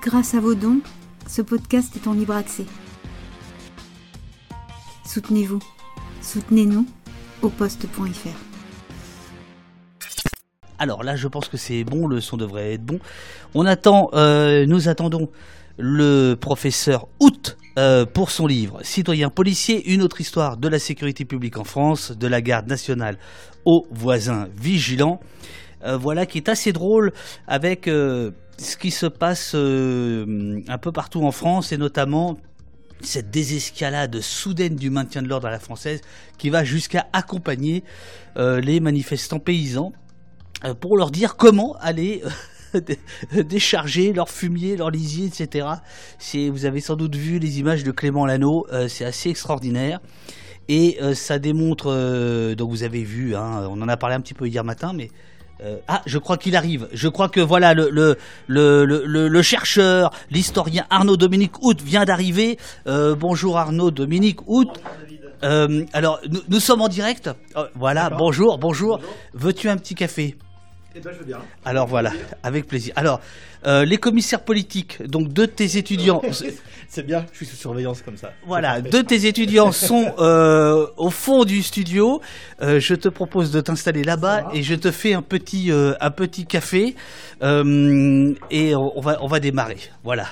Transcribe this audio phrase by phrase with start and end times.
[0.00, 0.80] Grâce à vos dons,
[1.28, 2.64] ce podcast est en libre accès.
[5.04, 5.60] Soutenez-vous.
[6.22, 6.86] Soutenez-nous
[7.42, 8.28] au poste.fr.
[10.78, 12.98] Alors là, je pense que c'est bon, le son devrait être bon.
[13.54, 15.28] On attend, euh, nous attendons
[15.76, 21.24] le professeur Out euh, pour son livre Citoyen policier, une autre histoire de la sécurité
[21.24, 23.18] publique en France, de la garde nationale
[23.66, 25.20] aux voisins vigilants.
[25.84, 27.12] Euh, voilà, qui est assez drôle
[27.46, 32.38] avec euh, ce qui se passe euh, un peu partout en France et notamment
[33.00, 36.00] cette désescalade soudaine du maintien de l'ordre à la française
[36.38, 37.82] qui va jusqu'à accompagner
[38.36, 39.92] les manifestants paysans
[40.80, 42.22] pour leur dire comment aller
[42.74, 43.00] dé-
[43.42, 45.66] décharger leur fumier, leur lisier, etc.
[46.52, 49.98] Vous avez sans doute vu les images de Clément Lano, euh, c'est assez extraordinaire.
[50.68, 54.46] Et ça démontre, donc vous avez vu, hein, on en a parlé un petit peu
[54.46, 55.10] hier matin, mais
[55.62, 56.88] euh, ah, je crois qu'il arrive.
[56.92, 58.16] Je crois que voilà le le
[58.46, 62.58] le le, chercheur, l'historien Arnaud Dominique Hout vient d'arriver.
[62.86, 64.72] Euh, bonjour Arnaud Dominique Hout.
[65.44, 67.30] Euh, alors nous, nous sommes en direct.
[67.74, 68.10] Voilà.
[68.10, 69.00] Bonjour, bonjour.
[69.34, 70.36] Veux-tu un petit café?
[70.94, 71.38] Eh ben, je veux bien.
[71.64, 72.12] Alors voilà,
[72.42, 72.92] avec plaisir.
[72.96, 73.20] Alors
[73.66, 76.20] euh, les commissaires politiques, donc deux de tes étudiants.
[76.88, 78.32] C'est bien, je suis sous surveillance comme ça.
[78.46, 82.20] Voilà, de tes étudiants sont euh, au fond du studio.
[82.60, 86.44] Euh, je te propose de t'installer là-bas et je te fais un petit, un petit
[86.44, 86.94] café
[87.40, 89.78] et on va, on va démarrer.
[90.04, 90.26] Voilà.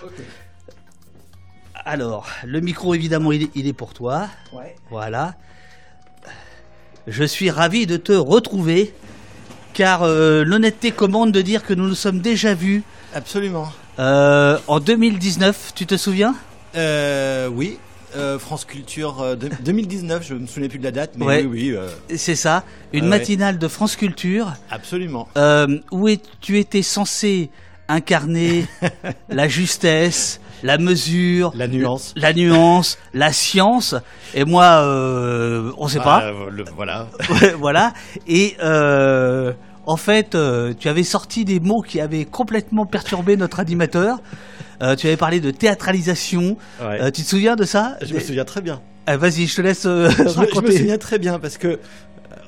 [1.86, 4.28] Alors, le micro évidemment il est, il est pour toi.
[4.52, 4.76] Ouais.
[4.90, 5.36] Voilà.
[7.06, 8.92] Je suis ravi de te retrouver
[9.74, 12.82] car euh, l'honnêteté commande de dire que nous nous sommes déjà vus
[13.14, 13.70] Absolument.
[13.98, 15.72] euh, en 2019.
[15.74, 16.34] Tu te souviens?
[16.76, 17.78] Euh, oui.
[18.16, 21.42] euh, France Culture euh, de- 2019, je me souviens plus de la date, mais Ouais.
[21.44, 23.08] oui, oui, euh, C'est ça, une ouais.
[23.10, 24.52] matinale de France Culture.
[24.70, 25.28] absolument.
[25.36, 27.50] euh, où est- tu étais censé
[27.88, 28.66] incarner
[29.28, 32.12] la justesse, la mesure, La nuance.
[32.16, 33.94] la nuance, la science.
[34.34, 36.22] Et moi, euh, on sait Ah, pas.
[36.24, 37.08] euh, le- voilà.
[37.58, 37.92] voilà.
[38.26, 39.52] Et euh,
[39.86, 44.18] en fait, euh, tu avais sorti des mots qui avaient complètement perturbé notre animateur.
[44.98, 46.56] Tu avais parlé de théâtralisation.
[46.82, 47.12] Ouais.
[47.12, 47.96] Tu te souviens de ça?
[48.00, 48.80] Je me souviens très bien.
[49.06, 50.72] Ah, Vas-y, je te laisse euh, Je me, je me raconter.
[50.78, 51.78] souviens très bien parce que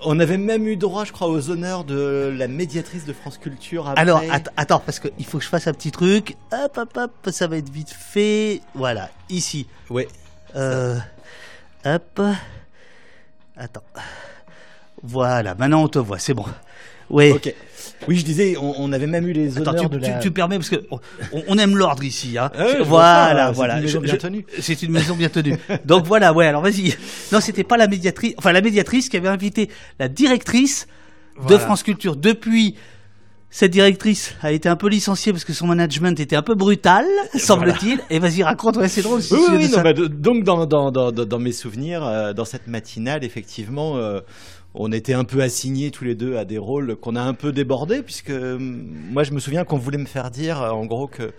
[0.04, 3.88] on avait même eu droit, je crois, aux honneurs de la médiatrice de France Culture.
[3.88, 4.00] Après.
[4.02, 6.36] Alors, att- attends, parce qu'il faut que je fasse un petit truc.
[6.52, 8.60] Hop, hop, hop, ça va être vite fait.
[8.74, 9.66] Voilà, ici.
[9.90, 10.08] ouais.
[10.56, 10.98] Euh,
[11.84, 12.20] hop.
[13.56, 13.82] Attends.
[15.02, 16.44] Voilà, maintenant on te voit, c'est bon.
[17.10, 17.30] Oui.
[17.32, 17.54] Ok.
[18.08, 20.18] Oui, je disais, on, on avait même eu les honneurs Attends, tu, de la.
[20.18, 20.98] tu permets parce que on,
[21.46, 22.50] on aime l'ordre ici, hein.
[22.56, 23.76] Ah voilà, ça, c'est voilà.
[23.76, 24.46] une maison bien tenue.
[24.60, 25.56] C'est une maison bien tenue.
[25.84, 26.46] Donc voilà, ouais.
[26.46, 26.94] Alors vas-y.
[27.32, 28.34] Non, c'était pas la médiatrice.
[28.38, 29.68] Enfin, la médiatrice qui avait invité
[29.98, 30.86] la directrice
[31.36, 31.58] de Voilà.
[31.60, 32.16] France Culture.
[32.16, 32.74] Depuis,
[33.50, 37.04] cette directrice a été un peu licenciée parce que son management était un peu brutal,
[37.36, 38.00] semble-t-il.
[38.10, 38.78] Et vas-y, raconte.
[38.78, 39.22] Ouais, c'est drôle.
[39.22, 42.44] si Oui, oui, non, bah, donc dans, dans, dans, dans- dans mes souvenirs, euh, dans
[42.46, 44.20] cette matinale, effectivement, euh,
[44.74, 47.52] on était un peu assignés tous les deux à des rôles qu'on a un peu
[47.52, 51.06] débordés, puisque euh, moi je me souviens qu'on voulait me faire dire, euh, en gros,
[51.06, 51.32] que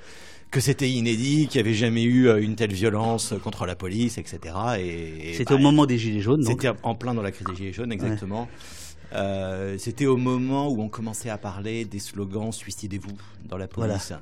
[0.52, 4.20] que c'était inédit, qu'il n'y avait jamais eu euh, une telle violence contre la police,
[4.20, 4.54] etc.
[4.78, 6.44] Et, et, C'était bah, au moment des Gilets jaunes.
[6.44, 8.48] C'était en plein dans la crise des Gilets jaunes, exactement.
[9.14, 13.16] Euh, c'était au moment où on commençait à parler des slogans Suicidez-vous
[13.48, 14.14] dans la police.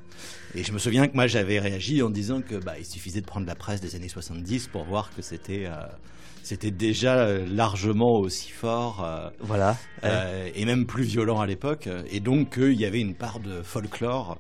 [0.54, 3.26] Et je me souviens que moi j'avais réagi en disant que bah, il suffisait de
[3.26, 5.86] prendre la presse des années 70 pour voir que c'était euh,
[6.52, 9.78] c'était déjà euh, largement aussi fort euh, Voilà.
[10.04, 10.10] Ouais.
[10.12, 11.88] euh, et même plus violent à l'époque.
[12.12, 14.38] Et donc qu'il y avait une part de folklore.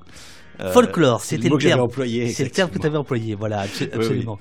[0.60, 1.80] Euh, Folklore, c'était le le terme.
[1.80, 2.28] employé.
[2.34, 3.90] C'est le terme que tu avais employé, voilà, oui.
[3.94, 4.38] absolument.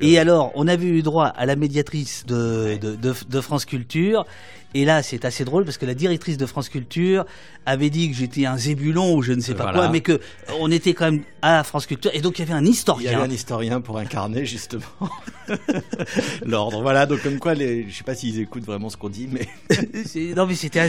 [0.00, 4.24] Et alors, on avait eu droit à la médiatrice de, de, de, de France Culture.
[4.72, 7.24] Et là, c'est assez drôle parce que la directrice de France Culture
[7.66, 9.78] avait dit que j'étais un zébulon ou je ne sais pas Voilà.
[9.80, 10.20] quoi, mais que
[10.60, 12.12] on était quand même à France Culture.
[12.14, 13.18] Et donc, il y avait un Il y historien.
[13.18, 14.84] avait un historien pour incarner justement
[16.46, 16.82] l'ordre.
[16.82, 17.86] Voilà, donc comme quoi, les...
[17.88, 19.48] je sais pas s'ils écoutent vraiment ce qu'on dit, mais
[20.36, 20.80] non mais c'était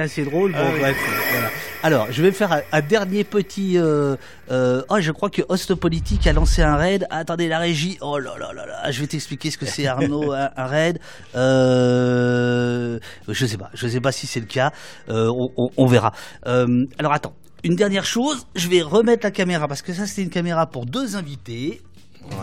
[0.00, 0.52] assez, drôle.
[0.52, 0.80] Bon, Ah oui.
[0.80, 0.96] bref,
[1.32, 1.50] voilà.
[1.82, 3.76] Alors je vais faire un, un dernier petit.
[3.78, 4.16] Euh,
[4.50, 7.06] euh, oh je crois que Host Politique a lancé un raid.
[7.10, 7.98] Attendez la régie.
[8.00, 8.90] Oh là là là là.
[8.90, 10.98] Je vais t'expliquer ce que c'est Arnaud un, un raid.
[11.36, 12.98] Euh,
[13.28, 13.70] je sais pas.
[13.74, 14.72] Je sais pas si c'est le cas.
[15.08, 16.12] Euh, on, on- on verra.
[16.46, 17.34] Euh, alors attends.
[17.64, 20.86] Une dernière chose, je vais remettre la caméra parce que ça c'était une caméra pour
[20.86, 21.82] deux invités.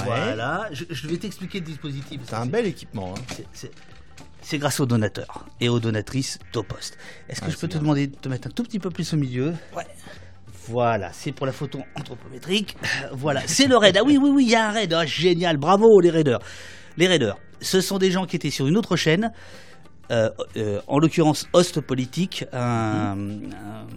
[0.06, 2.20] Voilà, je, je vais t'expliquer le dispositif.
[2.26, 3.14] c'est un bel équipement.
[3.18, 3.36] hein.
[4.42, 6.98] C'est- grâce aux donateurs et aux donatrices d'Opost.
[7.30, 7.82] Est-ce que Ah, je peux te bien.
[7.82, 9.54] demander de te mettre un tout petit peu plus au milieu?
[9.76, 9.86] Ouais.
[10.68, 12.78] Voilà, c'est pour la photo anthropométrique.
[13.12, 13.98] Voilà, c'est le raid.
[13.98, 14.94] Ah oui, oui, oui, il y a un raid.
[14.94, 16.40] Ah, génial, bravo les raiders.
[16.96, 19.32] Les raiders, ce sont des gens qui étaient sur une autre chaîne.
[20.12, 23.88] Euh, euh, en l'occurrence Host Politique, un, un-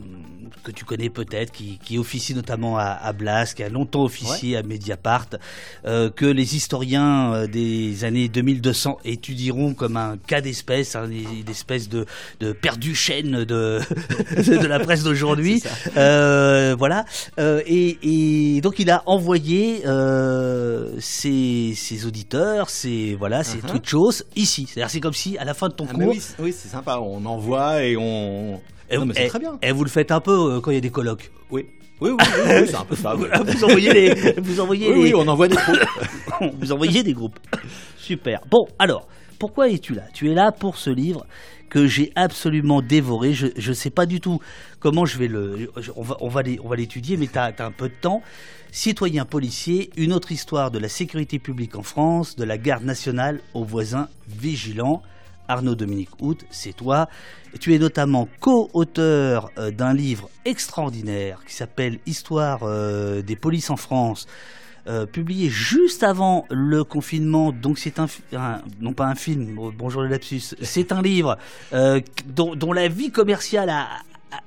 [0.64, 4.56] que tu connais peut-être, qui, qui officie notamment à, à Blas, qui a longtemps officié
[4.56, 5.28] à Mediapart,
[5.84, 11.88] euh, que les historiens des années 2200 étudieront comme un cas d'espèce, hein, une espèce
[11.88, 12.04] de,
[12.40, 13.78] de perdu chaîne de,
[14.36, 15.62] de la presse d'aujourd'hui.
[16.78, 17.04] Voilà.
[17.38, 17.98] Et,
[18.56, 19.82] et donc il a envoyé
[21.00, 23.70] ses, ses auditeurs, ses voilà, ses Uh-huh.
[23.70, 24.66] tweetos ici.
[24.68, 26.68] C'est-à-dire c'est comme si à la fin de ton Ah, cours, oui, c'est- oui, c'est
[26.68, 26.98] sympa.
[27.00, 28.60] On envoie et on.
[28.90, 29.58] et, non, mais c'est et- très bien.
[29.62, 31.30] et vous le faites un peu euh, quand il y a des colloques.
[31.50, 31.66] Oui.
[31.98, 33.14] Oui, oui, oui, oui, c'est un peu ça.
[33.44, 35.78] vous envoyez les, vous envoyez Oui, les- oui, on envoie des troupes.
[36.60, 37.38] vous envoyez des groupes.
[37.96, 38.40] Super.
[38.50, 39.08] Bon, alors,
[39.38, 40.02] pourquoi es-tu là?
[40.12, 41.26] Tu es là pour ce livre
[41.70, 43.32] que j'ai absolument dévoré.
[43.32, 44.40] Je ne sais pas du tout
[44.78, 45.70] comment je vais le.
[45.78, 47.94] je- on va, on va l'é- on va l'étudier, mais tu as, un peu de
[47.98, 48.20] temps.
[48.72, 53.40] Citoyen policier, une autre histoire de la sécurité publique en France, de la garde nationale
[53.54, 55.02] aux voisins vigilants.
[55.48, 57.08] Arnaud Dominique Hout, c'est toi.
[57.54, 63.70] Et tu es notamment co-auteur euh, d'un livre extraordinaire qui s'appelle Histoire euh, des polices
[63.70, 64.26] en France,
[64.88, 67.52] euh, publié juste avant le confinement.
[67.52, 68.06] Donc c'est un,
[68.80, 69.58] non pas un film.
[69.76, 70.54] Bonjour le lapsus.
[70.62, 71.38] C'est un livre
[71.72, 73.88] euh, dont, dont la vie commerciale a,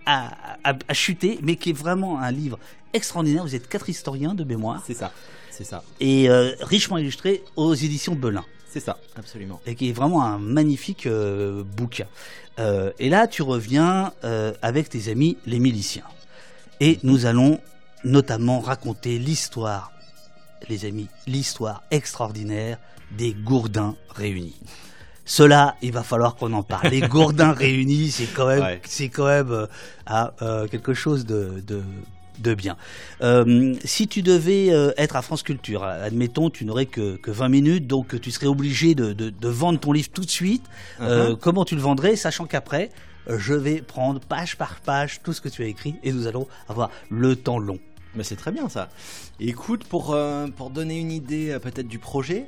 [0.05, 0.31] a,
[0.63, 2.59] a- a chuté, mais qui est vraiment un livre
[2.93, 3.43] extraordinaire.
[3.43, 5.11] Vous êtes quatre historiens de mémoire C'est ça.
[5.51, 5.83] C'est ça.
[5.99, 8.97] et euh, richement illustré aux éditions Belin C'est ça.
[9.17, 9.59] Absolument.
[9.65, 12.05] et qui est vraiment un magnifique euh, bouquin.
[12.59, 16.03] Euh, et là, tu reviens euh, avec tes amis les miliciens.
[16.79, 17.59] Et nous allons
[18.03, 19.91] notamment raconter l'histoire,
[20.69, 22.77] les amis, l'histoire extraordinaire
[23.11, 24.55] des gourdins réunis.
[25.25, 26.89] Cela, il va falloir qu'on en parle.
[26.89, 28.81] Les gourdins réunis, c'est quand même, Ouais.
[28.85, 29.67] c'est quand même
[30.05, 30.31] ah,
[30.71, 31.81] quelque chose de, de,
[32.41, 32.77] de bien.
[33.21, 37.49] Euh, si tu devais euh, être à France Culture, admettons, tu n'aurais que, que 20
[37.49, 40.63] minutes, donc tu serais obligé de, de- de vendre ton livre tout de suite.
[41.01, 41.37] Euh, Uh-huh.
[41.39, 42.89] comment tu le vendrais, sachant qu'après,
[43.29, 46.27] euh, je vais prendre page par page tout ce que tu as écrit et nous
[46.27, 47.79] allons avoir le temps long.
[48.15, 48.89] Mais c'est très bien ça.
[49.39, 52.45] Écoute, pour, euh, pour donner une idée euh, peut-être du projet,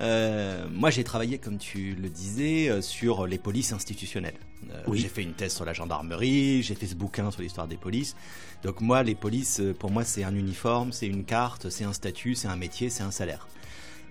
[0.00, 4.38] euh, moi j'ai travaillé, comme tu le disais, euh, sur les polices institutionnelles.
[4.70, 4.98] Euh, Oui.
[4.98, 8.16] J'ai fait une thèse sur la gendarmerie, j'ai fait ce bouquin sur l'histoire des polices.
[8.62, 12.34] Donc moi, les polices, pour moi, c'est un uniforme, c'est une carte, c'est un statut,
[12.34, 13.48] c'est un métier, c'est un salaire.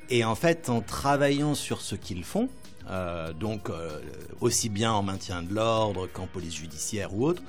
[0.09, 2.49] Et en fait, en travaillant sur ce qu'ils font,
[2.89, 3.69] euh, donc
[4.41, 7.43] aussi bien en maintien de l'ordre qu'en police judiciaire ou autre,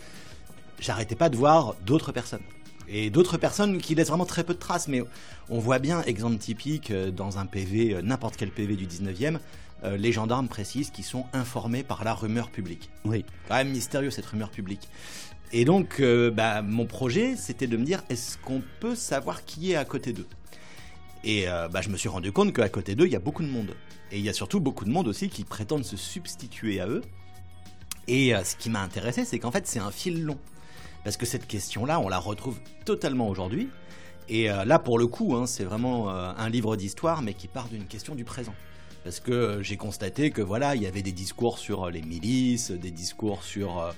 [0.78, 2.42] j'arrêtais pas de voir d'autres personnes.
[2.92, 5.02] Et d'autres personnes qui laissent vraiment très peu de traces, mais
[5.48, 9.38] on voit bien, exemple typique, euh, dans un PV, euh, n'importe quel PV du 19e,
[9.84, 12.90] euh, les gendarmes précisent qu'ils sont informés par la rumeur publique.
[13.04, 13.24] Oui.
[13.48, 14.88] Quand même mystérieux cette rumeur publique.
[15.52, 19.72] Et donc, euh, bah, mon projet, c'était de me dire, est-ce qu'on peut savoir qui
[19.72, 20.26] est à côté d'eux?
[21.24, 23.42] Et euh, bah, je me suis rendu compte qu'à côté d'eux, il y a beaucoup
[23.42, 23.74] de monde.
[24.12, 27.02] Et il y a surtout beaucoup de monde aussi qui prétendent se substituer à eux.
[28.08, 30.38] Et ce qui m'a intéressé, c'est qu'en fait, c'est un fil long.
[31.04, 33.68] Parce que cette question-là, on la retrouve totalement aujourd'hui.
[34.28, 37.48] Et euh, là, pour le coup, hein, c'est vraiment euh, un livre d'histoire, mais qui
[37.48, 38.54] part d'une question du présent.
[39.02, 42.70] Parce que euh, j'ai constaté que voilà, il y avait des discours sur les milices,
[42.70, 43.92] des discours sur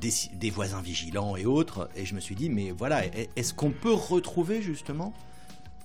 [0.00, 1.88] des, des voisins vigilants et autres.
[1.96, 5.12] Et je me suis dit, mais voilà, est- est-ce qu'on peut retrouver justement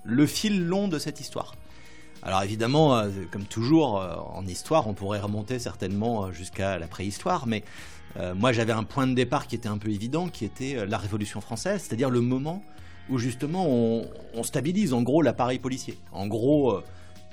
[0.04, 1.54] le fil long de cette histoire?
[2.22, 3.94] Alors évidemment, comme toujours
[4.34, 7.64] en histoire, on pourrait remonter certainement jusqu'à la préhistoire, mais
[8.16, 10.86] euh, moi j'avais un point de départ qui était un peu évident, qui était euh,
[10.86, 12.62] la Révolution française, c'est-à-dire le moment
[13.08, 15.98] où justement on, stabilise en gros l'appareil policier.
[16.12, 16.84] En gros, euh,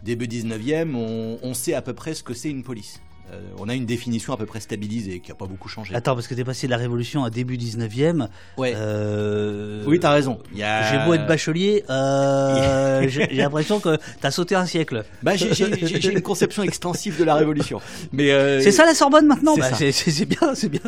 [0.03, 3.01] début 19e, on, on sait à peu près ce que c'est une police.
[3.31, 5.93] Euh, on a une définition à peu près stabilisée, qui n'a pas beaucoup changé.
[5.95, 8.27] Attends, parce que t'es passé de la Révolution à début 19e.
[8.57, 8.73] Ouais.
[8.75, 10.39] Euh, oui, t'as raison.
[10.53, 15.03] Il y a- J'ai beau être bachelier, euh, j'ai l'impression que t'as sauté un siècle.
[15.23, 17.81] Bah, j'ai- une conception extensive de la Révolution.
[18.11, 19.55] Mais C'est ça la Sorbonne maintenant?
[19.55, 20.81] C'est Bah, bien, c'est bien.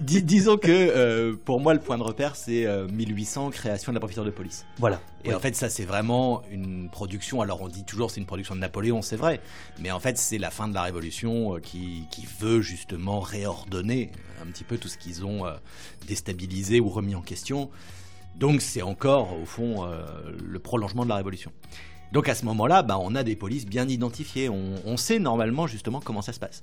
[0.00, 4.00] Dis- disons que pour moi le point de repère c'est euh, 1800 création de la
[4.00, 4.64] préfecture de police.
[4.78, 5.00] Voilà.
[5.26, 7.40] Et en fait ça c'est vraiment une production.
[7.40, 9.40] Alors on dit toujours c'est une production de Napoléon, c'est vrai,
[9.80, 14.12] mais en fait c'est la fin de la Révolution euh, qui, qui veut justement réordonner
[14.40, 15.54] un petit peu tout ce qu'ils ont euh,
[16.06, 17.70] déstabilisé ou remis en question.
[18.36, 20.04] Donc c'est encore au fond euh,
[20.44, 21.50] le prolongement de la Révolution.
[22.12, 24.48] Donc à ce moment-là, bah, on a des polices bien identifiées.
[24.48, 26.62] On, on sait normalement justement comment ça se passe.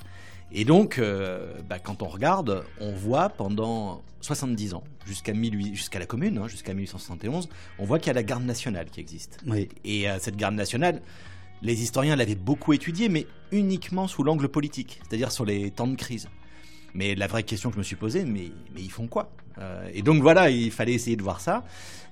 [0.52, 6.00] Et donc, euh, bah, quand on regarde, on voit pendant 70 ans, jusqu'à 18 jusqu'à
[6.00, 9.40] la Commune, hein, jusqu'à 1871, on voit qu'il y a la garde nationale qui existe.
[9.48, 9.68] Oui.
[9.84, 11.02] Et euh, cette garde nationale,
[11.62, 15.96] les historiens l'avaient beaucoup étudiée, mais uniquement sous l'angle politique, c'est-à-dire sur les temps de
[15.96, 16.30] crise.
[16.94, 19.32] Mais la vraie question que je me suis posée, mais, mais ils font quoi?
[19.58, 21.64] Euh, Et donc voilà, il fallait essayer de voir ça.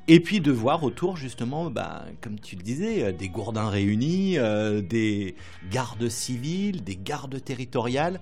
[0.07, 4.37] Et puis de voir autour, justement, bah, comme tu le disais, euh, des gourdins réunis,
[4.37, 5.35] euh, des
[5.71, 8.19] gardes civiles, des gardes territoriales.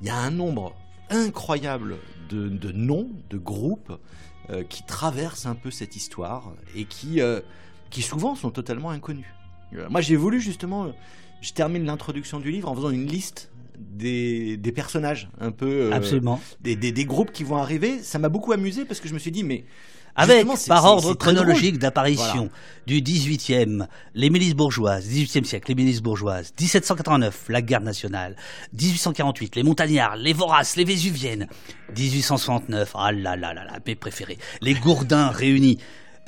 [0.00, 0.74] il y a un nombre
[1.10, 1.96] incroyable
[2.28, 3.92] de, de noms, de groupes
[4.50, 7.40] euh, qui traversent un peu cette histoire et qui, euh,
[7.90, 9.26] qui souvent sont totalement inconnus.
[9.90, 10.92] Moi, j'ai voulu justement,
[11.40, 15.66] je termine l'introduction du livre en faisant une liste des, des personnages, un peu.
[15.66, 16.40] euh, Absolument.
[16.60, 17.98] Des, des, des groupes qui vont arriver.
[18.00, 19.64] Ça m'a beaucoup amusé parce que je me suis dit, mais.
[20.16, 22.50] Avec, par ordre chronologique d'apparition Voilà.
[22.86, 28.36] du 18e, les milices bourgeoises, 18e siècle, les milices bourgeoises, 1789, la guerre nationale,
[28.80, 31.48] 1848, les montagnards, les voraces, les vésuviennes,
[31.96, 35.78] 1869, ah là là là là, mes préférés, les gourdins réunis.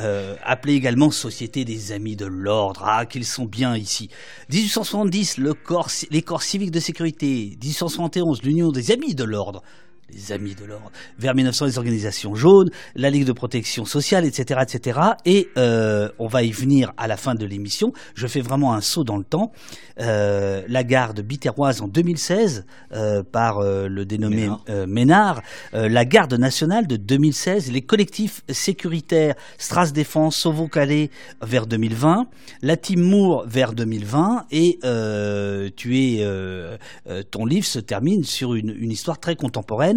[0.02, 4.10] Euh, appelés également Société des Amis de l'Ordre, ah qu'ils sont bien ici.
[4.50, 7.56] 1870, le corps, les corps civiques de sécurité.
[7.62, 9.62] 1871, l'Union des Amis de l'Ordre
[10.12, 14.60] les amis de l'ordre, vers 1900 les organisations jaunes, la Ligue de protection sociale, etc.,
[14.62, 15.00] etc.
[15.24, 17.92] Et euh, on va y venir à la fin de l'émission.
[18.14, 19.52] Je fais vraiment un saut dans le temps.
[20.00, 24.48] Euh, la garde biterroise en 2016 euh, par le dénommé
[24.86, 24.86] Ménard.
[24.86, 31.10] Ménard, la garde nationale de 2016, les collectifs sécuritaires Stras Défense, Sauvo Calais
[31.42, 32.26] vers 2020,
[32.62, 36.26] la Team Moore vers 2020 et euh, tu es
[37.30, 39.95] ton livre se termine sur une, une histoire très contemporaine.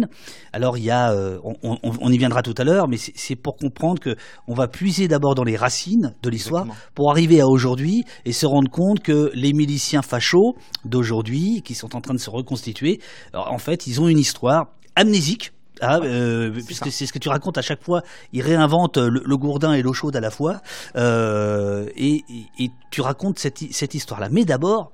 [0.52, 3.36] Alors il y a, euh, on, on- on y viendra tout à l'heure, mais c'est
[3.36, 4.16] pour comprendre que
[4.48, 6.64] on va puiser d'abord dans les racines de l'histoire
[6.94, 10.54] pour arriver à aujourd'hui et se rendre compte que les miliciens fachos
[10.84, 13.00] d'aujourd'hui, qui sont en train de se reconstituer,
[13.32, 14.66] alors, en fait, ils ont une histoire
[14.96, 15.52] amnésique.
[15.82, 18.02] ah, euh, puisque c'est ce que tu racontes à chaque fois,
[18.34, 20.60] ils réinventent le, le gourdin et l'eau chaude à la fois,
[20.96, 24.28] euh, et, et- et tu racontes cette, cette histoire-là.
[24.30, 24.92] Mais d'abord,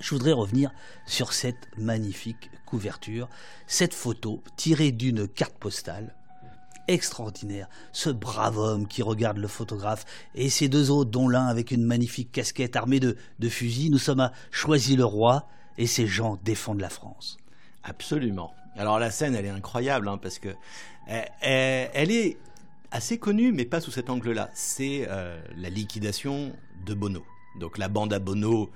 [0.00, 0.70] je voudrais revenir
[1.06, 3.28] sur cette magnifique couverture,
[3.66, 6.14] cette photo tirée d'une carte postale
[6.88, 7.68] extraordinaire.
[7.92, 10.04] Ce brave homme qui regarde le photographe
[10.34, 13.90] et ces deux autres, dont l'un avec une magnifique casquette armée de, de fusils.
[13.90, 17.38] Nous sommes à Choisy-le-Roi et ces gens défendent la France.
[17.82, 18.52] Absolument.
[18.76, 20.50] Alors la scène, elle est incroyable hein, parce que
[21.08, 22.36] elle, elle- elle est
[22.92, 24.50] assez connue, mais pas sous cet angle-là.
[24.54, 26.52] C'est euh, la liquidation
[26.84, 27.24] de Bono.
[27.58, 28.70] Donc la bande à Bono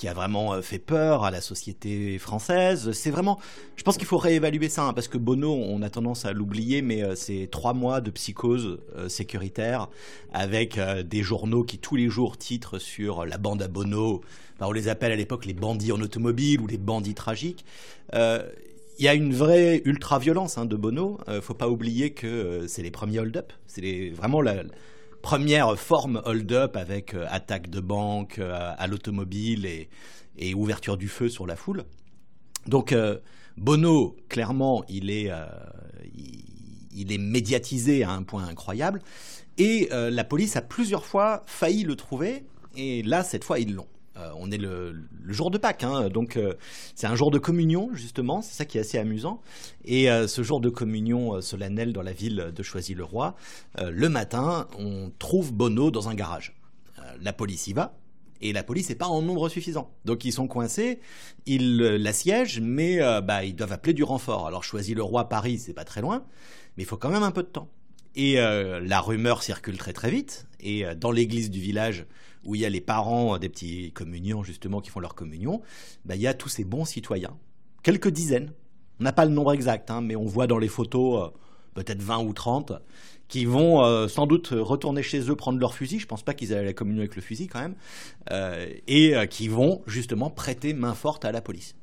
[0.00, 2.92] qui a vraiment euh, fait peur à la société française.
[2.92, 3.38] C'est vraiment,
[3.76, 6.80] je pense qu'il faut réévaluer ça hein, parce que Bono, on a tendance à l'oublier,
[6.80, 9.88] mais euh, c'est trois mois de psychose euh, sécuritaire
[10.32, 14.22] avec euh, des journaux qui tous les jours titrent sur la bande à Bono.
[14.60, 17.66] On les appelle à l'époque les bandits en automobile ou les bandits tragiques.
[18.12, 21.18] Il y a une vraie ultra-violence hein, de Bono.
[21.40, 23.54] Faut pas oublier que c'est les premiers hold-up.
[23.66, 24.64] C'est vraiment la
[25.22, 29.88] première forme hold-up avec euh, attaque de banque euh, à l'automobile et,
[30.54, 31.84] ouverture du feu sur la foule.
[32.66, 33.18] Donc euh,
[33.58, 35.30] Bono, clairement, il est,
[36.94, 39.02] il, est médiatisé à un point incroyable.
[39.58, 42.44] Et la police a plusieurs fois failli le trouver.
[42.74, 43.88] Et là, cette fois, ils l'ont.
[44.16, 46.54] Euh, on est le, jour de Pâques, hein, donc euh,
[46.96, 49.40] c'est un jour de communion justement, c'est ça qui est assez amusant.
[49.84, 53.36] Et euh, ce jour de communion solennelle dans la ville de Choisy-le-Roi,
[53.80, 56.56] le matin, on trouve Bono dans un garage.
[57.20, 57.94] La police y va,
[58.40, 59.90] et la police n'est pas en nombre suffisant.
[60.04, 60.98] Donc ils sont coincés,
[61.46, 64.46] ils l'assiègent, mais bah, ils doivent appeler du renfort.
[64.46, 66.24] Alors Choisy-le-Roi, Paris, c'est pas très loin,
[66.76, 67.68] mais il faut quand même un peu de temps.
[68.16, 70.46] Et la rumeur circule très très vite.
[70.60, 72.06] Et dans l'église du village,
[72.44, 75.62] où il y a les parents euh, des petits communions justement qui font leur communion,
[76.04, 77.36] bah, il y a tous ces bons citoyens,
[77.82, 78.52] quelques dizaines.
[79.00, 81.38] On n'a pas le nombre exact, hein, mais on voit dans les photos euh,
[81.74, 82.72] peut-être 20 ou 30
[83.28, 86.00] qui vont euh, sans doute retourner chez eux prendre leur fusil.
[86.00, 87.76] Je pense pas qu'ils aient la communion avec le fusil quand même,
[88.88, 91.76] et qui vont justement prêter main forte à la police.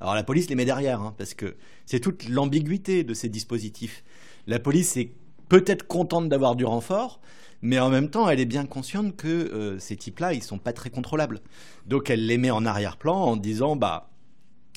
[0.00, 4.04] Alors la police les met derrière, hein, parce que c'est toute l'ambiguïté de ces dispositifs.
[4.46, 5.12] La police est
[5.48, 7.20] peut-être contente d'avoir du renfort,
[7.62, 10.72] mais en même temps, elle est bien consciente que euh, ces types-là, ils sont pas
[10.72, 11.40] très contrôlables.
[11.86, 14.10] Donc elle les met en arrière-plan en disant, bah,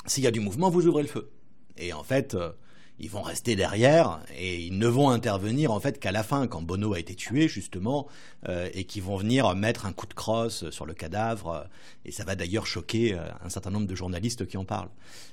[0.06, 1.30] s'il y a du mouvement, vous ouvrez le feu.
[1.76, 2.50] Et en fait, euh,
[2.98, 6.60] ils vont rester derrière et ils ne vont intervenir en fait qu'à la fin, quand
[6.60, 8.08] Bono a été tué justement,
[8.48, 11.68] euh, et qu'ils vont venir mettre un coup de crosse sur le cadavre.
[12.04, 14.90] et ça va d'ailleurs choquer un certain nombre de journalistes qui en parlent.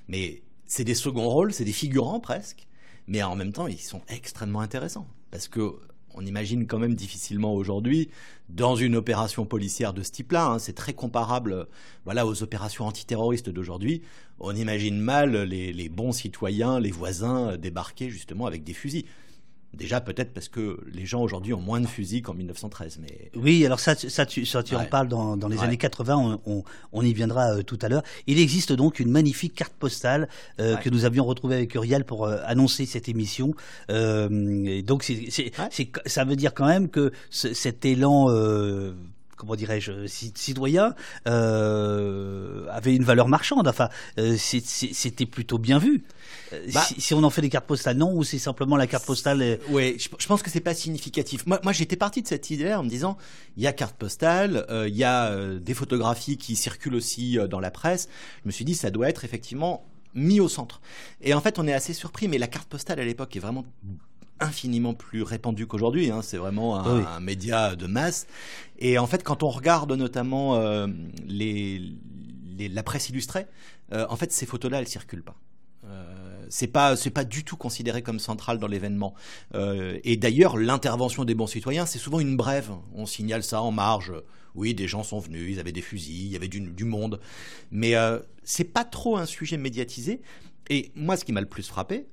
[0.07, 2.67] Mais c'est des seconds rôles, c'est des figurants presque,
[3.09, 5.73] mais en même temps, ils sont extrêmement intéressants parce que
[6.15, 8.09] on imagine quand même difficilement aujourd'hui
[8.49, 10.45] dans une opération policière de ce type-là.
[10.47, 11.67] hein, c'est très comparable,
[12.05, 14.01] aux opérations antiterroristes d'aujourd'hui.
[14.39, 19.05] On imagine mal les, les bons citoyens, les voisins euh, débarquer justement avec des fusils.
[19.73, 23.63] Déjà peut-être parce que les gens aujourd'hui ont moins de fusils qu'en 1913, mais Oui,
[23.65, 25.63] alors ça, ça tu, ça, tu en parles dans, dans les Ouais.
[25.63, 28.01] années 80, on, on, on y viendra euh, tout à l'heure.
[28.25, 30.27] Il existe donc une magnifique carte postale
[30.59, 30.81] euh, Ouais.
[30.81, 33.53] que nous avions retrouvée avec Uriel pour euh, annoncer cette émission.
[33.91, 35.29] Euh, et donc c'est,
[36.05, 38.27] ça veut dire quand même que ce- cet élan...
[39.39, 43.67] euh, comment dirais-je, citoyen, avait une valeur marchande.
[43.67, 43.89] Enfin,
[44.37, 46.03] c'était plutôt bien vu.
[46.73, 49.59] Bah si, on en fait des cartes postales, non, ou c'est simplement la carte postale
[49.69, 51.45] Oui, je, pense que c'est pas significatif.
[51.45, 53.17] Moi, moi j'étais parti de cette idée en me disant,
[53.55, 57.71] il y a carte postale, il y a des photographies qui circulent aussi dans la
[57.71, 58.09] presse.
[58.43, 60.81] Je me suis dit, ça doit être effectivement mis au centre.
[61.21, 63.65] Et en fait, on est assez surpris, mais la carte postale à l'époque est vraiment
[64.39, 66.11] infiniment plus répandue qu'aujourd'hui.
[66.11, 66.21] Hein.
[66.21, 68.27] C'est vraiment un, média de masse.
[68.77, 70.87] Et en fait, quand on regarde notamment euh,
[71.27, 71.93] les,
[72.57, 73.47] la presse illustrée,
[73.93, 75.35] euh, en fait, ces photos-là, elles circulent pas.
[75.85, 79.13] Euh, c'est pas c'est pas du tout considéré comme central dans l'événement.
[79.53, 82.71] et d'ailleurs, l'intervention des bons citoyens, c'est souvent une brève.
[82.95, 84.13] On signale ça en marge.
[84.55, 87.21] Oui, des gens sont venus, ils avaient des fusils, il y avait du, du monde,
[87.71, 87.93] mais
[88.43, 90.21] c'est pas trop un sujet médiatisé.
[90.69, 92.07] Et moi, ce qui m'a le plus frappé,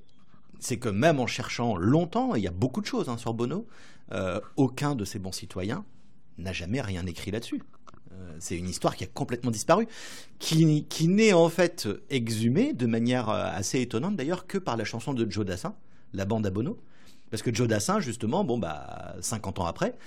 [0.59, 3.67] c'est que même en cherchant longtemps, il y a beaucoup de choses hein, sur Bono,
[4.11, 5.85] euh, aucun de ces bons citoyens
[6.37, 7.61] n'a jamais rien écrit là-dessus.
[8.13, 9.87] Euh, c'est une histoire qui a complètement disparu,
[10.39, 14.85] qui, qui n'est en fait exhumée de manière euh, assez étonnante d'ailleurs que par la
[14.85, 15.75] chanson de Joe Dassin,
[16.13, 16.79] La bande à Bono.
[17.29, 19.97] Parce que Joe Dassin, justement, bon, bah, 50 ans après,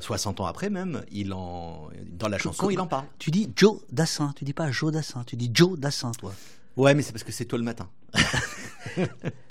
[0.00, 3.04] 60 ans après même, il en, dans la chanson, il en parle.
[3.20, 6.32] Tu dis Joe Dassin, tu dis pas Joe Dassin, tu dis Joe Dassin, toi.
[6.76, 7.88] Ouais, mais c'est parce que c'est toi le matin.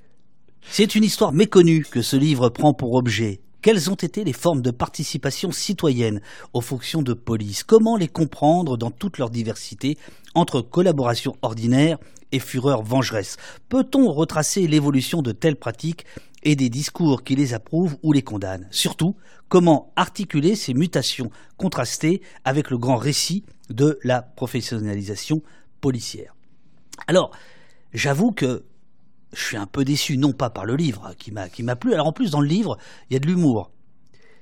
[0.69, 3.39] c'est une histoire méconnue que ce livre prend pour objet.
[3.61, 6.21] Quelles ont été les formes de participation citoyenne
[6.53, 7.63] aux fonctions de police?
[7.63, 9.97] Comment les comprendre dans toute leur diversité
[10.35, 11.97] entre collaboration ordinaire
[12.31, 13.37] et fureur vengeresse?
[13.69, 16.05] Peut-on retracer l'évolution de telles pratiques
[16.43, 18.67] et des discours qui les approuvent ou les condamnent?
[18.69, 19.15] Surtout,
[19.49, 25.41] comment articuler ces mutations contrastées avec le grand récit de la professionnalisation
[25.81, 26.35] policière?
[27.07, 27.31] Alors,
[27.93, 28.63] j'avoue que
[29.35, 31.93] je suis un peu déçu, non pas par le livre qui m'a qui m'a plu.
[31.93, 32.77] Alors en plus dans le livre,
[33.09, 33.71] il y a de l'humour.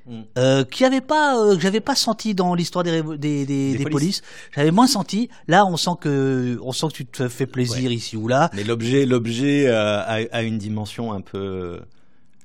[0.06, 0.22] Mm.
[0.38, 4.22] Euh, qui avait pas euh, que j'avais pas senti dans l'histoire des, des, des, polices.
[4.54, 5.30] J'avais moins senti.
[5.48, 8.50] Là, on sent que on sent que tu te fais plaisir ici ou là.
[8.54, 11.80] Mais l'objet l'objet euh, a, une dimension un peu,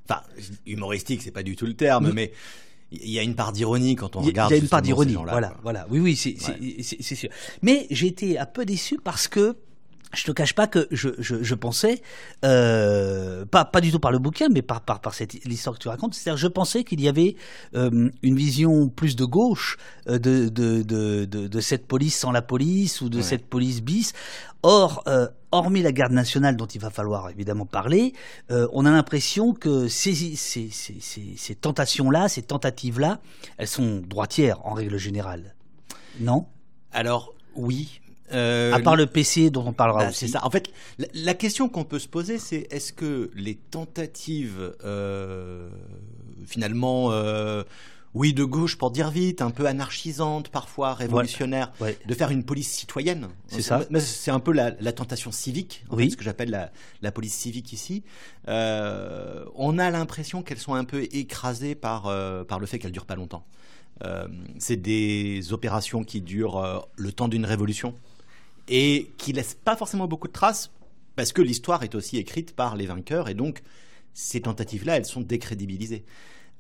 [0.09, 0.23] enfin
[0.67, 2.33] humoristique, c'est pas du tout le terme, mais
[2.93, 4.53] il y a une part d'ironie quand on regarde.
[4.53, 5.17] Il y a une part d'ironie.
[5.17, 5.87] Voilà, voilà.
[5.91, 6.37] Oui, oui, c'est
[6.81, 7.31] c'est sûr.
[7.63, 9.57] Mais j'ai été un peu déçu parce que
[10.15, 12.03] je te cache pas que je, je, je pensais,
[12.45, 15.83] euh, pas, pas du tout par le bouquin, mais par, par, par cette l'histoire que
[15.83, 17.37] tu racontes, c'est-à-dire je pensais qu'il y avait
[17.75, 19.77] euh, une vision plus de gauche
[20.09, 24.13] euh, de, de, de, de, cette police sans la police ou de cette police bis.
[24.65, 25.05] Or,
[25.53, 28.13] hormis la garde nationale dont il va falloir évidemment parler,
[28.51, 33.21] euh, on a l'impression que ces, ces, ces, ces tentations-là, ces tentatives-là,
[33.57, 35.55] elles sont droitières en règle générale.
[36.21, 36.47] Non?
[36.93, 38.01] Alors, oui,
[38.33, 40.27] euh, à part le PC dont on parlera bah, aussi.
[40.27, 40.45] C'est ça.
[40.45, 40.71] En fait,
[41.15, 45.69] la, question qu'on peut se poser, c'est est-ce que les tentatives, euh,
[46.45, 47.63] finalement, euh,
[48.15, 52.71] oui, de gauche pour dire vite, un peu anarchisantes parfois, révolutionnaires, de faire une police
[52.71, 53.29] citoyenne.
[53.47, 53.87] C'est ça.
[53.99, 58.03] C'est un peu la, tentation civique, ce que j'appelle la, la, police civique ici.
[58.47, 62.13] on a l'impression qu'elles sont un peu écrasées par,
[62.47, 63.45] par le fait qu'elles durent pas longtemps.
[64.59, 67.95] c'est des opérations qui durent le temps d'une révolution
[68.69, 70.71] et qui laisse pas forcément beaucoup de traces
[71.17, 73.63] parce que l'histoire est aussi écrite par les vainqueurs et donc
[74.19, 76.05] ces tentatives-là, elles sont décrédibilisées.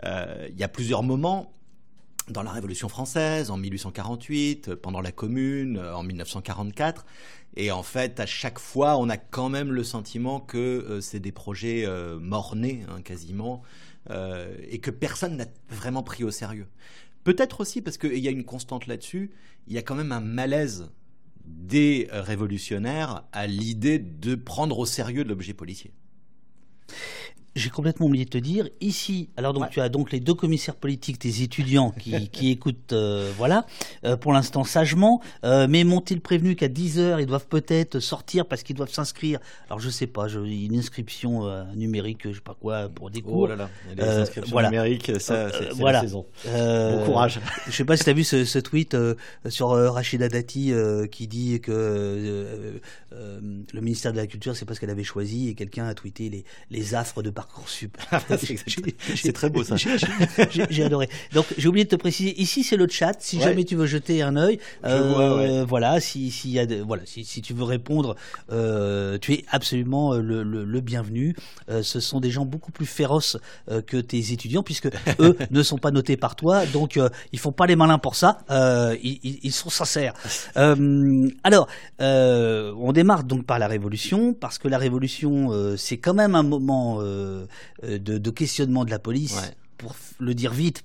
[0.05, 1.53] Euh, il y a plusieurs moments
[2.29, 7.07] dans la Révolution française, en 1848, pendant la Commune, en 1944.
[7.57, 11.21] Et en fait, à chaque fois, on a quand même le sentiment que euh, c'est
[11.21, 13.63] des projets euh, morts-nés, hein, quasiment,
[14.71, 16.67] et que personne n'a vraiment pris au sérieux.
[17.25, 19.33] Peut-être aussi parce qu'il y a une constante là-dessus,
[19.67, 20.89] il y a quand même un malaise
[21.49, 25.93] des révolutionnaires à l'idée de prendre au sérieux l'objet policier.
[27.59, 30.77] J'ai complètement oublié de te dire, ici, alors donc tu as donc les deux commissaires
[30.77, 33.67] politiques, des étudiants qui, qui écoutent, euh, voilà,
[34.05, 38.47] euh, pour l'instant sagement, euh, mais m'ont-ils prévenu qu'à 10 heures, ils doivent peut-être sortir
[38.47, 42.57] parce qu'ils doivent s'inscrire, alors je sais pas, je, une inscription numérique, je sais pas
[42.59, 43.39] quoi, pour des cours.
[43.39, 45.99] Oh là là, les inscriptions numériques, ça, c'est voilà.
[45.99, 46.27] la saison.
[46.45, 47.41] bon courage.
[47.67, 48.97] Je sais pas si tu as vu ce, ce tweet
[49.49, 50.73] sur Rachida Dati
[51.11, 52.81] qui dit que
[53.13, 56.29] le ministère de la Culture, c'est pas ce qu'elle avait choisi, et quelqu'un a tweeté
[56.31, 57.97] les, les affres de Parcoursup.
[59.17, 59.77] c'est très beau ça.
[59.77, 61.09] J'ai adoré.
[61.33, 62.41] Donc j'ai oublié de te préciser.
[62.41, 63.15] Ici c'est le chat.
[63.21, 66.01] Si jamais tu veux jeter un œil, euh, voilà.
[66.01, 68.17] Si, si, y a voilà, si, si, tu veux répondre,
[68.53, 71.35] euh, tu es absolument euh, le, le, le bienvenu.
[71.71, 73.37] Euh, ce sont des gens beaucoup plus féroces
[73.87, 76.67] que tes étudiants puisque eux ne sont pas notés par toi.
[76.67, 76.99] Donc
[77.33, 78.39] ils font pas les malins pour ça.
[78.51, 80.15] Ils, ils, ils, sont sincères.
[81.45, 86.43] alors on démarre donc par la révolution parce que la révolution c'est quand même un
[86.43, 87.38] moment euh,
[87.83, 89.37] de, questionnement de la police,
[89.77, 90.85] pour le dire vite,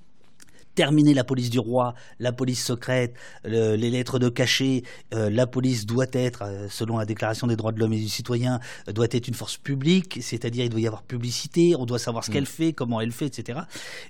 [0.75, 4.83] terminer la police du roi, la police secrète, les lettres de cachet,
[5.13, 8.09] euh, la police doit être, euh, selon la Déclaration des droits de l'homme et du
[8.09, 11.99] citoyen, euh, doit être une force publique, c'est-à-dire il doit y avoir publicité, on doit
[11.99, 12.47] savoir ce qu'elle mm.
[12.47, 13.59] fait, comment elle fait, etc.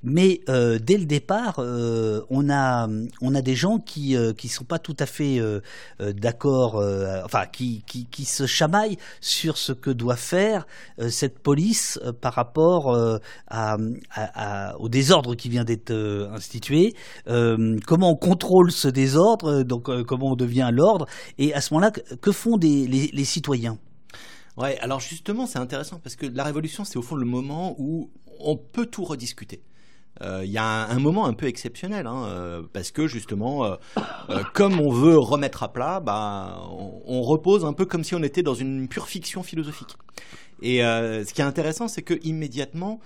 [0.03, 2.87] Mais dès le départ, on a
[3.21, 5.39] on a des gens qui qui sont pas tout à fait
[5.99, 6.75] d'accord,
[7.25, 10.65] enfin qui, qui, qui se chamaillent sur ce que doit faire
[11.09, 12.95] cette police par rapport
[13.47, 13.77] à,
[14.11, 15.91] à, au désordre qui vient d'être
[16.31, 16.52] institué
[17.27, 21.05] euh, comment on contrôle ce désordre, euh, donc euh, comment on devient l'ordre,
[21.37, 23.77] et à ce moment-là, que font les, citoyens?
[24.57, 28.11] Ouais, alors justement, c'est intéressant parce que la révolution, c'est au fond le moment où
[28.39, 29.61] on peut tout rediscuter.
[30.21, 33.75] Il y a un, moment un peu exceptionnel, hein, parce que justement,
[34.53, 36.61] comme on veut remettre à plat, bah,
[37.07, 39.97] on, repose un peu comme si on était dans une pure fiction philosophique.
[40.61, 43.01] Et ce qui est intéressant, c'est que immédiatement,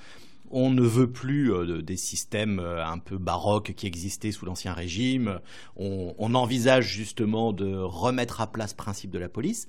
[0.52, 4.74] on ne veut plus euh, des systèmes euh, un peu baroques qui existaient sous l'Ancien
[4.74, 5.40] Régime.
[5.76, 9.68] On, envisage justement de remettre à place le principe de la police.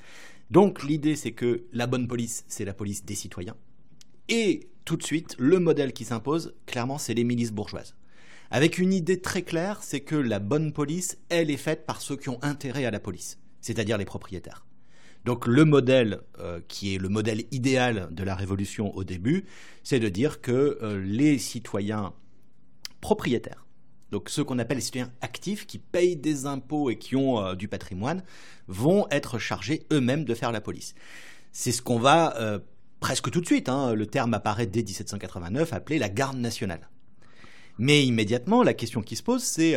[0.50, 3.56] Donc l'idée, c'est que la bonne police, c'est la police des citoyens.
[4.28, 7.94] Et tout de suite, le modèle qui s'impose, clairement, c'est les milices bourgeoises.
[8.50, 12.16] Avec une idée très claire, c'est que la bonne police, elle est faite par ceux
[12.16, 14.64] qui ont intérêt à la police, c'est-à-dire les propriétaires.
[15.24, 19.44] Donc le modèle euh, qui est le modèle idéal de la révolution au début,
[19.82, 22.12] c'est de dire que euh, les citoyens
[23.00, 23.66] propriétaires,
[24.10, 27.54] donc ceux qu'on appelle les citoyens actifs, qui payent des impôts et qui ont euh,
[27.54, 28.22] du patrimoine,
[28.68, 30.94] vont être chargés eux-mêmes de faire la police.
[31.52, 32.60] C'est ce qu'on va
[33.00, 36.88] presque tout de suite, hein, le terme apparaît dès 1789, appeler la garde nationale.
[37.78, 39.76] Mais immédiatement, la question qui se pose, c'est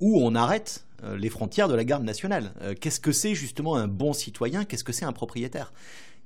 [0.00, 2.52] où on arrête les frontières de la garde nationale.
[2.62, 4.64] Euh, qu'est-ce que c'est justement un bon citoyen?
[4.64, 5.72] Qu'est-ce que c'est un propriétaire?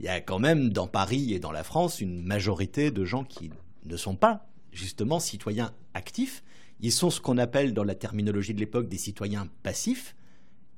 [0.01, 3.25] Il y a quand même dans Paris et dans la France une majorité de gens
[3.25, 3.51] qui
[3.85, 6.43] ne sont pas justement citoyens actifs.
[6.81, 10.17] Ils sont ce qu'on appelle dans la terminologie de l'époque des citoyens passifs.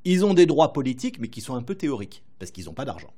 [0.04, 2.84] Ils ont des droits politiques mais qui sont un peu théoriques parce qu'ils n'ont pas
[2.84, 3.12] d'argent.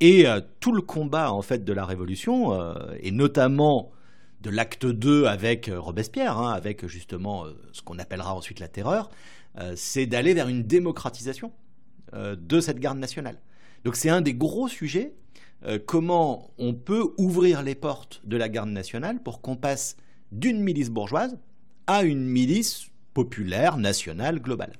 [0.00, 2.58] Et euh, tout le combat en fait de la Révolution
[2.98, 3.90] et notamment
[4.40, 9.41] de l'acte 2 avec Robespierre, hein, avec justement ce qu'on appellera ensuite la terreur, euh,
[9.76, 11.52] c'est d'aller vers une démocratisation
[12.14, 13.38] euh, de cette garde nationale.
[13.84, 15.14] Donc c'est un des gros sujets,
[15.64, 19.96] euh, comment on peut ouvrir les portes de la garde nationale pour qu'on passe
[20.30, 21.38] d'une milice bourgeoise
[21.86, 24.74] à une milice populaire, nationale, globale.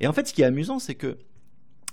[0.00, 1.16] Et en fait, ce qui est amusant, c'est que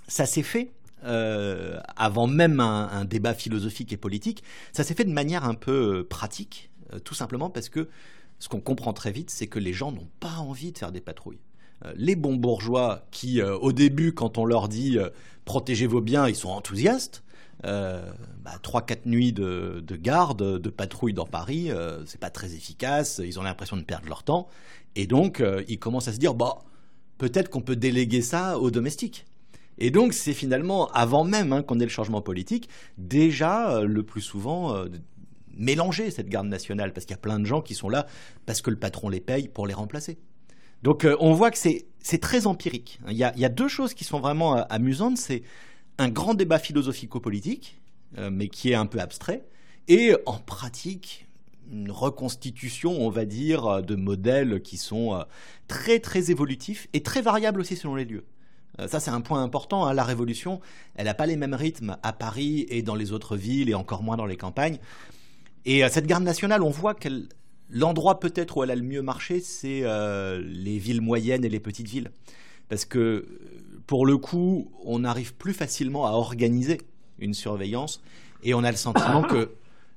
[0.08, 0.72] ça s'est fait
[1.04, 6.70] avant même un, débat philosophique et politique, ça s'est fait de manière un peu pratique,
[7.02, 7.88] tout simplement parce que
[8.38, 11.00] ce qu'on comprend très vite, c'est que les gens n'ont pas envie de faire des
[11.00, 11.40] patrouilles.
[11.84, 15.10] Euh, les bons bourgeois qui, euh, au début, quand on leur dit euh,
[15.44, 17.22] protégez vos biens, ils sont enthousiastes.
[17.64, 21.70] Bah, trois, quatre nuits de, garde, de patrouille dans Paris,
[22.06, 23.20] c'est pas très efficace.
[23.24, 24.48] Ils ont l'impression de perdre leur temps,
[24.96, 26.58] et donc ils commencent à se dire bah
[27.18, 29.26] peut-être qu'on peut déléguer ça aux domestiques.
[29.78, 32.68] Et donc c'est finalement avant même hein, qu'on ait le changement politique,
[32.98, 34.84] déjà le plus souvent
[35.56, 38.08] mélanger cette garde nationale, parce qu'il y a plein de gens qui sont là
[38.44, 40.18] parce que le patron les paye pour les remplacer.
[40.82, 43.00] Donc euh, on voit que c'est très empirique.
[43.08, 45.16] Il y, a, deux choses qui sont vraiment euh, amusantes.
[45.16, 45.42] C'est
[45.98, 47.80] un grand débat philosophico-politique,
[48.18, 49.44] euh, mais qui est un peu abstrait,
[49.88, 51.26] et en pratique,
[51.70, 55.24] une reconstitution, on va dire, de modèles qui sont
[55.68, 58.24] très très évolutifs et très variables aussi selon les lieux.
[58.86, 59.86] Ça, c'est un point important.
[59.86, 59.94] Hein.
[59.94, 60.60] La Révolution,
[60.96, 64.02] elle n'a pas les mêmes rythmes à Paris et dans les autres villes, et encore
[64.02, 64.78] moins dans les campagnes.
[65.64, 67.28] Et cette garde nationale, on voit qu'elle
[67.72, 71.60] L'endroit peut-être où elle a le mieux marché, c'est euh, les villes moyennes et les
[71.60, 72.10] petites villes.
[72.68, 73.26] Parce que
[73.86, 76.82] pour le coup, on arrive plus facilement à organiser
[77.18, 78.02] une surveillance
[78.42, 79.52] et on a le sentiment que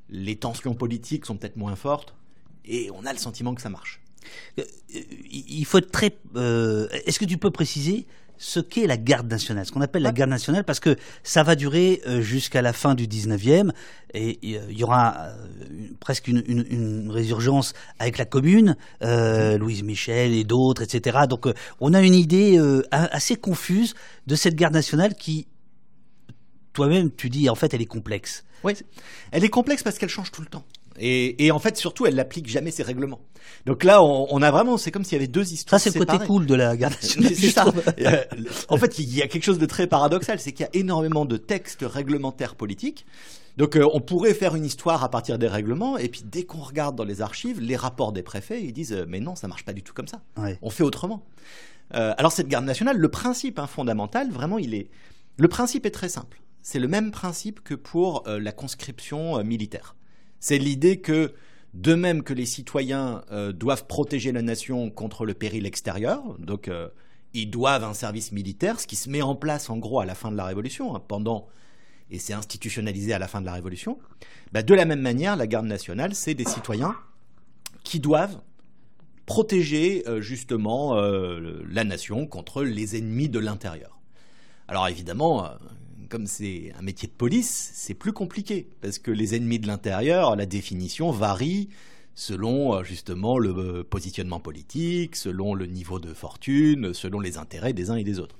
[0.10, 2.16] les tensions politiques sont peut-être moins fortes
[2.64, 4.02] et on a le sentiment que ça marche.
[4.58, 4.64] Euh,
[5.30, 6.18] il faut être très.
[6.36, 10.12] Euh, est-ce que tu peux préciser ce qu'est la garde nationale, ce qu'on appelle la
[10.12, 13.72] garde nationale, parce que ça va durer euh, jusqu'à la fin du 19e,
[14.14, 15.48] et il y aura euh,
[16.00, 21.20] presque une, résurgence avec la commune, euh, Louise Michel et d'autres, etc.
[21.30, 21.48] Donc
[21.80, 22.60] on a une idée
[22.92, 23.94] assez confuse
[24.28, 25.48] de cette garde nationale qui,
[26.74, 28.44] toi-même, tu dis, en fait, elle est complexe.
[28.64, 28.74] Oui,
[29.32, 30.66] elle est complexe parce qu'elle change tout le temps.
[30.98, 33.20] Et, en fait, surtout, elle n'applique jamais ses règlements.
[33.66, 35.80] Donc là, on, a vraiment, c'est comme s'il y avait deux histoires.
[35.80, 37.74] Ça, c'est le côté cool de la garde nationale.
[38.00, 38.24] Euh,
[38.70, 41.26] en fait, il y a quelque chose de très paradoxal, c'est qu'il y a énormément
[41.26, 43.06] de textes réglementaires politiques.
[43.58, 46.62] Donc, euh, on pourrait faire une histoire à partir des règlements, et puis dès qu'on
[46.62, 49.66] regarde dans les archives, les rapports des préfets, ils disent euh, mais non, ça marche
[49.66, 50.22] pas du tout comme ça.
[50.62, 51.24] On fait autrement.
[51.92, 54.90] alors cette garde nationale, le principe hein, fondamental, vraiment, il est,
[55.38, 56.42] le principe est très simple.
[56.62, 59.96] C'est le même principe que pour la conscription militaire.
[60.40, 61.34] C'est l'idée que
[61.76, 66.70] de même que les citoyens euh, doivent protéger la nation contre le péril extérieur, donc
[66.70, 66.88] euh,
[67.34, 70.16] ils doivent un service militaire, ce qui se met en place en gros à la
[70.16, 71.48] fin de la Révolution, hein, pendant
[72.12, 73.98] et c'est institutionnalisé à la fin de la Révolution.
[74.54, 76.96] Bah, de la même manière, la garde nationale, c'est des citoyens
[77.84, 78.40] qui doivent
[79.26, 84.00] protéger euh, justement la nation contre les ennemis de l'intérieur.
[84.68, 85.50] Alors évidemment,
[86.10, 90.36] comme c'est un métier de police, c'est plus compliqué parce que les ennemis de l'intérieur,
[90.36, 91.70] la définition varie
[92.16, 97.74] selon euh, justement le euh, positionnement politique, selon le niveau de fortune, selon les intérêts
[97.74, 98.36] des uns et des autres.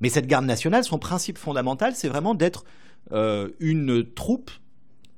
[0.00, 2.64] Mais cette garde nationale, son principe fondamental, c'est vraiment d'être
[3.12, 4.50] euh, une troupe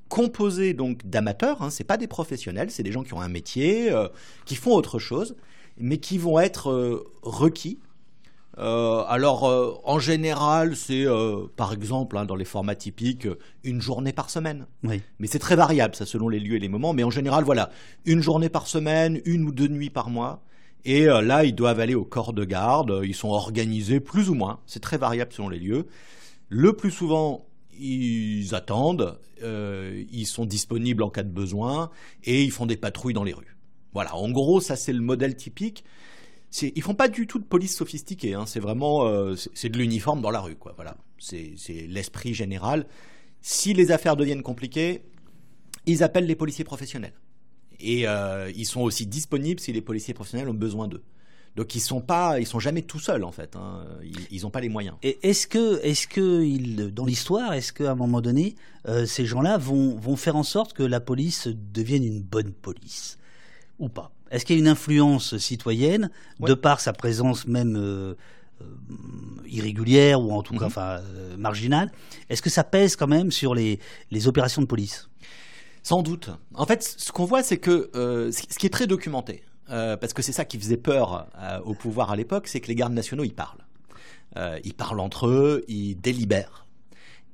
[0.08, 1.62] composée donc d'amateurs.
[1.62, 3.90] Hein, c'est pas des professionnels, c'est des gens qui ont un métier,
[4.44, 5.34] qui font autre chose,
[5.78, 7.78] mais qui vont être requis
[8.58, 13.28] euh, alors, euh, en général, c'est euh, par exemple, hein, dans les formats typiques,
[13.62, 14.66] une journée par semaine.
[14.82, 15.00] Oui.
[15.20, 16.92] Mais c'est très variable, ça, selon les lieux et les moments.
[16.92, 17.70] Mais en général, voilà,
[18.04, 20.42] une journée par semaine, une ou deux nuits par mois.
[20.84, 23.00] Et là, ils doivent aller au corps de garde.
[23.04, 24.60] Ils sont organisés plus ou moins.
[24.64, 25.86] C'est très variable selon les lieux.
[26.48, 27.46] Le plus souvent,
[27.78, 29.18] ils attendent.
[29.42, 31.90] ils sont disponibles en cas de besoin.
[32.24, 33.56] Et ils font des patrouilles dans les rues.
[33.92, 35.84] Voilà, en gros, ça c'est le modèle typique
[36.62, 38.34] ils font pas du tout de police sophistiquée.
[38.34, 38.46] Hein.
[38.46, 40.72] C'est vraiment euh, c'est de l'uniforme dans la rue, quoi.
[40.76, 41.54] Voilà, c'est
[41.88, 42.86] l'esprit général.
[43.40, 45.02] Si les affaires deviennent compliquées,
[45.86, 47.14] ils appellent les policiers professionnels.
[47.80, 51.02] Et euh, ils sont aussi disponibles si les policiers professionnels ont besoin d'eux.
[51.56, 53.56] Donc ils sont pas, ils sont jamais tout seuls en fait.
[53.56, 53.84] Hein.
[54.30, 54.96] Ils n'ont pas les moyens.
[55.02, 58.54] Et est-ce que, est-ce que dans l'histoire, est-ce qu'à un moment donné,
[58.86, 63.18] euh, ces gens-là vont, vont faire en sorte que la police devienne une bonne police?
[63.78, 64.12] Ou pas?
[64.30, 66.10] Est-ce qu'il y a une influence citoyenne
[66.40, 68.14] de par sa présence même euh,
[68.60, 68.64] euh,
[69.46, 70.66] irrégulière ou en tout cas mhm.
[70.66, 71.90] enfin, euh, marginale
[72.28, 73.78] Est-ce que ça pèse quand même sur les,
[74.26, 75.08] opérations de police?
[75.82, 76.30] Sans doute.
[76.54, 80.32] En fait, ce qu'on voit, c'est que ce qui est très documenté, parce que c'est
[80.32, 81.28] ça qui faisait peur
[81.64, 83.64] au pouvoir à l'époque, c'est que les gardes nationaux, ils parlent.
[84.64, 86.66] ils parlent entre eux, ils délibèrent.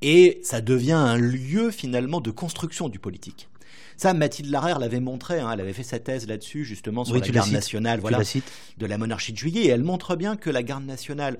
[0.02, 3.48] Et ça devient un lieu finalement de construction du politique.
[3.96, 7.20] Ça, Mathilde Larère l'avait montré, hein, elle avait fait sa thèse là-dessus, justement, sur la
[7.20, 8.20] garde nationale voilà,
[8.78, 11.38] de la monarchie de juillet, et elle montre bien que la garde nationale,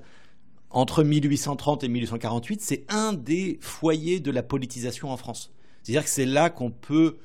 [0.69, 5.51] entre 1830 et 1848, c'est un des foyers de la politisation en France.
[5.83, 7.17] C'est-à-dire que c'est là qu'on peut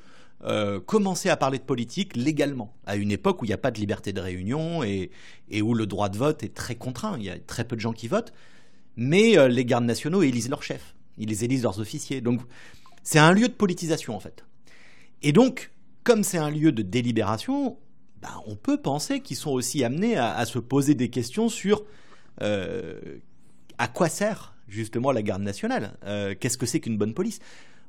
[0.43, 3.69] euh, commencer à parler de politique légalement, à une époque où il n'y a pas
[3.69, 5.11] de liberté de réunion et,
[5.61, 7.15] où le droit de vote est très contraint.
[7.19, 8.33] Il y a très peu de gens qui votent,
[8.95, 12.21] mais euh, les gardes nationaux élisent leurs chefs, ils élisent leurs officiers.
[12.21, 12.41] Donc
[13.03, 14.43] c'est un lieu de politisation en fait.
[15.21, 15.71] Et donc,
[16.03, 17.77] comme c'est un lieu de délibération,
[18.21, 21.83] bah, on peut penser qu'ils sont aussi amenés à, se poser des questions sur
[22.41, 22.99] euh,
[23.77, 25.97] à quoi sert justement la garde nationale.
[26.05, 27.39] Euh, Qu'est-ce que c'est qu'une bonne police?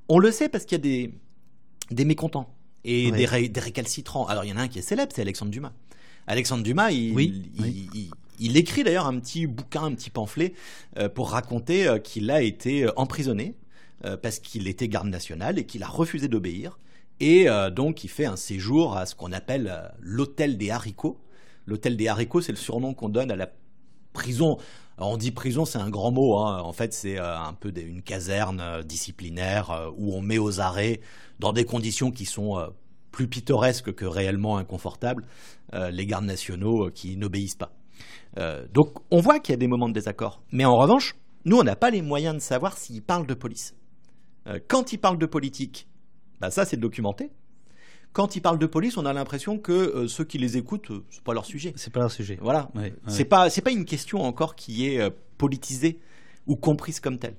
[0.08, 1.14] On le sait parce qu'il y a des,
[1.90, 4.26] des mécontents et des, récalcitrants.
[4.26, 5.72] Alors il y en a un qui est célèbre, c'est Alexandre Dumas.
[6.26, 10.54] Alexandre Dumas, il, il, écrit d'ailleurs un petit bouquin, un petit pamphlet
[10.96, 13.54] euh, pour raconter qu'il a été emprisonné
[14.20, 16.76] parce qu'il était garde nationale et qu'il a refusé d'obéir
[17.22, 21.20] et euh, donc, il fait un séjour à ce qu'on appelle euh, l'hôtel des haricots.
[21.66, 23.48] L'hôtel des haricots, c'est le surnom qu'on donne à la
[24.12, 24.56] prison.
[24.98, 26.36] on dit prison, c'est un grand mot.
[26.38, 26.60] Hein.
[26.62, 31.00] En fait, c'est euh, un peu une caserne disciplinaire où on met aux arrêts
[31.38, 32.56] dans des conditions qui sont
[33.12, 35.24] plus pittoresques que réellement inconfortables
[35.72, 37.72] les gardes nationaux qui n'obéissent pas.
[38.74, 40.42] donc, on voit qu'il y a des moments de désaccord.
[40.50, 43.74] Mais en revanche, nous, on n'a pas les moyens de savoir s'ils parlent de police.
[44.68, 45.86] quand ils parlent de politique,
[46.42, 47.30] bah, ça, c'est documenté.
[48.12, 50.92] Quand ils parlent de police, on a l'impression que euh, ceux qui les écoutent, ce
[50.92, 51.72] euh, c'est pas leur sujet.
[51.76, 52.36] C'est pas leur sujet.
[52.42, 52.68] Voilà.
[53.06, 56.00] C'est pas, c'est pas une question encore qui est euh, politisée
[56.48, 57.36] ou comprise comme telle.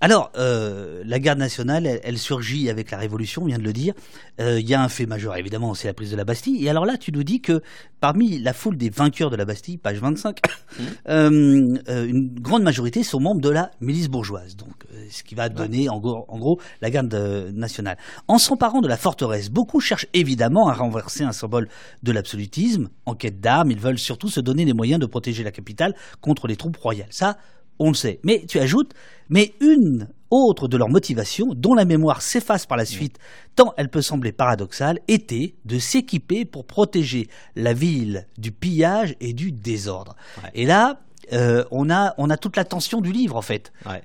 [0.00, 3.94] Alors, euh, la garde nationale, elle, surgit avec la Révolution, on vient de le dire.
[4.40, 6.62] Euh, il y a un fait majeur, évidemment, c'est la prise de la Bastille.
[6.62, 7.62] Et alors là, tu nous dis que
[7.98, 10.82] parmi la foule des vainqueurs de la Bastille, page 25, mmh.
[11.08, 14.56] euh, une grande majorité sont membres de la milice bourgeoise.
[14.56, 17.14] Donc, ce qui va donner, en, gros, en gros, la garde
[17.54, 17.96] nationale.
[18.28, 21.68] En s'emparant de la forteresse, beaucoup cherchent évidemment à renverser un symbole
[22.02, 22.90] de l'absolutisme.
[23.06, 26.48] En quête d'armes, ils veulent surtout se donner les moyens de protéger la capitale contre
[26.48, 27.08] les troupes royales.
[27.10, 27.38] Ça,
[27.78, 28.20] on le sait.
[28.22, 28.92] Mais tu ajoutes,
[29.28, 33.18] mais une autre de leurs motivations, dont la mémoire s'efface par la suite,
[33.54, 39.32] tant elle peut sembler paradoxale, était de s'équiper pour protéger la ville du pillage et
[39.32, 40.16] du désordre.
[40.54, 41.00] Et là,
[41.32, 43.72] euh, on, a, on a toute la tension du livre, en fait.
[43.86, 44.02] Ouais.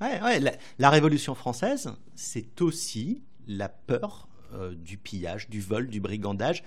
[0.00, 0.40] Ouais,
[0.78, 6.62] la, Révolution française, c'est aussi la peur euh, du pillage, du vol, du brigandage.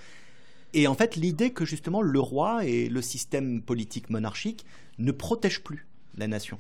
[0.74, 4.66] Et en fait, l'idée que justement le roi et le système politique monarchique
[4.98, 6.58] ne protègent plus la nation.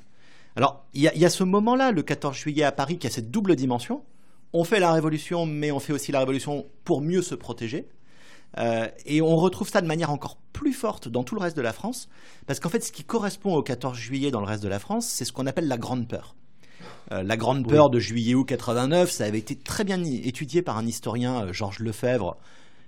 [0.55, 3.55] Alors, il y, a ce moment-là, le 14 juillet à Paris, qui a cette double
[3.55, 4.03] dimension.
[4.53, 7.87] on fait la révolution, mais on fait aussi la révolution pour mieux se protéger.
[8.57, 11.61] Euh, et on retrouve ça de manière encore plus forte dans tout le reste de
[11.61, 12.09] la France,
[12.47, 15.07] parce qu'en fait, ce qui correspond au 14 juillet dans le reste de la France,
[15.07, 16.35] c'est ce qu'on appelle la Grande Peur.
[17.13, 20.85] Euh, la Grande Peur de juillet-août 89, ça avait été très bien étudié par un
[20.85, 22.35] historien, euh, Georges Lefebvre,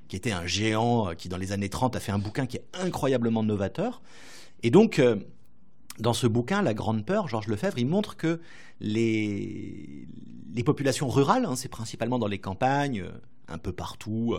[0.09, 2.65] qui était un géant qui, dans les années 30, a fait un bouquin qui est
[2.73, 4.01] incroyablement novateur.
[4.63, 5.01] Et donc,
[5.99, 8.39] dans ce bouquin, La Grande Peur, Georges Lefebvre, il montre que
[8.79, 10.07] les,
[10.53, 13.05] les populations rurales, hein, c'est principalement dans les campagnes,
[13.47, 14.35] un peu partout.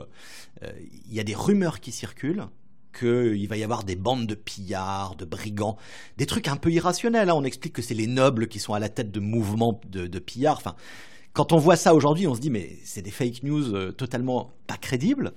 [0.63, 0.73] Euh,
[1.07, 2.47] il y a des rumeurs qui circulent
[2.99, 5.77] qu'il va y avoir des bandes de pillards, de brigands,
[6.17, 7.29] des trucs un peu irrationnels.
[7.29, 7.35] Hein.
[7.35, 10.59] On explique que c'est les nobles qui sont à la tête de mouvements de, pillards.
[10.59, 10.77] Enfin,
[11.33, 14.53] quand on voit ça aujourd'hui, on se dit mais c'est des fake news euh, totalement
[14.67, 15.33] pas crédibles.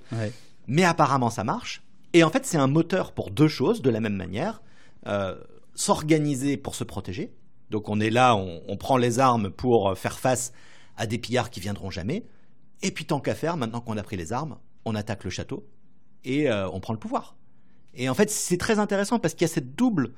[0.68, 1.82] Mais apparemment ça marche.
[2.12, 4.62] Et en fait, c'est un moteur pour deux choses de la même manière.
[5.06, 5.36] Euh,
[5.78, 7.32] s'organiser pour se protéger.
[7.70, 10.52] Donc on est là, on prend les armes pour faire face
[10.96, 12.24] à des pillards qui viendront jamais.
[12.82, 15.66] Et puis tant qu'à faire, maintenant qu'on a pris les armes, on attaque le château
[16.24, 17.36] et euh, on prend le pouvoir.
[17.94, 20.12] Et en fait, c'est très intéressant parce qu'il y a cette double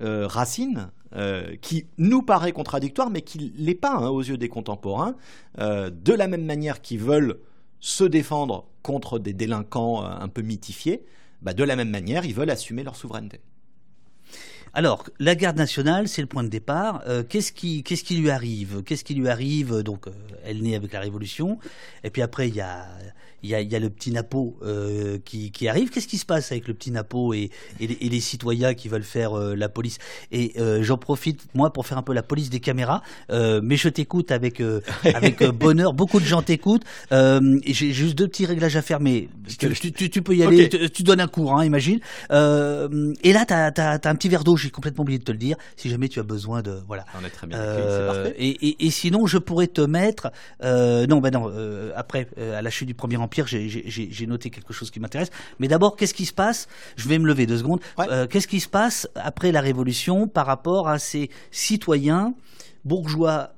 [0.00, 4.48] euh, racine euh, qui nous paraît contradictoire, mais qui l'est pas hein, aux yeux des
[4.48, 5.16] contemporains.
[5.58, 7.40] de la même manière qu'ils veulent
[7.80, 11.04] se défendre contre des délinquants un peu mythifiés,
[11.42, 13.40] bah, de la même manière, ils veulent assumer leur souveraineté.
[14.74, 17.02] Alors, la garde nationale, c'est le point de départ.
[17.06, 17.82] Euh, qu'est-ce qui,
[18.16, 18.82] lui arrive?
[18.84, 19.82] Qu'est-ce qui lui arrive?
[19.82, 20.12] Donc, euh,
[20.44, 21.58] elle naît avec la Révolution.
[22.04, 22.86] Et puis après, il y a,
[23.42, 25.90] il y a, y a, le petit Napo euh, qui, qui, arrive.
[25.90, 27.50] Qu'est-ce qui se passe avec le petit Napo et,
[27.80, 29.98] et, les, citoyens qui veulent faire euh, la police?
[30.30, 33.02] Et euh, j'en profite, moi, pour faire un peu la police des caméras.
[33.30, 34.62] Mais je t'écoute avec,
[35.14, 35.92] avec bonheur.
[35.92, 36.84] Beaucoup de gens t'écoutent.
[37.10, 39.28] J'ai juste deux petits réglages à faire, mais
[39.58, 40.68] tu, tu, tu peux y aller.
[40.68, 41.98] Tu, donnes un cours, hein, imagine.
[42.30, 44.56] et là, tu as, as, un petit verre d'eau.
[44.56, 45.56] J'ai complètement oublié de te le dire.
[45.76, 46.78] Si jamais tu as besoin de...
[46.86, 47.04] Voilà.
[47.20, 47.58] On est très bien.
[48.38, 50.30] Et, et, et, sinon, je pourrais te mettre...
[50.62, 51.50] non, ben non.
[51.96, 55.30] après, à la chute du Premier Empire, pire, j'ai noté quelque chose qui m'intéresse.
[55.58, 56.68] Mais d'abord, qu'est-ce qui se passe?
[56.96, 57.80] Je vais me lever deux secondes.
[57.98, 62.34] Euh, qu'est-ce qui se passe après la Révolution par rapport à ces citoyens
[62.84, 63.54] bourgeois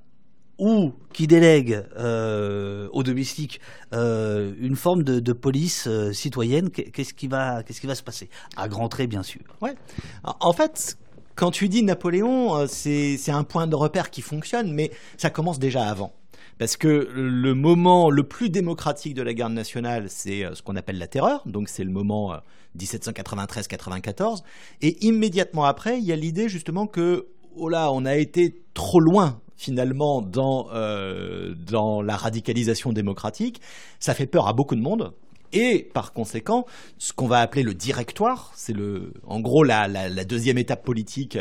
[0.59, 3.61] ou qui délèguent euh, aux domestiques
[3.93, 6.71] euh, une forme de, police citoyenne?
[6.71, 8.31] Qu'est-ce qui va qu'est-ce qui va se passer?
[8.57, 9.43] À grands traits, bien sûr.
[9.61, 9.75] Ouais.
[10.23, 10.97] En fait,
[11.35, 15.85] quand tu dis Napoléon, c'est un point de repère qui fonctionne, mais ça commence déjà
[15.89, 16.13] avant.
[16.59, 20.77] Parce que le moment le plus démocratique de la garde nationale, c'est euh, ce qu'on
[20.77, 22.37] appelle la terreur, donc c'est le moment
[22.79, 24.41] 1793-94, euh,
[24.81, 29.01] et immédiatement après, il y a l'idée justement que, oh là, on a été trop
[29.01, 33.61] loin finalement dans, euh, dans la radicalisation démocratique,
[33.99, 35.13] ça fait peur à beaucoup de monde,
[35.53, 36.67] et par conséquent,
[36.99, 41.39] ce qu'on va appeler le directoire, c'est le, en gros la, la, deuxième étape politique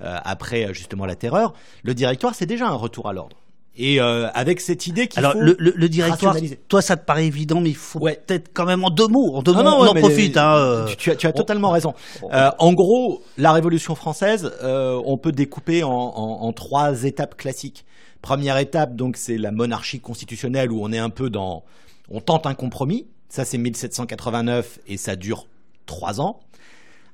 [0.00, 1.52] après justement la terreur.
[1.82, 3.41] Le directoire, c'est déjà un retour à l'ordre.
[3.76, 6.36] Et euh, avec cette idée qu'il faut le, le, le directoire,
[6.68, 9.34] toi ça te paraît évident, mais il faut peut-être quand même en deux mots.
[9.34, 10.36] En deux mots, on en profite.
[10.36, 10.86] Hein, euh.
[10.98, 11.94] tu, as, tu, as, totalement raison.
[12.34, 17.36] Euh, en gros, la Révolution française, euh, on peut découper en, en, en, trois étapes
[17.36, 17.86] classiques.
[18.20, 21.64] Première étape, donc c'est la monarchie constitutionnelle où on est un peu dans,
[22.10, 23.06] on tente un compromis.
[23.30, 25.46] Ça c'est 1789 et ça dure
[25.86, 26.40] trois ans.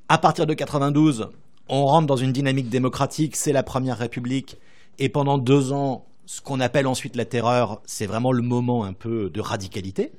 [0.08, 1.28] À partir de 92,
[1.68, 3.36] on rentre dans une dynamique démocratique.
[3.36, 4.56] C'est la Première République
[4.98, 8.92] et pendant deux ans ce qu'on appelle ensuite la terreur, c'est vraiment le moment un
[8.92, 10.12] peu de radicalité.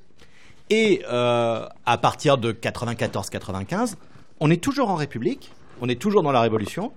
[0.71, 3.93] Et euh, à partir de 94-95,
[4.39, 6.93] on est toujours en République, on est toujours dans la Révolution,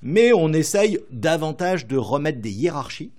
[0.00, 3.10] mais on essaye davantage de remettre des hiérarchies,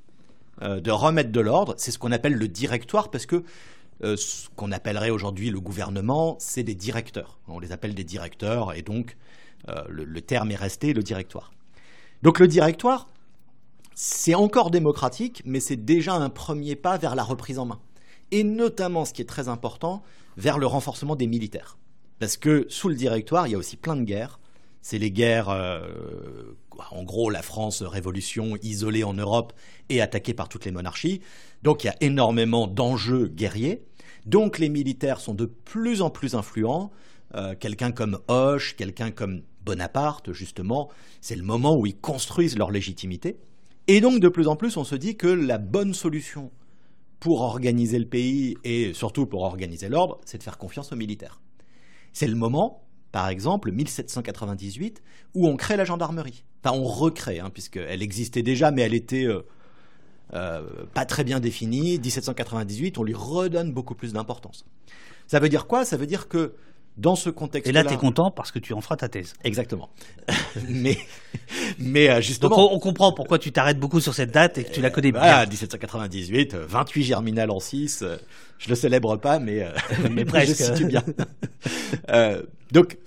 [0.63, 1.75] euh, de remettre de l'ordre.
[1.77, 3.43] C'est ce qu'on appelle le directoire, parce que
[4.03, 7.37] euh, ce qu'on appellerait aujourd'hui le gouvernement, c'est des directeurs.
[7.47, 9.15] On les appelle des directeurs, et donc
[9.89, 11.51] le, le terme est resté le directoire.
[12.23, 13.07] Donc le directoire,
[13.95, 17.79] c'est encore démocratique, mais c'est déjà un premier pas vers la reprise en main.
[18.31, 20.03] Et notamment, ce qui est très important,
[20.35, 21.77] vers le renforcement des militaires.
[22.19, 24.39] Parce que sous le directoire, il y a aussi plein de guerres.
[24.81, 25.87] C'est les guerres, euh,
[26.91, 29.53] en gros, la France, révolution, isolée en Europe
[29.89, 31.21] et attaquée par toutes les monarchies.
[31.63, 33.81] Donc il y a énormément d'enjeux guerriers.
[34.25, 36.91] Donc les militaires sont de plus en plus influents.
[37.35, 40.89] Euh, quelqu'un comme Hoche, quelqu'un comme Bonaparte, justement,
[41.21, 43.37] c'est le moment où ils construisent leur légitimité.
[43.87, 46.51] Et donc, de plus en plus, on se dit que la bonne solution
[47.19, 51.39] pour organiser le pays et surtout pour organiser l'ordre, c'est de faire confiance aux militaires.
[52.13, 55.01] C'est le moment, par exemple, 1798,
[55.35, 56.43] où on crée la gendarmerie.
[56.63, 59.45] Enfin, on recrée, hein, puisqu'elle existait déjà, mais elle était euh,
[60.33, 60.61] euh,
[60.93, 61.99] pas très bien définie.
[61.99, 64.65] 1798, on lui redonne beaucoup plus d'importance.
[65.27, 65.85] Ça veut dire quoi?
[65.85, 66.55] Ça veut dire que
[66.97, 67.83] dans ce Et contexte-là.
[67.83, 69.33] là, tu es content parce que tu en feras ta thèse.
[69.43, 69.89] Exactement.
[70.69, 70.97] mais
[71.79, 72.71] mais euh, Donc justement.
[72.71, 75.11] on, on comprend pourquoi tu t'arrêtes beaucoup sur cette date et que tu la connais
[75.11, 75.49] Voilà, bien.
[75.51, 78.01] 1798, euh, 28 Germinal en 6.
[78.01, 78.17] euh,
[78.57, 79.71] je le célèbre pas, mais, euh,
[80.11, 80.55] Mais je presque.
[80.55, 81.03] situe bien.
[82.09, 82.97] Euh, donc,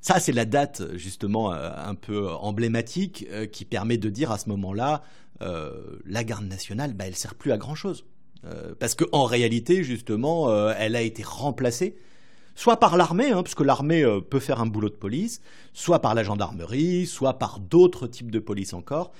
[0.00, 4.38] ça, c'est la date, justement, euh, un peu emblématique euh, qui permet de dire à
[4.38, 5.02] ce moment-là,
[5.42, 5.70] euh,
[6.06, 8.04] la garde nationale, bah, elle sert plus à grand-chose.
[8.44, 11.96] Euh, parce qu'en réalité, justement, euh, elle a été remplacée
[12.54, 15.40] soit par l'armée, hein, parce que l'armée euh, peut faire un boulot de police,
[15.72, 19.12] soit par la gendarmerie, soit par d'autres types de police encore.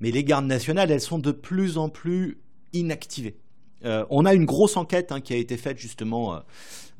[0.00, 2.38] Mais les gardes nationales, elles sont de plus en plus
[2.72, 3.36] inactivées.
[3.84, 6.34] Euh, on a une grosse enquête hein, qui a été faite justement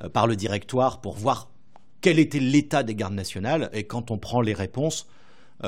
[0.02, 1.50] euh, par le directoire pour voir
[2.00, 3.70] quel était l'état des gardes nationales.
[3.72, 5.06] Et quand on prend les réponses,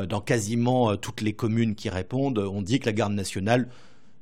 [0.07, 3.71] dans quasiment toutes les communes qui répondent, on dit que la garde nationale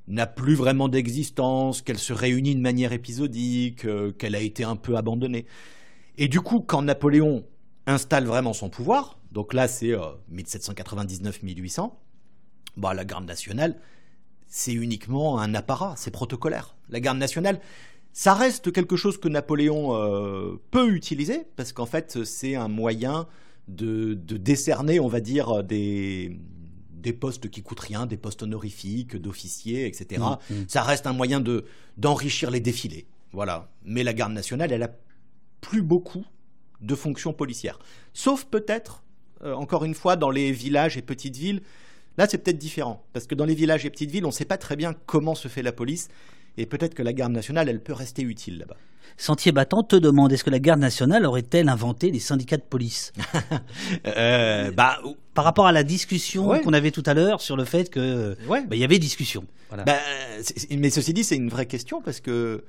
[0.06, 3.84] n'a plus vraiment d'existence, qu'elle se réunit de manière épisodique,
[4.16, 5.44] qu'elle a été un peu abandonnée.
[6.18, 7.44] Et du coup, quand Napoléon
[7.86, 10.00] installe vraiment son pouvoir, donc là c'est euh,
[10.32, 11.92] 1799-1800,
[12.76, 13.76] bah, la garde nationale,
[14.46, 16.76] c'est uniquement un apparat, c'est protocolaire.
[16.88, 17.60] La garde nationale,
[18.12, 23.26] ça reste quelque chose que Napoléon euh, peut utiliser, parce qu'en fait c'est un moyen
[23.68, 26.38] de, de décerner, on va dire, des,
[26.90, 30.22] des postes qui coûtent rien, des postes honorifiques, d'officiers, etc.
[30.50, 30.64] Mm, mm.
[30.68, 31.64] Ça reste un moyen de
[31.96, 33.06] d'enrichir les défilés.
[33.32, 33.70] Voilà.
[33.84, 34.90] Mais la garde nationale, elle a
[35.68, 36.24] plus beaucoup
[36.80, 37.78] de fonctions policières.
[38.12, 39.02] Sauf peut-être,
[39.42, 41.60] euh, encore une fois, dans les villages et petites villes.
[42.18, 43.04] Là, c'est peut-être différent.
[43.12, 45.34] Parce que dans les villages et petites villes, on ne sait pas très bien comment
[45.34, 46.08] se fait la police.
[46.56, 48.76] Et peut-être que la garde nationale, elle peut rester utile là-bas.
[49.18, 53.12] Sentier battant te demande est-ce que la garde nationale aurait-elle inventé les syndicats de police?
[54.06, 54.98] Euh, bah,
[55.34, 56.60] Par rapport à la discussion Ouais.
[56.62, 58.64] qu'on avait tout à l'heure sur le fait que ouais.
[58.66, 59.44] bah, y avait discussion.
[59.68, 59.84] Voilà.
[59.84, 59.98] Bah,
[60.70, 62.64] mais ceci dit, c'est une vraie question parce que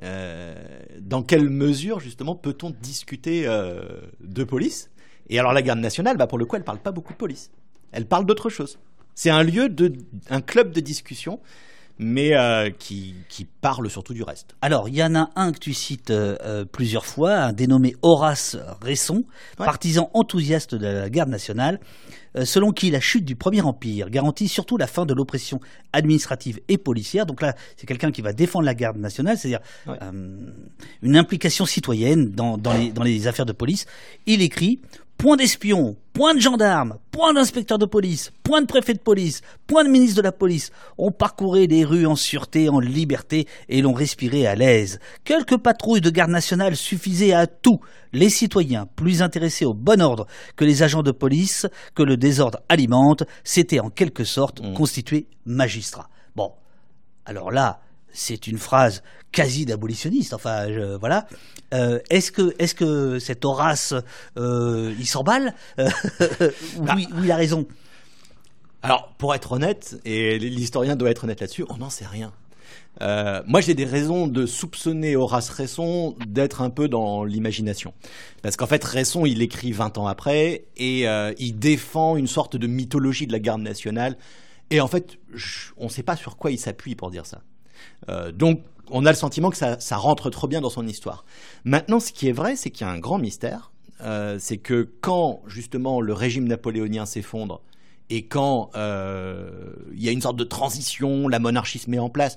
[0.00, 3.82] dans quelle mesure justement peut-on discuter euh,
[4.20, 4.90] de police?
[5.28, 7.50] Et alors la garde nationale, bah, pour le coup, elle parle pas beaucoup de police.
[7.92, 8.78] Elle parle d'autre chose.
[9.14, 9.92] C'est un lieu de,
[10.30, 11.40] un club de discussion,
[11.98, 14.54] mais euh, qui, qui parle surtout du reste.
[14.60, 17.94] Alors, il y en a un que tu cites euh, euh, plusieurs fois, un dénommé
[18.02, 19.24] Horace Resson,
[19.58, 19.66] Ouais.
[19.66, 21.78] partisan enthousiaste de la garde nationale,
[22.36, 25.60] euh, selon qui la chute du Premier Empire garantit surtout la fin de l'oppression
[25.92, 27.26] administrative et policière.
[27.26, 29.98] Donc là, c'est quelqu'un qui va défendre la garde nationale, c'est-à-dire Ouais.
[31.02, 33.86] une implication citoyenne dans, dans les, dans les affaires de police.
[34.26, 34.80] Il écrit
[35.18, 39.84] Point d'espion, point de gendarme, point d'inspecteur de police, point de préfet de police, point
[39.84, 40.72] de ministre de la police.
[40.98, 44.98] On parcourait les rues en sûreté, en liberté, et l'on respirait à l'aise.
[45.22, 47.78] Quelques patrouilles de garde nationale suffisaient à tout.
[48.12, 52.58] Les citoyens, plus intéressés au bon ordre que les agents de police, que le désordre
[52.68, 54.74] alimente, s'étaient en quelque sorte Mm.
[54.74, 56.08] constitués magistrats.
[56.34, 56.50] Bon,
[57.24, 57.80] alors là,
[58.12, 59.02] c'est une phrase
[59.32, 60.34] quasi d'abolitionniste.
[60.34, 61.26] Enfin, je- voilà.
[61.74, 63.94] Euh, est-ce que, est-ce que cet Horace,
[64.36, 65.88] euh, il s'emballe Euh,
[66.78, 67.66] oui, oui, il a raison?
[68.82, 72.32] Alors, pour être honnête, et l'historien doit être honnête là-dessus, on n'en sait rien.
[73.00, 77.94] Euh, moi, j'ai des raisons de soupçonner Horace Resson d'être un peu dans l'imagination.
[78.42, 82.56] Parce qu'en fait, Resson, il écrit 20 ans après, et euh, il défend une sorte
[82.56, 84.16] de mythologie de la garde nationale.
[84.70, 85.16] Et en fait,
[85.76, 87.40] on ne sait pas sur quoi il s'appuie pour dire ça.
[88.08, 91.24] Euh, donc, on a le sentiment que ça, rentre trop bien dans son histoire.
[91.64, 93.70] Maintenant, ce qui est vrai, c'est qu'il y a un grand mystère.
[94.00, 97.62] Euh, c'est que quand, justement, le régime napoléonien s'effondre,
[98.10, 99.50] et quand euh,
[99.94, 102.36] il y a une sorte de transition, la monarchie se met en place.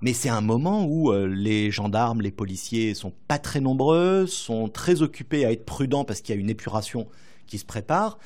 [0.00, 5.02] Mais c'est un moment où les gendarmes, les policiers sont pas très nombreux, sont très
[5.02, 7.06] occupés à être prudents parce qu'il y a une épuration
[7.46, 8.18] qui se prépare.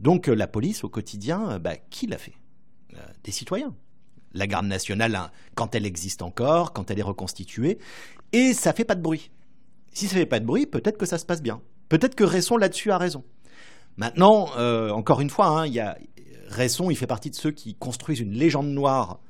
[0.00, 2.34] Donc la police au quotidien, bah, qui l'a fait?
[3.22, 3.72] Des citoyens.
[4.34, 7.78] La garde nationale, hein, quand elle existe encore, quand elle est reconstituée,
[8.32, 9.30] et ça fait pas de bruit.
[9.92, 11.60] Si ça fait pas de bruit, peut-être que ça se passe bien.
[11.88, 13.24] Peut-être que Resson là-dessus a raison.
[13.98, 15.98] Maintenant, euh, encore une fois, hein, y a
[16.48, 19.20] Resson, il fait partie de ceux qui construisent une légende noire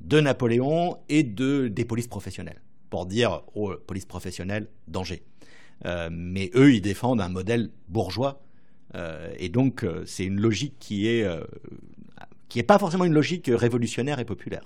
[0.00, 5.22] de Napoléon et de des polices professionnelles pour dire oh, police professionnelle danger.
[5.86, 8.42] Euh, mais eux, ils défendent un modèle bourgeois
[9.38, 11.24] et donc c'est une logique qui est
[12.50, 14.64] qui est pas forcément une logique révolutionnaire et populaire.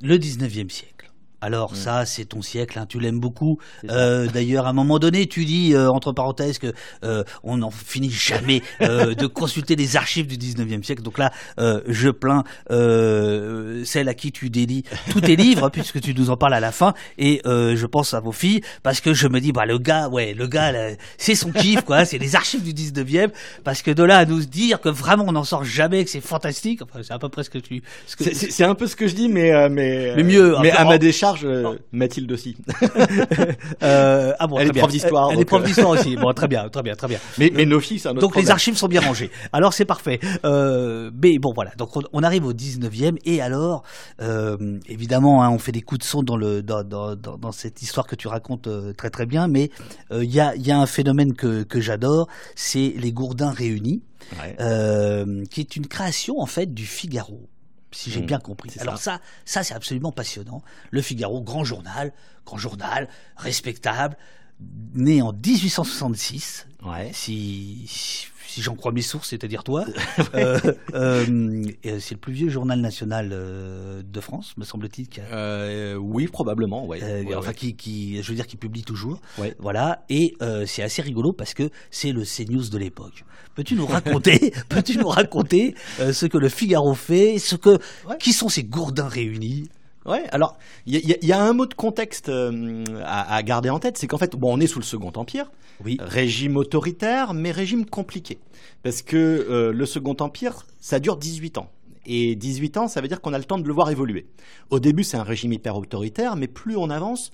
[0.00, 1.11] Le 19e siècle.
[1.42, 3.58] Alors ça, c'est ton siècle, hein, tu l'aimes beaucoup.
[3.90, 6.72] Euh, D'ailleurs, à un moment donné, tu dis, euh, entre parenthèses, que
[7.04, 11.02] euh, on n'en finit jamais euh, de consulter les archives du 19e siècle.
[11.02, 16.00] Donc là, euh, je plains euh, celle à qui tu délies tous tes livres, puisque
[16.00, 16.94] tu nous en parles à la fin.
[17.18, 20.08] Et euh, je pense à vos filles, parce que je me dis, bah le gars,
[20.08, 20.72] ouais, le gars,
[21.18, 22.04] c'est son kiff, quoi.
[22.04, 23.30] C'est les archives du 19e,
[23.64, 26.20] parce que de là à nous dire que vraiment on n'en sort jamais, que c'est
[26.20, 26.82] fantastique.
[26.82, 27.82] Enfin, c'est à peu près ce que tu.
[28.06, 30.70] Ce que, C'est- un peu ce que je dis, mais euh, mais Mais mieux, mais
[30.70, 32.56] à ma décharge, large, euh, Mathilde aussi.
[33.82, 35.66] Euh, ah bon, Elle est prof d'histoire, Elle, elle est prof euh.
[35.66, 36.16] d'histoire aussi.
[36.16, 37.18] Bon, très bien, très bien, très bien.
[37.38, 39.30] Mais, mais nos filles, c'est un autre Donc les archives sont bien rangées.
[39.52, 40.20] Alors c'est parfait.
[40.44, 41.72] Euh, mais bon voilà.
[41.76, 43.82] Donc on, on arrive au 19e et alors
[44.20, 47.52] euh, évidemment hein, on fait des coups de son dans le dans, dans, dans, dans
[47.52, 49.48] cette histoire que tu racontes très très bien.
[49.48, 49.70] Mais
[50.12, 54.02] il y a il y a un phénomène que que j'adore, c'est les gourdins réunis,
[54.40, 54.56] Ouais.
[55.50, 57.48] qui est une création en fait du Figaro.
[57.92, 58.70] Si j'ai Mmh, bien compris.
[58.80, 60.62] Alors ça, ça c'est absolument passionnant.
[60.90, 62.12] Le Figaro, grand journal,
[62.46, 64.16] grand journal, respectable,
[64.94, 67.10] né en 1866 Ouais.
[67.14, 69.86] si, si, si j'en crois mes sources, c'est-à-dire toi,
[70.34, 70.58] euh,
[70.94, 71.64] euh,
[72.00, 75.08] c'est le plus vieux journal national euh, de France, me semble-t-il.
[75.20, 76.86] a- oui, probablement.
[76.86, 77.02] Ouais.
[77.02, 77.54] Ouais, enfin, ouais.
[77.54, 79.20] qui, qui, je veux dire, qui publie toujours.
[79.58, 80.04] Voilà.
[80.10, 80.36] Et
[80.66, 83.24] c'est assez rigolo parce que c'est le CNews de l'époque.
[83.54, 87.78] Peux-tu nous raconter, peux-tu nous raconter ce que le Figaro fait, ce que,
[88.18, 89.68] qui sont ces gourdins réunis?
[90.04, 93.78] Ouais, alors il y, a- y un mot de contexte euh, à, à garder en
[93.78, 95.50] tête, c'est qu'en fait, bon, on est sous le Second Empire,
[95.84, 95.96] Oui.
[96.00, 98.38] régime autoritaire, mais régime compliqué,
[98.82, 101.70] parce que euh, le Second Empire, ça dure 18 ans.
[102.04, 104.26] Et 18 ans, ça veut dire qu'on a le temps de le voir évoluer.
[104.70, 107.30] Au début, c'est un régime hyper autoritaire, mais plus on avance,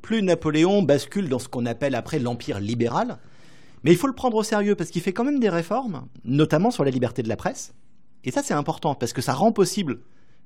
[0.00, 3.18] plus Napoléon bascule dans ce qu'on appelle après l'empire libéral.
[3.84, 6.70] Mais il faut le prendre au sérieux parce qu'il fait quand même des réformes, notamment
[6.70, 7.74] sur la liberté de la presse.
[8.24, 9.98] Et ça, c'est important parce que ça rend possible,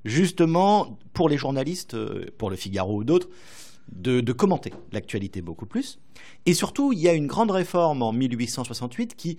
[0.05, 3.29] justement, pour les journalistes, euh, pour le Figaro ou d'autres,
[3.91, 5.99] de, commenter l'actualité beaucoup plus.
[6.45, 9.37] Et surtout, il y a une grande réforme en 1868 qui,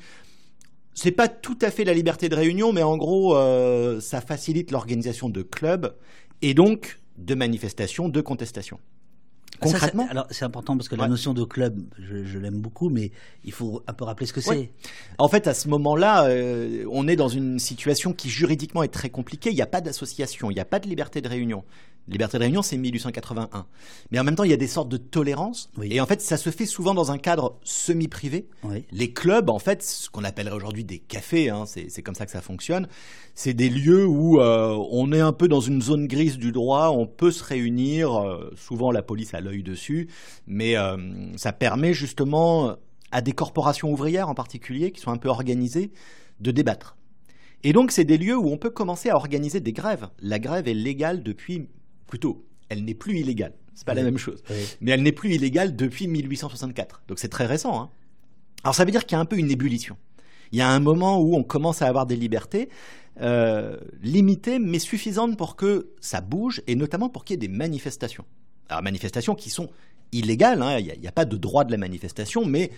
[0.95, 4.71] c'est pas tout à fait la liberté de réunion, mais en gros, euh, ça facilite
[4.71, 5.95] l'organisation de clubs
[6.43, 8.79] et donc de manifestations, de contestations.
[9.63, 12.89] Ça, Concrètement, alors c'est important parce que la notion de club, je, je l'aime beaucoup,
[12.89, 13.13] mais
[13.45, 14.51] il faut un peu rappeler ce que c'est.
[14.51, 14.73] Ouais.
[15.19, 19.11] En fait, à ce moment-là, euh, on est dans une situation qui juridiquement est très
[19.11, 19.51] compliquée.
[19.51, 21.65] Il n'y a pas d'association, il n'y a pas de liberté de réunion.
[22.09, 23.67] Liberté de réunion, c'est 1881.
[24.11, 25.71] Mais en même temps, il y a des sortes de tolérance.
[25.77, 25.89] Oui.
[25.91, 28.49] Et en fait, ça se fait souvent dans un cadre semi-privé.
[28.65, 28.85] Oui.
[28.91, 32.27] Les clubs, en fait, ce qu'on appellerait aujourd'hui des cafés, hein, c'est c'est comme ça
[32.27, 32.89] que ça fonctionne.
[33.35, 36.89] C'est des lieux où euh, on est un peu dans une zone grise du droit,
[36.91, 38.15] on peut se réunir.
[38.15, 40.09] euh, souvent, la police a l'œil dessus,
[40.47, 40.97] mais euh,
[41.37, 42.77] ça permet justement
[43.13, 45.93] à des corporations ouvrières en particulier, qui sont un peu organisées,
[46.41, 46.97] de débattre.
[47.63, 50.09] Et donc, c'est des lieux où on peut commencer à organiser des grèves.
[50.19, 51.69] La grève est légale depuis,
[52.13, 53.55] plutôt, elle n'est plus illégale.
[53.73, 54.57] C'est pas la même chose Oui.
[54.83, 57.05] mais elle n'est plus illégale depuis 1864.
[57.09, 57.81] Donc c'est très récent.
[57.81, 57.89] Hein.
[58.65, 59.97] Alors ça veut dire qu'il y a un peu une ébullition.
[60.53, 62.69] Il y a un moment où on commence à avoir des libertés
[63.23, 67.55] euh, limitées, mais suffisantes pour que ça bouge, et notamment pour qu'il y ait des
[67.55, 68.27] manifestations.
[68.69, 69.71] Alors manifestations qui sont
[70.13, 72.73] illégales, hein, il n'y a pas de droit de la manifestation, mais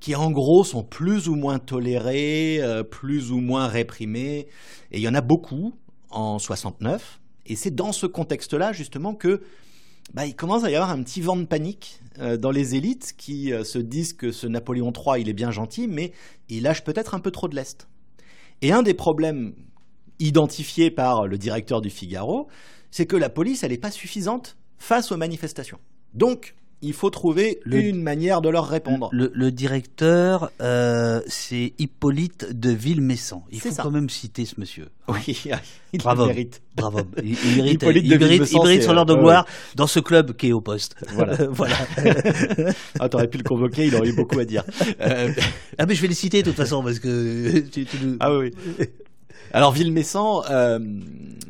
[0.00, 4.46] qui en gros sont plus ou moins tolérées, euh, plus ou moins réprimées.
[4.92, 5.74] Et il y en a beaucoup
[6.08, 7.20] en 69.
[7.46, 9.42] Et c'est dans ce contexte-là justement que
[10.14, 13.14] bah, il commence à y avoir un petit vent de panique euh, dans les élites
[13.16, 16.12] qui euh, se disent que ce Napoléon III, il est bien gentil, mais
[16.48, 17.88] il lâche peut-être un peu trop de l'Est.
[18.62, 19.54] Et un des problèmes
[20.18, 22.48] identifiés par le directeur du Figaro,
[22.90, 25.78] c'est que la police, elle n'est pas suffisante face aux manifestations.
[26.14, 29.08] Donc, il faut trouver Le- une manière de leur répondre.
[29.12, 33.44] Le, le directeur, euh, c'est Hippolyte de Villemessant.
[33.50, 33.82] Il faut ça.
[33.82, 34.88] quand même citer ce monsieur.
[35.08, 35.42] Oui,
[35.92, 36.26] il Bravo.
[36.26, 36.60] mérite.
[36.76, 37.00] Bravo.
[37.22, 39.46] Il, il mérite, Hippolyte il de mérite, Villemessant, il mérite son heure de euh, gloire
[39.74, 40.96] dans ce club qui est au poste.
[41.14, 41.36] Voilà.
[41.50, 41.76] voilà.
[43.00, 44.62] Ah, t'aurais pu le convoquer, il aurait eu beaucoup à dire.
[45.00, 45.32] Euh,
[45.78, 48.36] Ah mais je vais les citer de toute façon parce que tu- tu nous- Ah
[48.36, 48.50] oui.
[49.52, 50.78] Alors Villemessant, euh,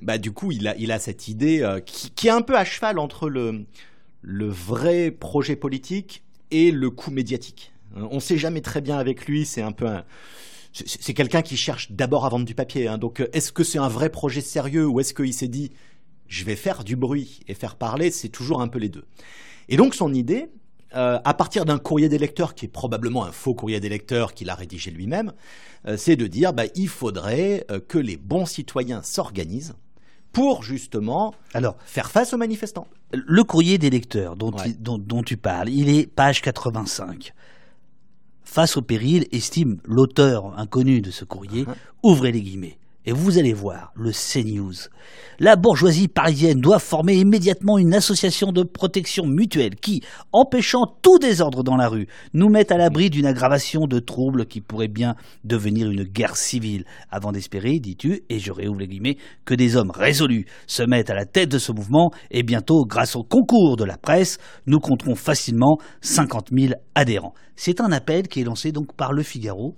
[0.02, 2.56] bah du coup, il a, il a cette idée euh, qui, qui est un peu
[2.56, 3.64] à cheval entre le,
[4.22, 7.72] le vrai projet politique et le coup médiatique.
[7.96, 9.44] Euh, On ne sait jamais très bien avec lui.
[9.44, 9.88] C'est un peu
[10.72, 12.86] c'est quelqu'un qui cherche d'abord à vendre du papier.
[12.86, 12.98] hein.
[12.98, 15.72] Donc, euh, est-ce que c'est un vrai projet sérieux ou est-ce qu'il s'est dit,
[16.28, 19.06] je vais faire du bruit et faire parler C'est toujours un peu les deux.
[19.70, 20.50] Et donc, son idée,
[20.94, 24.34] euh, à partir d'un courrier des lecteurs qui est probablement un faux courrier des lecteurs
[24.34, 25.32] qu'il a rédigé lui-même,
[25.96, 29.76] c'est de dire, bah, il faudrait que les bons citoyens s'organisent
[30.36, 32.86] pour justement Alors, faire face aux manifestants.
[33.14, 34.64] le courrier des lecteurs dont, Ouais.
[34.66, 37.32] il- dont, dont tu parles, il est page 85.
[38.44, 41.74] Face au péril, estime l'auteur inconnu de ce courrier, Uh-huh.
[42.02, 42.76] ouvrez les guillemets.
[43.08, 44.88] Et vous allez voir le CNews.
[45.38, 50.02] La bourgeoisie parisienne doit former immédiatement une association de protection mutuelle qui,
[50.32, 54.60] empêchant tout désordre dans la rue, nous mette à l'abri d'une aggravation de troubles qui
[54.60, 56.84] pourrait bien devenir une guerre civile.
[57.08, 61.14] Avant d'espérer, dis-tu, et je réouvre les guillemets, que des hommes résolus se mettent à
[61.14, 65.14] la tête de ce mouvement et bientôt, grâce au concours de la presse, nous compterons
[65.14, 67.34] facilement 50 000 adhérents.
[67.54, 69.76] C'est un appel qui est lancé donc par Le Figaro.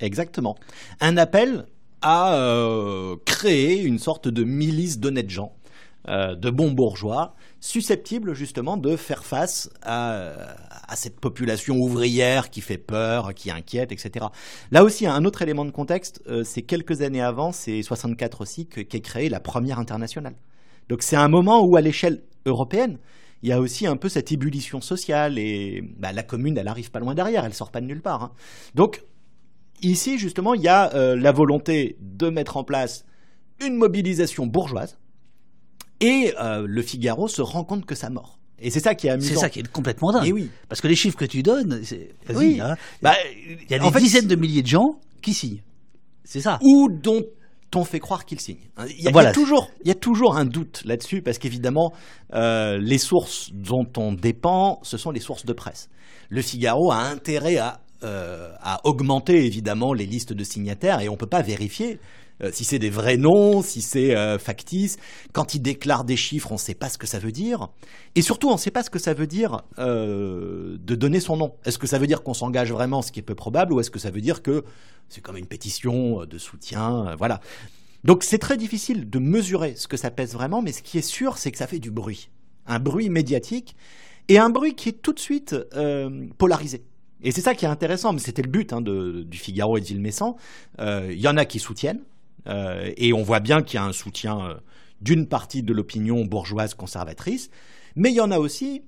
[0.00, 0.56] Exactement.
[1.00, 1.66] Un appel
[2.02, 5.52] à euh, créer une sorte de milice d'honnêtes gens
[6.08, 10.56] euh, de bons bourgeois, susceptibles justement de faire face à,
[10.96, 14.26] cette population ouvrière qui fait peur, qui inquiète, etc.
[14.72, 18.66] Là aussi, un autre élément de contexte, euh, c'est quelques années avant, c'est 64 aussi,
[18.66, 20.34] qu'est créée la première internationale.
[20.88, 22.98] Donc c'est un moment où, à l'échelle européenne,
[23.42, 26.90] il y a aussi un peu cette ébullition sociale et bah, la commune, elle arrive
[26.90, 28.24] pas loin derrière, elle sort pas de nulle part.
[28.24, 28.32] Hein.
[28.74, 29.04] Donc
[29.82, 33.04] ici, justement, il y a euh, la volonté de mettre en place
[33.60, 34.98] une mobilisation bourgeoise
[36.00, 38.38] et euh, le Figaro se rend compte que ça mort.
[38.60, 39.34] Et c'est ça qui est amusant.
[39.34, 40.26] C'est ça qui est complètement dingue.
[40.26, 40.50] Et oui.
[40.68, 41.80] Parce que les chiffres que tu donnes,
[42.26, 42.60] vas-y, Oui.
[42.60, 42.76] hein.
[43.02, 43.14] Bah,
[43.48, 45.62] il y a en des fait, dizaines de milliers de gens qui signent.
[46.24, 46.58] C'est ça.
[46.62, 47.22] ou dont
[47.74, 48.58] on fait croire qu'il signe.
[48.78, 49.32] Il y a, il y a Voilà.
[49.32, 51.92] toujours, il y a toujours un doute là-dessus parce qu'évidemment,
[52.34, 55.88] euh, les sources dont on dépend, ce sont les sources de presse.
[56.28, 61.16] Le Figaro a intérêt à, euh, à augmenter évidemment les listes de signataires et on
[61.16, 61.98] peut pas vérifier.
[62.42, 64.96] euh, si c'est des vrais noms, si c'est euh, factice,
[65.32, 67.68] quand il déclare des chiffres, on ne sait pas ce que ça veut dire.
[68.14, 71.36] Et surtout, on ne sait pas ce que ça veut dire euh, de donner son
[71.36, 71.52] nom.
[71.64, 73.90] Est-ce que ça veut dire qu'on s'engage vraiment, ce qui est peu probable, ou est-ce
[73.90, 74.64] que ça veut dire que
[75.08, 77.40] c'est comme une pétition euh, de soutien, voilà.
[78.04, 81.08] Donc c'est très difficile de mesurer ce que ça pèse vraiment, mais ce qui est
[81.08, 82.30] sûr, c'est que ça fait du bruit,
[82.66, 83.76] un bruit médiatique
[84.28, 85.54] et un bruit qui est tout de suite
[86.36, 86.82] polarisé.
[87.22, 89.80] Et c'est ça qui est intéressant, mais c'était le but hein, de- du Figaro et
[89.80, 90.36] de Villemessant.
[90.80, 92.02] Euh, Il y en a qui soutiennent,
[92.48, 94.54] euh, et on voit bien qu'il y a un soutien euh,
[95.00, 97.50] d'une partie de l'opinion bourgeoise conservatrice,
[97.96, 98.82] mais il y en a aussi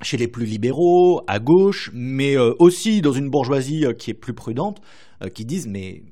[0.00, 4.14] chez les plus libéraux, à gauche, mais euh, aussi dans une bourgeoisie euh, qui est
[4.14, 4.80] plus prudente,
[5.22, 6.02] euh, qui disent mais,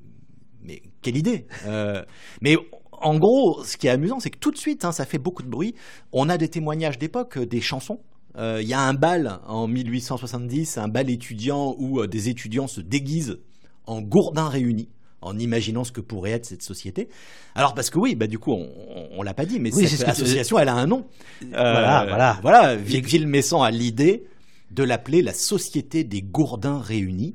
[0.63, 2.03] mais quelle idée Euh,
[2.43, 2.57] Mais
[2.93, 5.43] en gros, ce qui est amusant, c'est que tout de suite, hein, ça fait beaucoup
[5.43, 5.75] de bruit.
[6.13, 8.01] On a des témoignages d'époque, euh, des chansons.
[8.39, 12.67] Euh, Il y a un bal en 1870, un bal étudiant où euh, des étudiants
[12.67, 13.39] se déguisent
[13.87, 14.89] en gourdins réunis
[15.23, 17.09] en imaginant ce que pourrait être cette société.
[17.55, 19.85] Alors parce que oui, bah du coup on, on, on l'a pas dit, mais Oui,
[19.89, 21.07] c'est cette ce association, elle a un nom.
[21.51, 22.39] Voilà, Euh, voilà.
[22.43, 24.25] Voilà, Vi- Villemessant a l'idée
[24.71, 27.35] de l'appeler la Société des Gourdins réunis.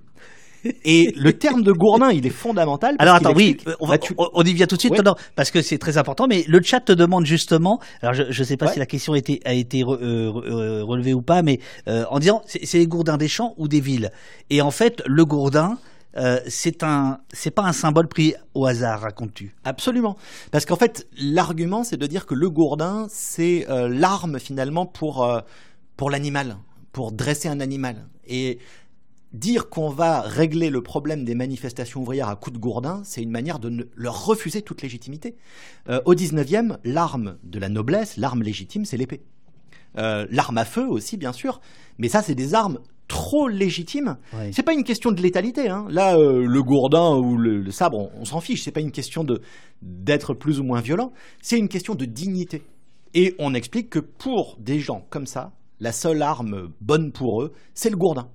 [0.86, 2.96] Et le terme de gourdin, il est fondamental.
[2.98, 4.82] parce Alors attends, oui, explique- euh, on, va- Bah, tu- on- y vient tout de
[4.82, 5.02] suite, Ouais.
[5.04, 6.28] non, parce que c'est très important.
[6.28, 8.74] Mais le chat te demande justement, alors je ne sais pas Ouais.
[8.74, 12.06] si la question a été, a été re- euh, euh, relevée ou pas, mais euh,
[12.10, 14.12] en disant c'est c'est les gourdins des champs ou des villes.
[14.50, 15.78] Et en fait, le gourdin,
[16.18, 20.16] euh, c'est un, c'est pas un symbole pris au hasard, racontes-tu Absolument.
[20.52, 25.24] Parce qu'en fait, l'argument, c'est de dire que le gourdin, c'est euh, l'arme finalement pour,
[25.24, 25.40] euh,
[25.98, 26.58] pour l'animal,
[26.92, 27.96] pour dresser un animal.
[28.28, 28.60] Et
[29.34, 33.32] dire qu'on va régler le problème des manifestations ouvrières à coups de gourdin, c'est une
[33.32, 35.36] manière de ne- leur refuser toute légitimité.
[35.90, 39.22] Euh, au 19e, l'arme de la noblesse, l'arme légitime, c'est l'épée.
[39.98, 41.62] Euh, l'arme à feu aussi, bien sûr,
[41.98, 44.18] mais ça, c'est des armes trop légitimes.
[44.54, 45.68] C'est pas une question de létalité.
[45.68, 45.86] Hein.
[45.90, 48.64] Là, euh, le gourdin ou le, le sabre, on, on s'en fiche.
[48.64, 49.42] C'est pas une question de
[49.82, 51.12] d'être plus ou moins violent.
[51.42, 52.64] C'est une question de dignité.
[53.14, 55.52] Et on explique que pour des gens comme ça,
[55.82, 58.30] la seule arme bonne pour eux, c'est le gourdin.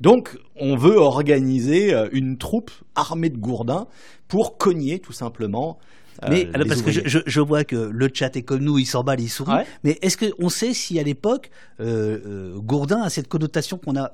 [0.00, 3.86] Donc, on veut organiser euh, une troupe armée de gourdins
[4.28, 5.78] pour cogner tout simplement.
[6.22, 7.08] euh, Mais alors, parce que je, ouvriers.
[7.10, 9.52] je, je vois que le chat est comme nous, il s'emballe, il sourit.
[9.52, 9.66] Ouais.
[9.84, 14.12] Mais est-ce qu'on sait si à l'époque, euh, euh, Gourdin a cette connotation qu'on a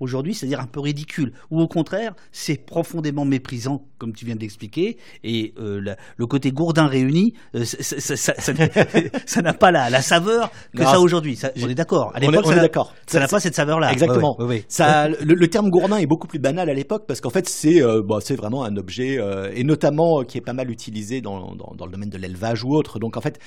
[0.00, 4.40] aujourd'hui, c'est-à-dire un peu ridicule, ou au contraire, c'est profondément méprisant, comme tu viens de
[4.40, 10.50] l'expliquer, et euh, la- le côté Gourdin réuni, euh, ça- n'a pas la, la saveur
[10.76, 11.38] que Non, ça aujourd'hui.
[11.62, 12.12] On est d'accord.
[12.14, 12.94] À l'époque, on est d'accord.
[13.06, 13.92] Ça n'a pas cette saveur-là.
[13.92, 14.36] Exactement.
[14.38, 14.64] Ouais, ouais, ouais, ouais.
[14.68, 17.82] Ça, le, le terme gourdin est beaucoup plus banal à l'époque parce qu'en fait c'est
[17.82, 19.18] euh, bah, c'est vraiment un objet
[19.54, 22.74] et notamment qui est pas mal utilisé dans, dans, dans le domaine de l'élevage ou
[22.74, 22.98] autre.
[22.98, 23.38] Donc en fait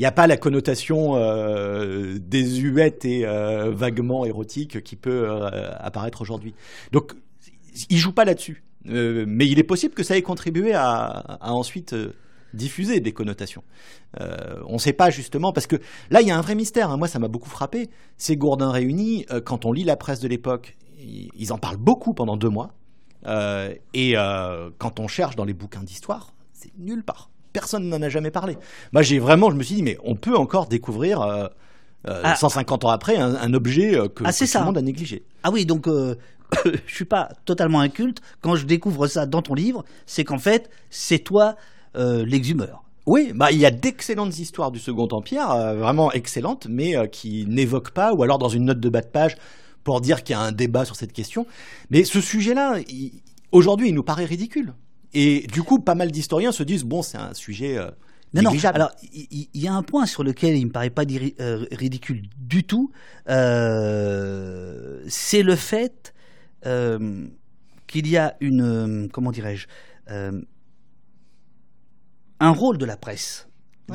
[0.00, 5.74] il n'y a pas la connotation euh, désuète et euh, vaguement érotique qui peut euh,
[5.78, 6.54] apparaître aujourd'hui.
[6.90, 7.12] Donc
[7.90, 8.64] il joue pas là-dessus.
[8.86, 11.94] Mais il est possible que ça ait contribué à, ensuite
[12.54, 13.62] diffuser des connotations.
[14.18, 15.76] On ne sait pas justement parce que
[16.10, 16.90] là il y a un vrai mystère.
[16.90, 16.96] hein.
[16.96, 17.90] Moi ça m'a beaucoup frappé.
[18.16, 22.38] Ces gourdins réunis, quand on lit la presse de l'époque, ils, en parlent beaucoup pendant
[22.38, 22.72] deux mois.
[23.92, 24.14] Et
[24.78, 27.28] quand on cherche dans les bouquins d'histoire, c'est nulle part.
[27.52, 28.56] Personne n'en a jamais parlé.
[28.92, 31.20] Moi j'ai vraiment, je me suis dit mais on peut encore découvrir.
[31.22, 31.46] euh,
[32.08, 32.34] euh, Ah.
[32.34, 34.82] 150 ans après, un, un objet euh, que, Ah, que c'est tout le monde a
[34.82, 35.22] négligé.
[35.42, 36.14] Ah oui, donc euh,
[36.86, 38.20] je suis pas totalement inculte.
[38.40, 41.56] Quand je découvre ça dans ton livre, c'est qu'en fait, c'est toi
[41.94, 42.84] l'exhumeur.
[43.06, 47.06] Oui, bah, il y a d'excellentes histoires du Second Empire, euh, vraiment excellentes, mais euh,
[47.06, 49.36] qui n'évoquent pas, ou alors dans une note de bas de page
[49.84, 51.46] pour dire qu'il y a un débat sur cette question.
[51.90, 52.76] Mais ce sujet-là,
[53.52, 54.74] aujourd'hui, il nous paraît ridicule.
[55.12, 57.86] Et du coup, pas mal d'historiens se disent, bon, c'est un sujet euh,
[58.34, 58.50] Non, non.
[58.50, 58.76] négligeable.
[58.76, 62.22] Alors, il y, a un point sur lequel il me paraît pas diri- euh, ridicule
[62.38, 62.92] du tout.
[63.28, 66.14] euh, c'est le fait
[66.66, 67.26] euh,
[67.86, 69.66] qu'il y a une, comment dirais-je,
[70.10, 70.40] euh,
[72.38, 73.46] un rôle de la presse.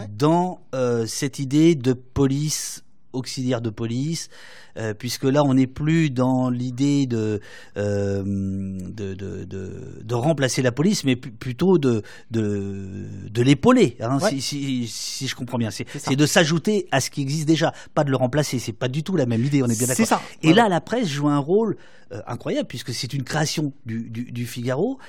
[0.09, 2.84] dans euh, cette idée de police
[3.16, 4.30] auxiliaire de police,
[4.78, 7.39] euh, puisque là on n'est plus dans l'idée de,
[7.78, 15.28] euh, de, de, remplacer la police, mais plutôt de, de, l'épauler, hein, si, si, si,
[15.28, 15.70] je comprends bien.
[15.72, 18.59] C'est de s'ajouter à ce qui existe déjà, pas de le remplacer.
[18.59, 20.22] C'est pas du tout la même idée, on est bien d'accord.
[20.41, 21.78] Et là, la presse joue un rôle
[22.11, 24.99] euh, incroyable, puisque c'est une création du, du, du Figaro.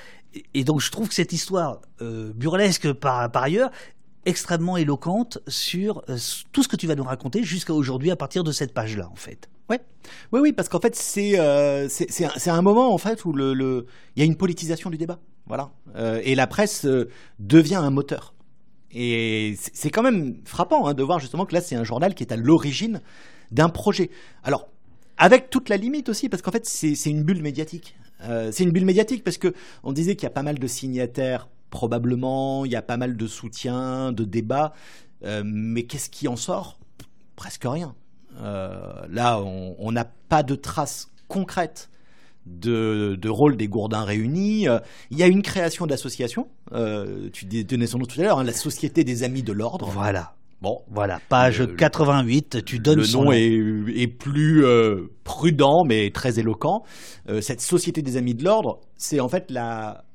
[0.54, 3.70] Et, donc je trouve que cette histoire euh, burlesque par, par ailleurs
[4.26, 6.18] extrêmement éloquente sur euh,
[6.52, 9.16] tout ce que tu vas nous raconter jusqu'à aujourd'hui à partir de cette page-là, en
[9.16, 9.48] fait.
[9.68, 9.80] Ouais.
[10.32, 14.20] Oui, oui, parce qu'en fait, c'est euh, c'est un, moment en fait où le, il
[14.20, 17.08] y a une politisation du débat, voilà, euh, et la presse euh,
[17.38, 18.34] devient un moteur.
[18.92, 22.22] Et c'est quand même frappant hein, de voir justement que là, c'est un journal qui
[22.22, 23.02] est à l'origine
[23.50, 24.10] d'un projet.
[24.44, 24.68] Alors,
[25.18, 27.96] avec toute la limite aussi, parce qu'en fait, c'est une bulle médiatique.
[28.50, 29.52] C'est une bulle médiatique parce que
[29.82, 33.16] on disait qu'il y a pas mal de signataires probablement, il y a pas mal
[33.16, 34.72] de soutien, de débats,
[35.24, 36.78] euh, mais qu'est-ce qui en sort?
[37.34, 37.94] Presque rien.
[38.40, 41.90] Euh, là, on n'a pas de traces concrètes
[42.44, 44.68] de, rôle des Gourdins réunis.
[44.68, 44.78] Euh,
[45.10, 46.48] il y a une création d'association.
[47.32, 49.88] tu donnais son nom tout à l'heure, hein, la Société des Amis de l'Ordre.
[49.90, 50.34] Voilà.
[50.62, 54.64] Bon, voilà, page 88, tu donnes le nom est, plus
[55.22, 56.82] prudent mais très éloquent.
[57.42, 60.06] cette Société des Amis de l'Ordre, c'est en fait la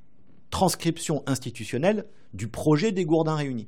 [0.52, 3.68] transcription institutionnelle du projet des Gourdins réunis.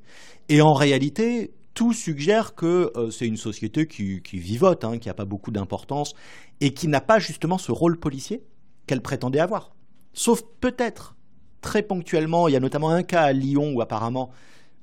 [0.49, 5.13] Et en réalité, tout suggère que euh, c'est une société qui, vivote, hein, qui n'a
[5.13, 6.13] pas beaucoup d'importance,
[6.61, 8.43] et qui n'a pas justement ce rôle policier
[8.85, 9.73] qu'elle prétendait avoir.
[10.13, 11.15] Sauf peut-être,
[11.61, 14.29] très ponctuellement, il y a notamment un cas à Lyon où apparemment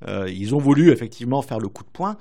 [0.08, 2.16] euh, ils ont voulu effectivement faire le coup de poing,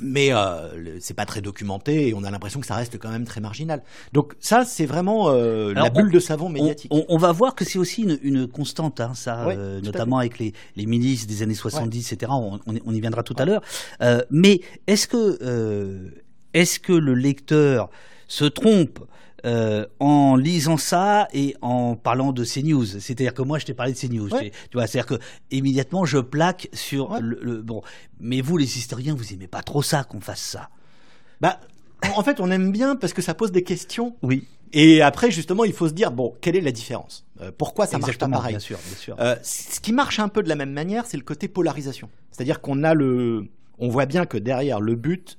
[0.00, 3.24] mais euh, c'est pas très documenté et on a l'impression que ça reste quand même
[3.24, 3.82] très marginal.
[4.12, 6.90] Donc ça, c'est vraiment euh, la bulle de savon médiatique.
[6.90, 10.86] On, va voir que c'est aussi une, constante, hein, ça, euh, notamment avec les, les,
[10.86, 12.32] milices des années 70, etc.
[12.34, 13.62] On, on, y viendra tout à l'heure.
[14.00, 16.12] Euh, mais est-ce que,
[16.54, 17.90] est-ce que le lecteur
[18.26, 19.00] se trompe
[19.44, 22.84] euh, en lisant ça et en parlant de CNews.
[22.84, 24.28] C'est-à-dire que moi, je t'ai parlé de CNews.
[24.28, 27.82] Tu vois, c'est-à-dire que immédiatement, je plaque sur le, bon.
[28.20, 30.70] Mais vous, les historiens, vous aimez pas trop ça qu'on fasse ça.
[31.40, 31.60] Bah,
[32.16, 34.16] en fait, on aime bien parce que ça pose des questions.
[34.22, 34.46] Oui.
[34.72, 37.26] Et après, justement, il faut se dire bon, quelle est la différence?
[37.40, 38.52] Euh, Pourquoi ça marche pas pareil?
[38.52, 39.16] Bien sûr, bien sûr.
[39.18, 42.10] Euh, ce qui marche un peu de la même manière, c'est le côté polarisation.
[42.30, 45.38] C'est-à-dire qu'on a le, on voit bien que derrière le but,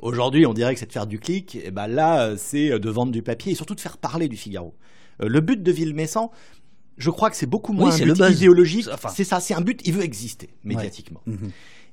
[0.00, 1.56] Aujourd'hui, on dirait que c'est de faire du clic.
[1.56, 4.28] Et ben là, euh, c'est euh, de vendre du papier et surtout de faire parler
[4.28, 4.74] du Figaro.
[5.22, 6.30] Euh, le but de Villemessant,
[6.96, 8.88] je crois que c'est beaucoup moins un but idéologique.
[9.14, 9.80] c'est ça, c'est un but.
[9.84, 11.20] Il veut exister médiatiquement.
[11.26, 11.50] Mhm.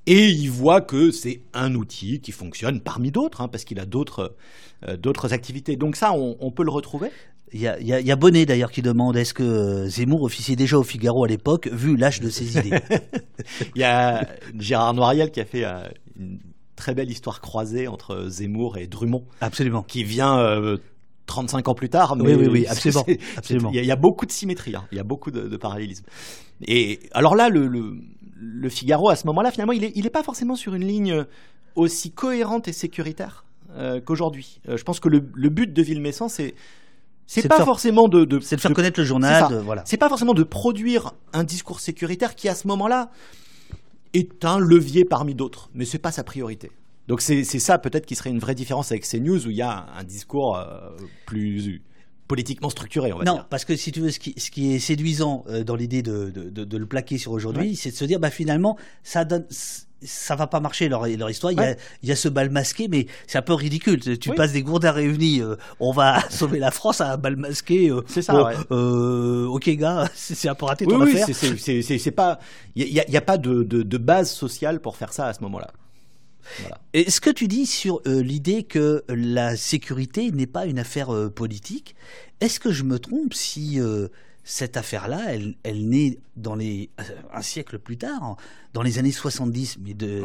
[0.10, 3.86] Et il voit que c'est un outil qui fonctionne parmi d'autres, hein, parce qu'il a
[3.86, 4.36] d'autres
[5.00, 5.76] d'autres activités.
[5.76, 7.10] Donc ça, on, peut le retrouver?
[7.52, 10.84] Il y a, y a, Bonnet d'ailleurs qui demande est-ce que Zemmour officiait déjà au
[10.84, 12.80] Figaro à l'époque, vu l'âge de ses idées?
[13.76, 14.26] Il y a
[14.58, 15.66] Gérard Noiriel qui a fait
[16.18, 16.40] une
[16.78, 19.26] très belle histoire croisée entre Zemmour et Drummond.
[19.42, 19.84] Absolument.
[19.84, 20.38] Qui vient
[21.26, 22.16] 35 euh, ans plus tard.
[22.16, 23.06] Mais oui, oui, oui absolument.
[23.36, 23.72] absolument.
[23.74, 24.86] Il, y a, beaucoup de symétrie, hein.
[24.94, 26.06] il y a beaucoup de, parallélisme.
[26.66, 30.24] Et alors là, le, le, Figaro, à ce moment-là, finalement, il n'est il est pas
[30.24, 31.26] forcément sur une ligne
[31.76, 33.44] aussi cohérente et sécuritaire
[33.76, 34.60] euh, qu'aujourd'hui.
[34.70, 36.56] Euh, je pense que le, but de Villemessant, c'est
[37.26, 39.84] c'est pas forcément de, c'est de faire connaître le journal, voilà.
[39.86, 43.10] C'est pas forcément de produire un discours sécuritaire qui à ce moment-là
[44.14, 46.72] est un levier parmi d'autres, mais c'est pas sa priorité.
[47.08, 49.88] Donc c'est ça peut-être qui serait une vraie différence avec CNews où il y a
[49.98, 50.90] un, discours euh,
[51.26, 51.82] plus
[52.28, 54.80] politiquement structuré, on va non, parce que si tu veux, ce qui, ce qui est
[54.80, 58.20] séduisant euh, dans l'idée de, de, de, le plaquer sur aujourd'hui, c'est de se dire,
[58.20, 59.46] bah finalement, ça donne,
[60.04, 61.52] ça va pas marcher leur, leur histoire.
[61.52, 64.00] Il, y a, il, y a, ce bal masqué, mais c'est un peu ridicule.
[64.20, 67.90] Tu passes des gourdins réunis, euh, on va sauver la France à un bal masqué.
[67.90, 68.52] Euh, c'est ça.
[68.72, 71.36] euh, ok gars, c'est un peu raté ton oui, affaire.
[71.36, 72.40] c'est pas,
[72.76, 75.72] il y a, pas de, de, de, base sociale pour faire ça à ce moment-là.
[76.62, 76.78] Voilà.
[76.94, 81.10] Et ce que tu dis sur euh, l'idée que la sécurité n'est pas une affaire
[81.36, 81.96] politique,
[82.40, 83.80] est-ce que je me trompe si
[84.48, 86.90] cette affaire-là, elle, elle naît dans les,
[87.34, 88.38] un siècle plus tard,
[88.74, 90.24] dans les années 70, mais de,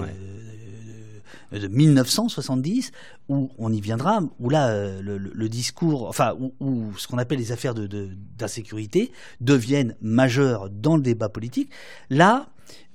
[1.51, 2.93] de 1970,
[3.29, 7.51] où on y viendra, où là, euh, le, discours, enfin, où, ce qu'on appelle les
[7.51, 9.11] affaires d'insécurité
[9.41, 11.69] de, deviennent majeures dans le débat politique.
[12.09, 12.47] Là,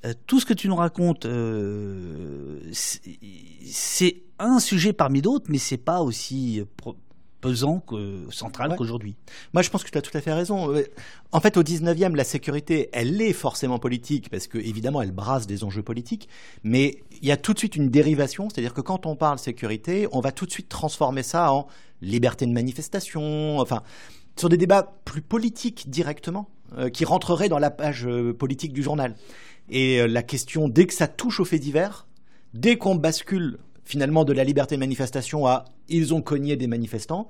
[0.05, 5.75] euh, tout ce que tu nous racontes, euh, c'est un sujet parmi d'autres, mais c'est
[5.75, 6.63] pas aussi
[7.41, 9.15] pesant, que, central qu'aujourd'hui.
[9.53, 10.73] Moi, je pense que tu as tout à fait raison.
[10.73, 10.83] Euh,
[11.31, 15.47] en fait, au 19e, la sécurité, elle est forcément politique, parce que évidemment, elle brasse
[15.47, 16.27] des enjeux politiques,
[16.63, 20.07] mais il y a tout de suite une dérivation, c'est-à-dire que quand on parle sécurité,
[20.11, 21.67] on va tout de suite transformer ça en
[22.01, 23.83] liberté de manifestation, enfin,
[24.35, 28.83] sur des débats plus politiques directement, euh, qui rentreraient dans la page euh, politique du
[28.83, 29.15] journal.
[29.69, 32.07] Et euh, la question, dès que ça touche aux faits divers,
[32.53, 33.57] dès qu'on bascule
[33.87, 37.29] finalement de la liberté de manifestation à ils ont cogné des manifestants,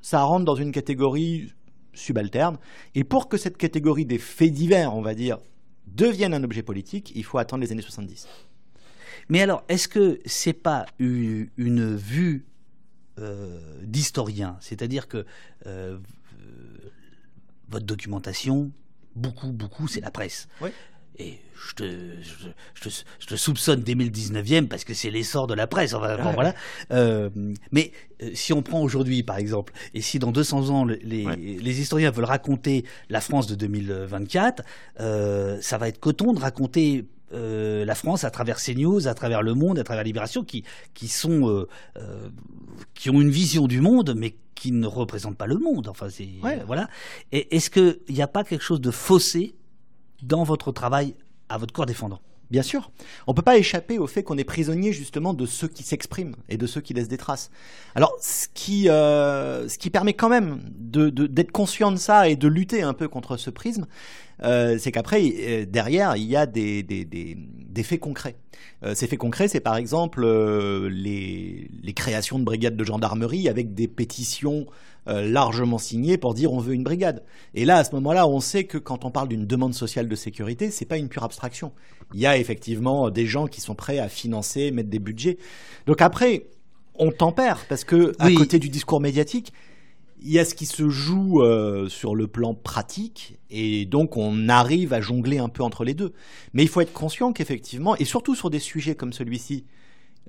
[0.00, 1.52] ça rentre dans une catégorie
[1.92, 2.56] subalterne.
[2.94, 5.38] Et pour que cette catégorie des faits divers, on va dire,
[5.86, 8.26] devienne un objet politique, il faut attendre les années 70.
[9.28, 12.46] Mais alors, est-ce que c'est pas une, une vue
[13.18, 14.56] euh, d'historien?
[14.60, 15.26] C'est-à-dire que
[15.66, 15.98] euh,
[17.68, 18.72] votre documentation,
[19.14, 20.48] beaucoup, beaucoup, c'est la presse.
[20.62, 20.70] Oui.
[21.18, 21.38] Et
[21.68, 21.84] je te,
[22.22, 25.66] je, je te, je te soupçonne dès le 19e parce que c'est l'essor de la
[25.66, 25.94] presse.
[25.94, 26.54] Enfin, bon, voilà.
[26.90, 27.30] Euh,
[27.72, 27.92] mais
[28.22, 31.36] euh, si on prend aujourd'hui, par exemple, et si dans 200 ans, les, Ouais.
[31.36, 34.62] les historiens veulent raconter la France de 2024,
[35.00, 39.42] euh, ça va être coton de raconter euh, la France à travers CNews, à travers
[39.42, 42.28] Le Monde, à travers Libération, qui, qui sont euh, euh,
[42.94, 45.88] qui ont une vision du monde, mais qui ne représentent pas le monde.
[45.88, 46.60] Enfin, c'est Ouais.
[46.66, 46.88] voilà.
[47.32, 49.54] Est-ce qu'il n'y a pas quelque chose de faussé
[50.22, 51.14] dans votre travail
[51.48, 52.90] à votre corps défendant Bien sûr.
[53.26, 56.36] On ne peut pas échapper au fait qu'on est prisonnier justement de ceux qui s'expriment
[56.48, 57.50] et de ceux qui laissent des traces.
[57.94, 62.46] Alors, ce qui, euh, ce qui permet quand même d'être conscient de ça et de
[62.46, 63.86] lutter un peu contre ce prisme,
[64.42, 68.36] euh, c'est qu'après, euh, derrière, il y a des, des, des, des faits concrets.
[68.94, 70.26] Ces faits concrets, c'est par exemple
[70.88, 74.66] les, les créations de brigades de gendarmerie avec des pétitions
[75.06, 77.22] largement signées pour dire on veut une brigade.
[77.54, 80.14] Et là, à ce moment-là, on sait que quand on parle d'une demande sociale de
[80.16, 81.72] sécurité, c'est pas une pure abstraction.
[82.14, 85.38] Il y a effectivement des gens qui sont prêts à financer, mettre des budgets.
[85.86, 86.46] Donc après,
[86.94, 88.34] on tempère parce que à Oui.
[88.34, 89.52] côté du discours médiatique,
[90.22, 94.48] il y a ce qui se joue euh, sur le plan pratique et donc on
[94.48, 96.14] arrive à jongler un peu entre les deux.
[96.54, 99.66] Mais il faut être conscient qu'effectivement, et surtout sur des sujets comme celui-ci,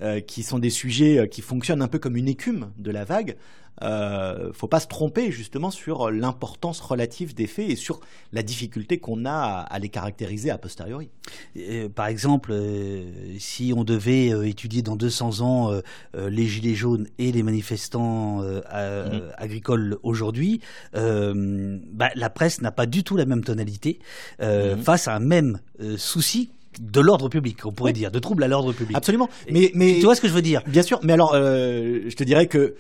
[0.02, 3.06] euh, qui sont des sujets euh, qui fonctionnent un peu comme une écume de la
[3.06, 3.38] vague,
[3.82, 8.00] euh, faut pas se tromper justement sur l'importance relative des faits et sur
[8.34, 11.10] la difficulté qu'on a à, à les caractériser a posteriori.
[11.58, 13.04] Euh, Par exemple, euh,
[13.40, 18.42] si on devait euh, étudier dans 200 ans euh, les gilets jaunes et les manifestants
[18.70, 19.22] à- Mhm.
[19.38, 20.62] agricoles aujourd'hui,
[20.94, 24.00] bah, la presse n'a pas du tout la même tonalité
[24.42, 24.78] Mhm.
[24.82, 25.60] face à un même
[25.98, 26.50] souci
[26.82, 28.00] de l'ordre public, on pourrait Oui.
[28.00, 28.98] dire, de trouble à l'ordre public.
[28.98, 29.30] Absolument.
[29.50, 30.62] Mais, mais Tu vois ce que je veux dire?
[30.68, 32.76] Bien sûr, mais alors, euh, je te dirais que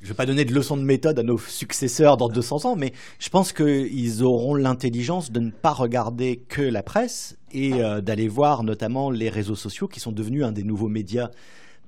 [0.00, 2.76] je ne vais pas donner de leçons de méthode à nos successeurs dans 200 ans,
[2.76, 8.00] mais je pense qu'ils auront l'intelligence de ne pas regarder que la presse et euh,
[8.00, 11.30] d'aller voir notamment les réseaux sociaux qui sont devenus un des nouveaux médias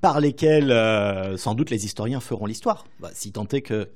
[0.01, 2.87] par lesquels euh, sans doute les historiens feront l'histoire.
[3.01, 3.89] Bah, si tant est que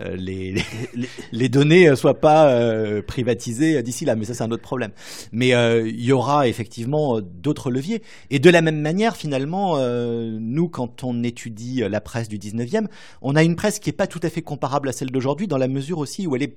[0.00, 0.52] les,
[0.94, 4.62] les, les données euh, soient pas euh, privatisées d'ici là, mais ça c'est un autre
[4.62, 4.90] problème.
[5.32, 8.02] Mais euh, il y aura effectivement euh, d'autres leviers.
[8.30, 12.38] Et de la même manière, finalement, euh, nous, quand on étudie euh, la presse du
[12.38, 12.86] 19e,
[13.22, 15.58] on a une presse qui est pas tout à fait comparable à celle d'aujourd'hui, dans
[15.58, 16.56] la mesure aussi où elle est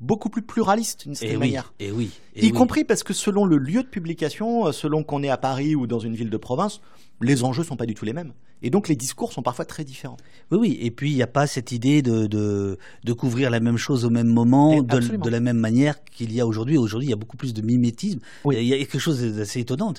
[0.00, 1.74] beaucoup plus pluraliste d'une Et certaine oui, manière.
[1.80, 2.52] et oui, et Y oui.
[2.52, 5.86] compris parce que selon le lieu de publication, euh, selon qu'on est à Paris ou
[5.88, 6.80] dans une ville de province,
[7.20, 8.32] les enjeux sont pas du tout les mêmes.
[8.62, 10.16] Et donc les discours sont parfois très différents.
[10.50, 10.78] Oui, oui.
[10.80, 14.04] Et puis, il n'y a pas cette idée de, de, de couvrir la même chose
[14.04, 16.76] au même moment, de, la même manière qu'il y a aujourd'hui.
[16.78, 18.18] Aujourd'hui, il y a beaucoup plus de mimétisme.
[18.44, 18.56] Oui.
[18.58, 19.92] Il y a quelque chose d'assez étonnant.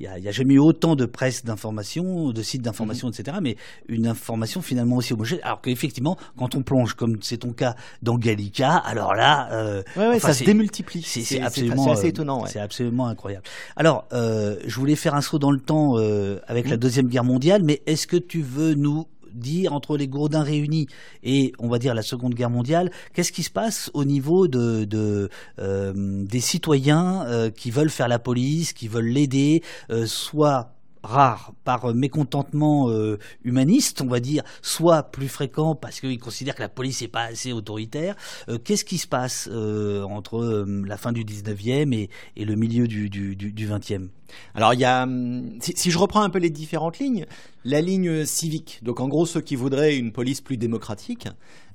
[0.00, 3.38] Il n'y a, jamais eu autant de presse d'information, de sites d'information, etc.
[3.42, 3.56] Mais
[3.88, 5.40] une information finalement aussi homogène.
[5.42, 9.48] Alors qu'effectivement, quand on plonge, comme c'est ton cas, dans Gallica, alors là...
[9.52, 11.02] euh, Ouais, ouais, enfin, ça se démultiplie.
[11.02, 12.42] c'est absolument assez euh, étonnant.
[12.42, 12.48] ouais.
[12.50, 13.44] C'est absolument incroyable.
[13.76, 16.80] Alors, euh, je voulais faire un saut dans le temps euh, avec la Mhm.
[16.80, 20.86] deuxième guerre mondiale, mais est-ce que tu veux nous dire entre les Gourdins réunis
[21.22, 25.92] et on va dire la Seconde Guerre mondiale, qu'est-ce qui se passe au niveau euh,
[25.94, 30.75] des citoyens euh, qui veulent faire la police, qui veulent l'aider, euh, soit
[31.06, 36.62] rare par mécontentement euh, humaniste, on va dire, soit plus fréquent parce qu'ils considèrent que
[36.62, 38.16] la police n'est pas assez autoritaire.
[38.48, 43.08] Euh, Qu'est-ce qui se passe euh, entre la fin du 19e et, le milieu du,
[43.08, 44.08] du, du, du 20e
[44.54, 47.26] Alors il y a, hum, si, je reprends un peu les différentes lignes,
[47.64, 51.28] la ligne civique, donc en gros ceux qui voudraient une police plus démocratique,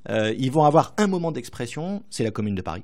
[0.10, 2.84] ils vont avoir un moment d'expression, c'est la Commune de Paris.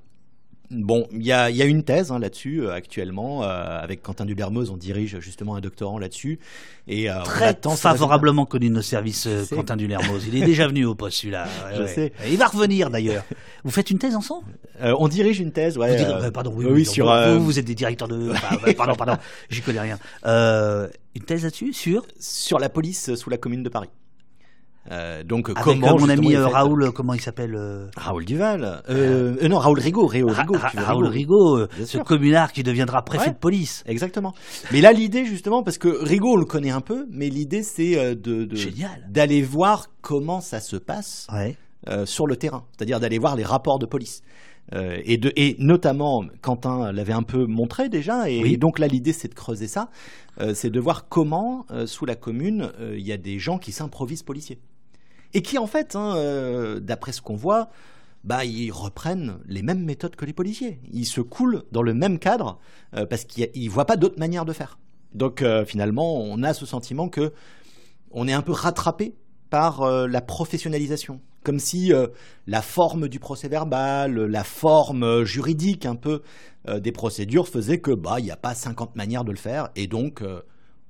[0.70, 3.44] Bon, il y y a une thèse hein, là-dessus euh, actuellement.
[3.44, 6.40] euh, avec Quentin Dubermeuse, on dirige justement un doctorant là-dessus.
[6.88, 9.46] Et euh, on Très ce favorablement connu de nos services, euh.
[9.50, 10.26] Quentin Dulermoz.
[10.28, 11.48] Il est déjà venu au poste, celui-là.
[11.80, 12.14] Ouais, sais.
[12.30, 13.24] Il va revenir, d'ailleurs.
[13.64, 14.48] Vous faites une thèse ensemble?
[14.82, 15.98] Euh, on dirige une thèse, ouais.
[16.04, 17.06] vous, Pardon, oui, oui, oui, sur.
[17.06, 18.32] vous, euh, vous êtes des directeurs de...
[18.32, 19.18] enfin, pardon, pardon,
[19.50, 20.00] j'y connais rien.
[20.26, 22.06] Euh, une thèse là-dessus Sur?
[22.20, 23.90] Sur la police sous la Commune de Paris.
[24.92, 27.58] Euh, donc Avec comment euh, mon justement, ami euh, Raoul, euh, comment il s'appelle
[27.96, 28.82] Raoul Duval.
[28.90, 30.06] Euh, non, Raoul Rigaud.
[30.08, 30.58] Réo Ra- Rigaud.
[30.58, 32.04] Ra- Raoul Rigaud, ce sûr.
[32.04, 33.34] communard qui deviendra préfet Ouais.
[33.34, 33.84] de police.
[33.86, 34.34] Exactement.
[34.72, 38.16] Mais là, l'idée, justement, parce que Rigaud, on le connaît un peu, mais l'idée, c'est
[38.16, 38.48] de,
[39.10, 41.56] d'aller voir comment ça se passe Ouais.
[42.06, 44.22] sur le terrain, c'est-à-dire d'aller voir les rapports de police.
[44.74, 48.54] Euh, et, de, et notamment, Quentin l'avait un peu montré déjà, et, Oui.
[48.54, 49.90] et donc là l'idée c'est de creuser ça,
[50.42, 53.72] euh, c'est de voir comment euh, sous la commune il y a des gens qui
[53.72, 54.60] s'improvisent policiers.
[55.34, 57.70] Et qui en fait, hein, euh, d'après ce qu'on voit,
[58.24, 60.80] bah, ils reprennent les mêmes méthodes que les policiers.
[60.92, 62.60] Ils se coulent dans le même cadre
[62.96, 64.80] euh, parce qu'ils ne voient pas d'autre manière de faire.
[65.14, 67.34] Donc euh, finalement, on a ce sentiment que
[68.12, 69.16] on est un peu rattrapé
[69.50, 71.22] par la professionnalisation.
[71.44, 71.94] Comme si
[72.48, 76.22] la forme du procès verbal, la forme juridique un peu
[76.68, 79.88] des procédures faisait que bah il n'y a pas 50 manières de le faire et
[79.88, 80.22] donc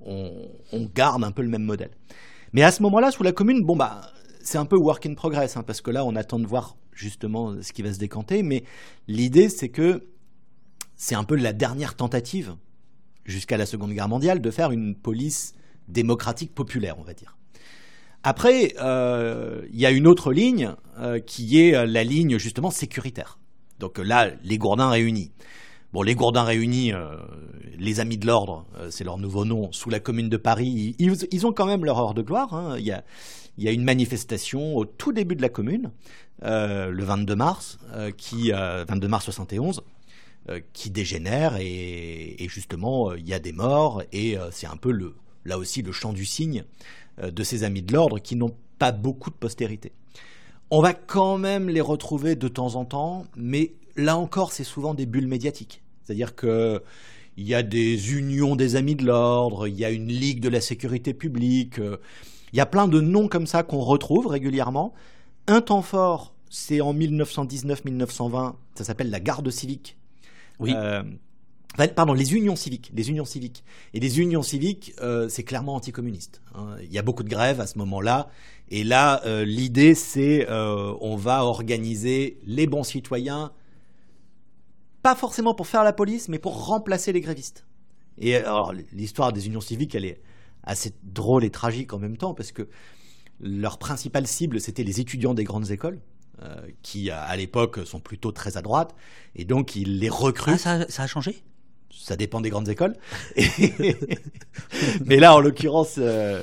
[0.00, 0.32] on,
[0.72, 1.90] on garde un peu le même modèle.
[2.52, 4.00] Mais à ce moment-là, sous la commune, bon bah
[4.48, 7.60] c'est un peu work in progress hein, parce que là on attend de voir justement
[7.60, 8.42] ce qui va se décanter.
[8.42, 8.64] Mais
[9.06, 10.08] l'idée c'est que
[10.96, 12.56] c'est un peu la dernière tentative
[13.24, 15.54] jusqu'à la Seconde Guerre mondiale de faire une police
[15.86, 17.36] démocratique populaire, on va dire.
[18.22, 22.70] Après, euh, il y a une autre ligne euh, qui est euh, la ligne justement
[22.70, 23.38] sécuritaire.
[23.78, 25.30] Donc là, les Gourdins réunis.
[25.92, 26.92] Bon, les Gourdins réunis,
[27.78, 31.52] les Amis de l'Ordre, c'est leur nouveau nom, sous la commune de Paris, ils, ont
[31.52, 32.52] quand même leur heure de gloire.
[32.52, 32.78] hein.
[32.78, 33.04] Y a,
[33.58, 35.90] il y a une manifestation au tout début de la commune,
[36.44, 39.82] euh, le 22 mars, euh, qui, euh, 22 mars 71,
[40.48, 44.76] euh, qui dégénère et, justement, euh, il y a des morts et euh, c'est un
[44.76, 46.64] peu le, là aussi le chant du cygne
[47.20, 49.92] euh, de ces Amis de l'Ordre qui n'ont pas beaucoup de postérité.
[50.70, 54.94] On va quand même les retrouver de temps en temps, mais là encore, c'est souvent
[54.94, 55.82] des bulles médiatiques.
[56.04, 56.82] C'est-à-dire que
[57.36, 60.48] il y a des unions des amis de l'ordre, il y a une ligue de
[60.48, 61.98] la sécurité publique, euh,
[62.52, 64.94] il y a plein de noms comme ça qu'on retrouve régulièrement.
[65.46, 69.96] Un temps fort, c'est en 1919-1920, ça s'appelle la garde civique.
[70.58, 70.72] Oui.
[70.74, 71.02] Euh,
[71.94, 73.64] pardon, les unions civiques, les unions civiques.
[73.94, 76.42] Et les unions civiques, euh, c'est clairement anticommuniste.
[76.54, 76.76] hein.
[76.82, 78.28] Il y a beaucoup de grèves à ce moment-là.
[78.70, 83.52] Et là, euh, l'idée, c'est on va organiser les bons citoyens,
[85.02, 87.64] pas forcément pour faire la police, mais pour remplacer les grévistes.
[88.18, 90.20] Et alors, l'histoire des unions civiques, elle est
[90.68, 92.68] assez drôle et tragique en même temps, parce que
[93.40, 95.98] leur principale cible, c'était les étudiants des grandes écoles,
[96.42, 98.94] euh, qui à l'époque sont plutôt très à droite,
[99.34, 100.54] et donc ils les recrutent.
[100.54, 101.42] Ah, ça, ça a changé?
[101.90, 102.94] Ça dépend des grandes écoles.
[105.04, 106.42] Mais là, en l'occurrence, euh,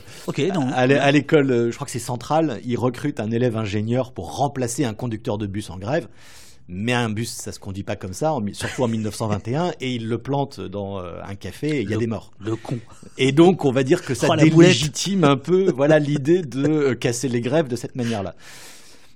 [0.74, 4.12] à l'é- à l'école, euh, je crois que c'est central, ils recrutent un élève ingénieur
[4.12, 6.08] pour remplacer un conducteur de bus en grève.
[6.68, 10.08] Mais un bus, ça se conduit pas comme ça, en surtout en 1921, et ils
[10.08, 12.32] le plantent dans euh, un café et il y a Le- des morts.
[12.40, 12.80] Le con.
[13.20, 16.96] Et donc, on va dire que ça Oh, délégitime un peu, voilà, l'idée de euh,
[16.96, 18.34] casser les grèves de cette manière-là.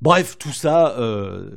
[0.04, 1.50] Bref, tout ça, euh,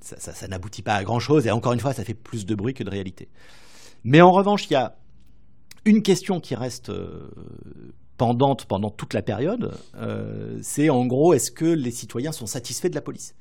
[0.00, 2.54] ça, ça- ça n'aboutit pas à grand-chose, et encore une fois, ça fait plus de
[2.54, 3.28] bruit que de réalité.
[4.02, 4.96] Mais en revanche, il y a
[5.84, 7.30] une question qui reste euh,
[8.16, 12.88] pendante pendant toute la période, euh, c'est en gros, est-ce que les citoyens sont satisfaits
[12.88, 13.34] de la police?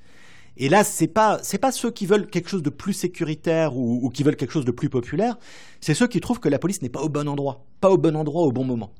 [0.57, 3.99] Et là, c'est pas c'est pas ceux qui veulent quelque chose de plus sécuritaire ou,
[4.03, 5.37] ou qui veulent quelque chose de plus populaire,
[5.81, 8.15] c'est ceux qui trouvent que la police n'est pas au bon endroit, pas au bon
[8.15, 8.91] endroit au bon moment.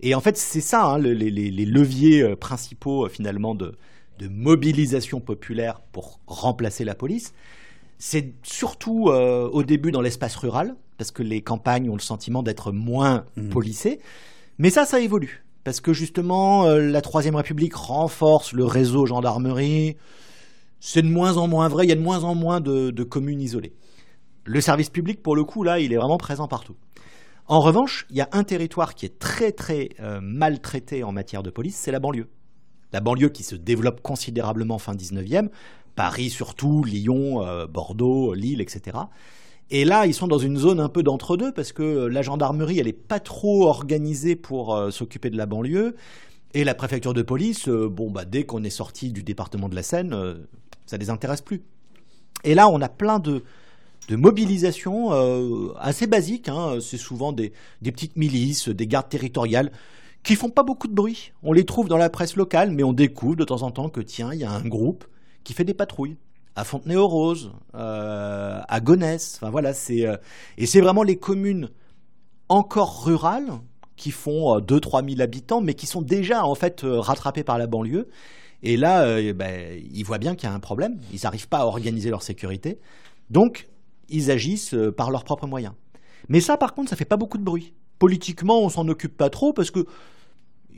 [0.00, 3.54] Et en fait, c'est ça hein, le- les, les- les leviers euh, principaux euh, finalement
[3.54, 3.74] de,
[4.18, 7.32] de mobilisation populaire pour remplacer la police.
[7.98, 12.42] C'est surtout euh, au début dans l'espace rural, parce que les campagnes ont le sentiment
[12.42, 13.50] d'être moins Mhm.
[13.50, 14.00] policées.
[14.58, 15.44] Mais ça, ça évolue.
[15.64, 19.96] Parce que justement, euh, la Troisième République renforce le réseau gendarmerie.
[20.80, 23.42] C'est de moins en moins vrai, il y a de moins en moins de, communes
[23.42, 23.74] isolées.
[24.44, 26.74] Le service public, pour le coup, là, il est vraiment présent partout.
[27.46, 31.42] En revanche, il y a un territoire qui est très très euh, maltraité en matière
[31.42, 32.28] de police, c'est la banlieue.
[32.92, 35.48] La banlieue qui se développe considérablement fin 19e,
[35.96, 38.96] Paris surtout, Lyon, euh, Bordeaux, Lille, etc.
[39.70, 42.78] Et là, ils sont dans une zone un peu d'entre-deux parce que euh, la gendarmerie,
[42.78, 45.94] elle n'est pas trop organisée pour s'occuper de la banlieue.
[46.54, 50.46] Et la préfecture de police, bah, dès qu'on est sorti du département de la Seine,
[50.90, 51.62] ça les intéresse plus.
[52.42, 53.44] Et là, on a plein de,
[54.08, 56.48] de mobilisations euh, assez basiques.
[56.48, 56.78] hein.
[56.80, 59.70] C'est souvent des, des petites milices, des gardes territoriales
[60.24, 61.32] qui font pas beaucoup de bruit.
[61.42, 64.00] On les trouve dans la presse locale, mais on découvre de temps en temps que
[64.00, 65.04] tiens, il y a un groupe
[65.44, 66.16] qui fait des patrouilles
[66.56, 69.36] à Fontenay-aux-Roses, euh, à Gonesse.
[69.36, 70.16] Enfin voilà, euh,
[70.58, 71.70] et c'est vraiment les communes
[72.48, 73.50] encore rurales
[73.96, 78.08] qui font 2-3 000 habitants, mais qui sont déjà en fait rattrapées par la banlieue.
[78.62, 80.98] Et là, euh, ben, ils voient bien qu'il y a un problème.
[81.12, 82.78] Ils n'arrivent pas à organiser leur sécurité.
[83.30, 83.68] Donc,
[84.08, 85.74] ils agissent euh, par leurs propres moyens.
[86.28, 87.72] Mais ça, par contre, ça fait pas beaucoup de bruit.
[87.98, 89.86] Politiquement, on s'en occupe pas trop parce que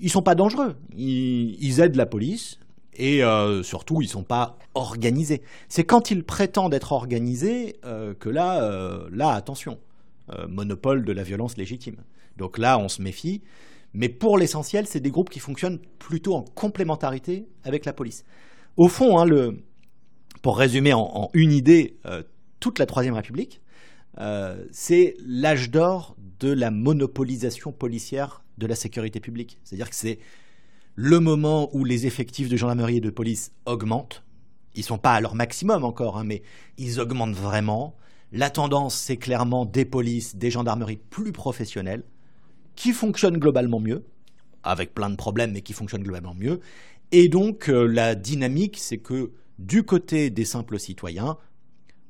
[0.00, 0.76] ils sont pas dangereux.
[0.96, 2.58] Ils, aident la police
[2.94, 5.42] et euh, surtout, ils sont pas organisés.
[5.68, 7.76] C'est quand ils prétendent être organisés
[8.18, 9.78] que là, là, attention,
[10.48, 11.96] monopole de la violence légitime.
[12.36, 13.42] Donc là, on se méfie.
[13.94, 18.24] Mais pour l'essentiel, c'est des groupes qui fonctionnent plutôt en complémentarité avec la police.
[18.76, 19.26] Au fond, hein,
[20.40, 21.98] pour résumer en, une idée
[22.58, 23.60] toute la Troisième République,
[24.70, 29.58] c'est l'âge d'or de la monopolisation policière de la sécurité publique.
[29.62, 30.18] C'est-à-dire que c'est
[30.94, 34.24] le moment où les effectifs de gendarmerie et de police augmentent.
[34.74, 36.42] Ils ne sont pas à leur maximum encore, hein, mais
[36.78, 37.96] ils augmentent vraiment.
[38.30, 42.04] La tendance, c'est clairement des polices, des gendarmeries plus professionnelles,
[42.76, 44.04] qui fonctionnent globalement mieux,
[44.62, 46.60] avec plein de problèmes, mais qui fonctionnent globalement mieux.
[47.10, 51.36] Et donc, euh, la dynamique, c'est que du côté des simples citoyens,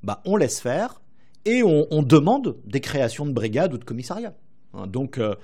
[0.02, 1.00] bah, on laisse faire
[1.44, 4.36] et on, demande des créations de brigades ou de commissariats.
[4.74, 5.34] Hein, donc, euh,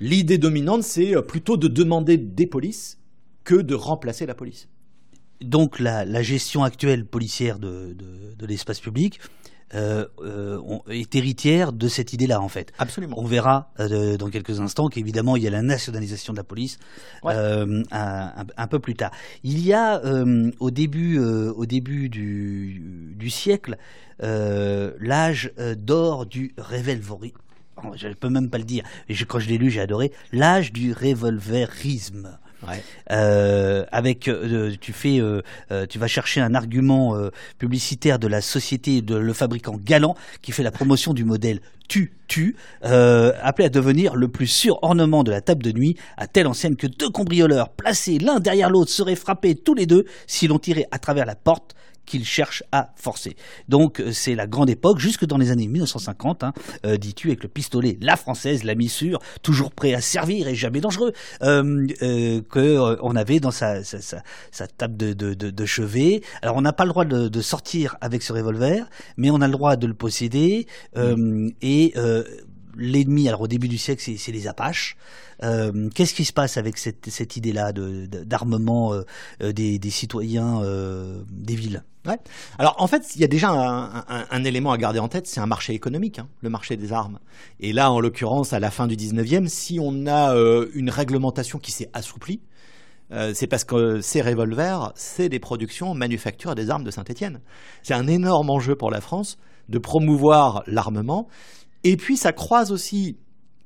[0.00, 2.98] l'idée dominante, c'est euh, plutôt de demander des polices
[3.44, 4.68] que de remplacer la police.
[5.40, 7.96] Donc, la, gestion actuelle policière de
[8.46, 9.20] l'espace public,
[9.74, 12.72] euh, euh, est héritière de cette idée-là, en fait.
[12.78, 13.16] Absolument.
[13.18, 16.78] On verra euh, dans quelques instants qu'évidemment, il y a la nationalisation de la police
[17.24, 19.10] un, peu plus tard.
[19.42, 20.00] Il y a
[20.60, 23.76] au début, au début du, du siècle
[24.20, 27.34] l'âge d'or du revolverisme.
[27.82, 28.84] Oh, je ne peux même pas le dire.
[29.28, 30.12] quand je l'ai lu, j'ai adoré.
[30.32, 30.92] L'âge du
[33.10, 35.42] Euh, avec, euh, tu fais, euh,
[35.88, 37.16] tu vas chercher un argument
[37.58, 42.12] publicitaire de la société de le fabricant Galant qui fait la promotion du modèle tu
[42.26, 46.48] tu appelé à devenir le plus sûr ornement de la table de nuit à telle
[46.48, 50.58] enseigne que deux cambrioleurs placés l'un derrière l'autre seraient frappés tous les deux si l'on
[50.58, 51.76] tirait à travers la porte
[52.06, 53.36] qu'il cherche à forcer.
[53.68, 56.52] Donc euh, c'est la grande époque, jusque dans les années 1950, hein,
[56.86, 60.80] euh, dis-tu, avec le pistolet, la française, la missure, toujours prêt à servir et jamais
[60.80, 63.98] dangereux, euh, euh qu'on avait dans sa, sa,
[64.50, 66.22] sa, table de, de, de, chevet.
[66.42, 69.46] Alors on n'a pas le droit de, de, sortir avec ce revolver, mais on a
[69.46, 71.94] le droit de le posséder et
[72.76, 74.96] l'ennemi, alors au début du siècle, c'est les Apaches.
[75.42, 79.06] Euh, qu'est-ce qui se passe avec cette, cette idée-là d'armement de,
[79.42, 81.82] euh, des, des, citoyens euh, des villes?
[82.58, 85.46] Alors en fait, il y a déjà un, élément à garder en tête, c'est un
[85.46, 87.18] marché économique, hein, le marché des armes.
[87.60, 90.34] Et là, en l'occurrence, à la fin du 19e, si on a
[90.74, 92.40] une réglementation qui s'est assouplie,
[93.34, 97.40] c'est parce que ces revolvers, c'est des productions manufactures des armes de Saint-Étienne.
[97.82, 99.38] C'est un énorme enjeu pour la France
[99.68, 101.28] de promouvoir l'armement.
[101.84, 103.16] Et puis ça croise aussi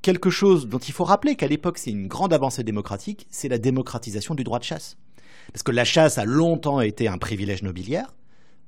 [0.02, 3.58] quelque chose dont il faut rappeler qu'à l'époque c'est une grande avancée démocratique, c'est la
[3.58, 4.96] démocratisation du droit de chasse.
[5.52, 8.14] Parce que la chasse a longtemps été un privilège nobiliaire.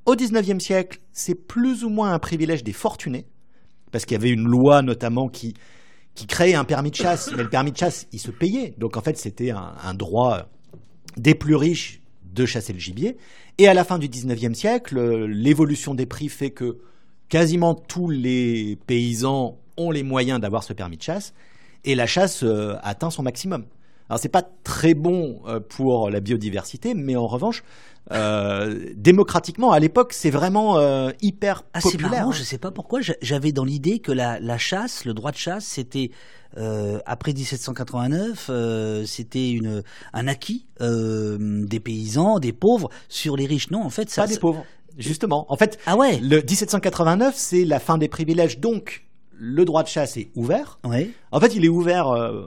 [0.05, 3.27] Au XIXe siècle, c'est plus ou moins un privilège des fortunés,
[3.93, 5.55] parce qu'il y avait une loi notamment qui,
[6.15, 8.75] qui créait un permis de chasse, mais le permis de chasse, il se payait.
[8.79, 10.49] Donc en fait, c'était un, droit
[11.17, 13.17] des plus riches de chasser le gibier.
[13.59, 16.79] Et à la fin du XIXe siècle, l'évolution des prix fait que
[17.29, 21.33] quasiment tous les paysans ont les moyens d'avoir ce permis de chasse
[21.85, 23.65] et la chasse euh, atteint son maximum.
[24.09, 29.79] Alors c'est pas très bon euh, pour la biodiversité, mais en revanche, euh, démocratiquement à
[29.81, 30.79] l'époque, c'est vraiment
[31.21, 32.11] hyper ah, populaire.
[32.11, 32.33] Marrant, hein.
[32.33, 36.11] Je sais pas pourquoi j'avais dans l'idée que la, chasse, le droit de chasse, c'était
[37.07, 38.51] après 1789,
[39.07, 39.83] c'était une
[40.13, 43.71] un acquis des paysans, des pauvres sur les riches.
[43.71, 44.23] Non, en fait, ça.
[44.23, 44.65] Pas des pauvres.
[44.99, 46.19] Justement, en fait, ah ouais.
[46.19, 50.79] le 1789, c'est la fin des privilèges, donc le droit de chasse est ouvert.
[51.33, 52.47] En fait, il est ouvert euh,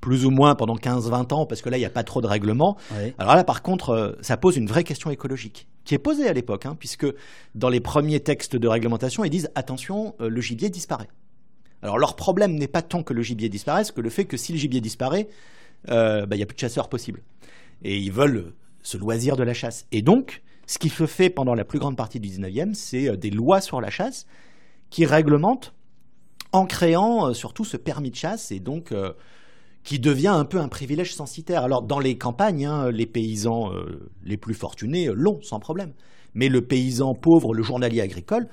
[0.00, 2.26] plus ou moins pendant 15-20 ans, parce que là, il n'y a pas trop de
[2.26, 2.76] règlements.
[3.18, 6.32] Alors là, par contre, euh, ça pose une vraie question écologique, qui est posée à
[6.32, 7.06] l'époque, hein, puisque
[7.54, 11.08] dans les premiers textes de réglementation, ils disent attention, euh, le gibier disparaît.
[11.82, 14.52] Alors leur problème n'est pas tant que le gibier disparaisse que le fait que si
[14.52, 15.28] le gibier disparaît,
[15.88, 17.22] bah, il n'y a plus de chasseurs possibles.
[17.82, 19.86] Et ils veulent ce loisir de la chasse.
[19.90, 23.16] Et donc, ce qui se fait pendant la plus grande partie du 19e, c'est euh,
[23.16, 24.26] des lois sur la chasse
[24.88, 25.74] qui réglementent
[26.52, 29.12] en créant euh, surtout ce permis de chasse et donc euh,
[29.82, 31.64] qui devient un peu un privilège censitaire.
[31.64, 33.70] Alors dans les campagnes, hein, les paysans
[34.22, 35.92] les plus fortunés l'ont sans problème.
[36.34, 38.48] Mais le paysan pauvre, le journalier agricole,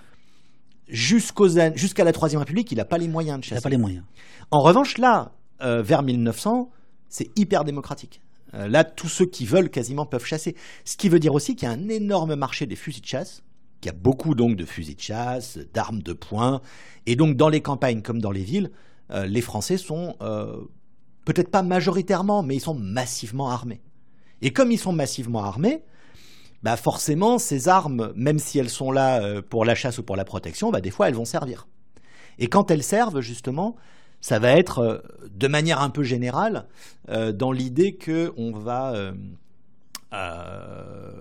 [0.88, 3.56] jusqu'à la Troisième République, il n'a pas les moyens de chasser.
[3.56, 4.04] Il n'a pas les moyens.
[4.52, 6.70] En revanche, là, vers 1900,
[7.10, 8.22] c'est hyper démocratique.
[8.54, 10.56] Euh, là, tous ceux qui veulent quasiment peuvent chasser.
[10.86, 13.44] Ce qui veut dire aussi qu'il y a un énorme marché des fusils de chasse,
[13.82, 16.62] qu'il y a beaucoup donc de fusils de chasse, d'armes de poing.
[17.06, 18.72] Et donc, dans les campagnes comme dans les villes,
[19.12, 20.58] euh, les Français sont euh,
[21.28, 23.82] peut-être pas majoritairement, mais ils sont massivement armés.
[24.42, 25.84] Et comme ils sont massivement armés,
[26.64, 30.26] bah forcément, ces armes, même si elles sont là pour la chasse ou pour la
[30.26, 31.68] protection, bah des fois, elles vont servir.
[32.40, 33.76] Et quand elles servent, justement,
[34.22, 34.98] ça va être euh,
[35.30, 36.68] de manière un peu générale
[37.10, 39.14] euh, dans l'idée qu'on va
[40.14, 41.12] euh,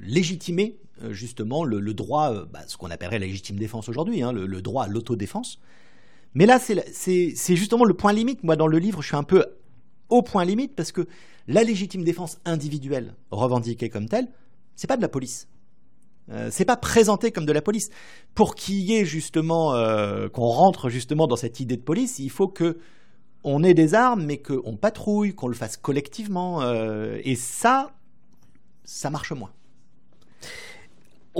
[0.00, 0.78] légitimer
[1.10, 4.88] justement le, droit, bah, ce qu'on appellerait la légitime défense aujourd'hui, hein, le, droit à
[4.88, 5.60] l'autodéfense.
[6.34, 8.44] Mais là, c'est justement le point limite.
[8.44, 9.44] Moi, dans le livre, je suis un peu
[10.08, 11.06] au point limite parce que
[11.46, 14.28] la légitime défense individuelle revendiquée comme telle,
[14.76, 15.48] c'est pas de la police.
[16.30, 17.88] Euh, c'est pas présenté comme de la police.
[18.34, 22.30] Pour qu'il y ait justement, euh, qu'on rentre justement dans cette idée de police, il
[22.30, 22.78] faut que
[23.44, 26.60] on ait des armes, mais qu'on patrouille, qu'on le fasse collectivement.
[26.62, 27.92] euh, et ça,
[28.84, 29.52] ça marche moins.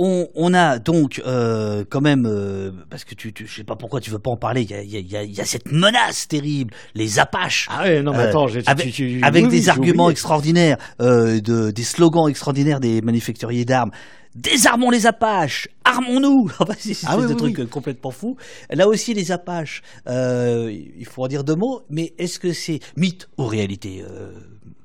[0.01, 3.75] On, on a donc euh, quand même, euh, parce que tu, tu, je sais pas
[3.75, 5.41] pourquoi tu veux pas en parler, il y a, y a- y a- il y
[5.41, 7.67] a cette menace terrible, les Apaches.
[7.69, 10.11] Ah ouais, non, mais Euh, attends, j'ai- avec, tu- tu- avec oui, des arguments oublié.
[10.13, 13.91] extraordinaires, euh, de, des slogans extraordinaires des manufacturiers d'armes.
[14.35, 16.49] Désarmons les Apaches, armons-nous.
[16.59, 18.37] Enfin, c'est une Ah oui, oui, truc complètement fou.
[18.69, 22.79] Là aussi, les Apaches, euh, il faut en dire deux mots, mais est-ce que c'est
[22.95, 24.31] mythe ou réalité, euh,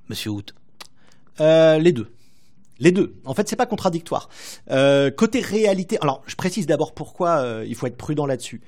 [0.08, 0.54] Monsieur Hout?
[1.40, 2.08] Euh, les deux.
[2.80, 3.14] Les deux.
[3.24, 4.28] En fait, c'est pas contradictoire.
[4.70, 8.60] Euh, côté réalité, alors je précise d'abord pourquoi euh, il faut être prudent là-dessus.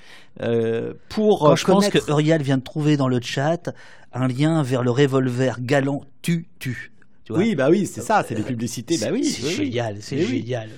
[0.43, 3.73] Euh, pour Quand euh, je pense que Uriel vient de trouver dans le chat
[4.13, 6.93] un lien vers le revolver galant tu tu.
[7.25, 8.97] Tu vois Oui, bah oui, c'est ça, c'est des publicités.
[8.99, 10.27] Bah oui, c'est oui, génial, c'est oui.
[10.45, 10.69] génial.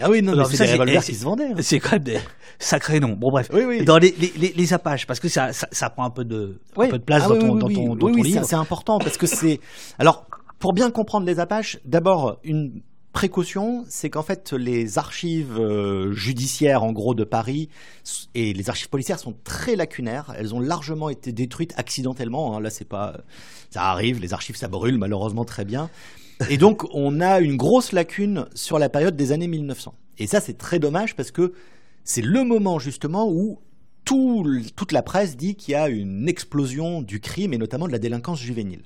[0.00, 1.48] Ah oui, non, Non, c'est ça, des c'est- revolvers qui se vendaient.
[1.48, 1.54] hein.
[1.60, 2.18] C'est quand même des
[2.58, 3.12] sacrés noms.
[3.12, 3.84] Bon bref, Oui, oui.
[3.84, 6.58] dans les, les, les, les Apaches, parce que ça, ça, ça prend un peu de,
[6.76, 6.88] un Oui.
[6.88, 8.44] peu de place Ah dans ton, dans oui, ton, dans ton oui, livre.
[8.44, 9.60] c'est important parce que c'est.
[10.00, 10.26] Alors,
[10.62, 12.82] pour bien comprendre les Apaches, d'abord une
[13.12, 17.68] précaution, c'est qu'en fait les archives euh, judiciaires, en gros, de Paris
[18.36, 20.32] et les archives policières sont très lacunaires.
[20.38, 22.56] Elles ont largement été détruites accidentellement.
[22.56, 22.60] hein.
[22.60, 23.16] Là, c'est pas.
[23.70, 25.90] Ça arrive, les archives ça brûle malheureusement très bien.
[26.48, 29.92] Et donc, on a une grosse lacune sur la période des années 1900.
[30.18, 31.54] Et ça, c'est très dommage parce que
[32.04, 33.58] c'est le moment justement où
[34.04, 37.98] toute la presse dit qu'il y a une explosion du crime et notamment de la
[37.98, 38.82] délinquance juvénile.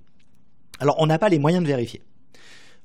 [0.79, 2.03] Alors, on n'a pas les moyens de vérifier.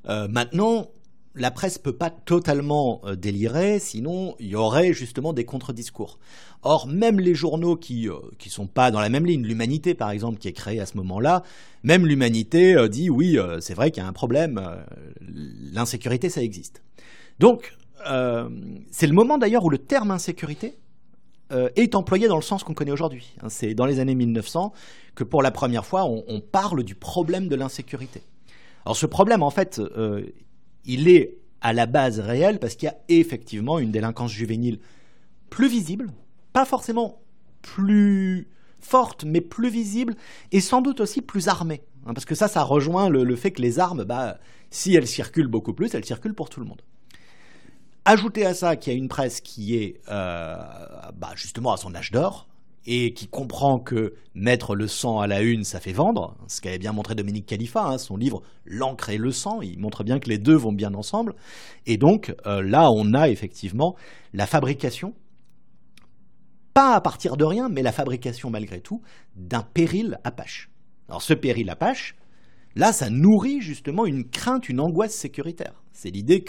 [0.08, 0.88] Euh, maintenant,
[1.36, 6.20] la presse peut pas totalement euh, délirer, sinon il y aurait justement des contre-discours.
[6.64, 10.12] Or, même les journaux qui euh, qui sont pas dans la même ligne, l'Humanité par
[10.12, 11.44] exemple, qui est créée à ce moment-là,
[11.84, 14.76] même l'Humanité euh, dit oui, euh, c'est vrai qu'il y a un problème, euh,
[15.74, 16.84] l'insécurité ça existe.
[17.40, 17.76] Donc,
[18.10, 18.50] euh,
[18.92, 20.78] c'est le moment d'ailleurs où le terme insécurité
[21.52, 23.34] euh, est employé dans le sens qu'on connaît aujourd'hui.
[23.42, 24.74] Hein, C'est dans les années 1900
[25.16, 28.22] que pour la première fois on, parle du problème de l'insécurité.
[28.86, 30.24] Alors ce problème, en fait, euh,
[30.86, 34.80] il est à la base réel parce qu'il y a effectivement une délinquance juvénile
[35.50, 36.12] plus visible,
[36.54, 37.22] pas forcément
[37.62, 38.48] plus
[38.80, 40.16] forte, mais plus visible
[40.52, 41.84] et sans doute aussi plus armée.
[42.08, 44.40] hein, parce que ça, ça rejoint le, le fait que les armes, bah,
[44.72, 46.82] si elles circulent beaucoup plus, elles circulent pour tout le monde.
[48.04, 50.56] Ajoutez à ça qu'il y a une presse qui est euh,
[51.16, 52.48] bah, justement à son âge d'or
[52.88, 56.80] et qui comprend que mettre le sang à la une, ça fait vendre, ce qu'avait
[56.80, 60.30] bien montré Dominique Khalifa, hein, son livre L'encre et le sang, il montre bien que
[60.30, 61.36] les deux vont bien ensemble.
[61.86, 63.96] Et donc euh, là, on a effectivement
[64.34, 65.14] la fabrication,
[66.74, 69.04] pas à partir de rien, mais la fabrication malgré tout,
[69.36, 70.72] d'un péril Apache.
[71.08, 72.16] Alors ce péril Apache,
[72.76, 75.84] là, ça nourrit justement une crainte, une angoisse sécuritaire.
[75.94, 76.44] C'est l'idée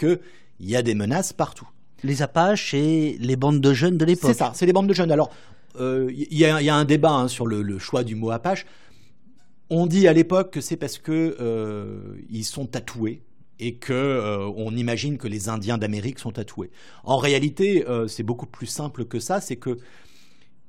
[0.57, 1.67] qu'il y a des menaces partout.
[2.03, 4.31] Les Apaches et les bandes de jeunes de l'époque.
[4.33, 5.11] C'est ça, c'est les bandes de jeunes.
[5.11, 5.29] Alors,
[5.79, 8.15] euh, il y, a- il y a un débat hein, sur le, le choix du
[8.15, 8.65] mot Apache.
[9.69, 13.23] On dit à l'époque que c'est parce que euh, ils sont tatoués
[13.59, 16.69] et que euh, on imagine que les Indiens d'Amérique sont tatoués.
[17.05, 19.39] En réalité, euh, c'est beaucoup plus simple que ça.
[19.41, 19.77] C'est que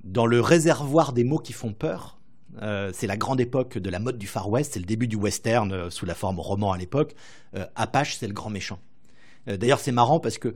[0.05, 2.19] dans le réservoir des mots qui font peur,
[2.63, 5.17] euh, c'est la grande époque de la mode du Far West, c'est le début du
[5.17, 7.15] western euh, sous la forme roman à l'époque.
[7.57, 8.79] Euh, Apache, c'est le grand méchant.
[9.49, 10.55] Euh, D'ailleurs, c'est marrant parce que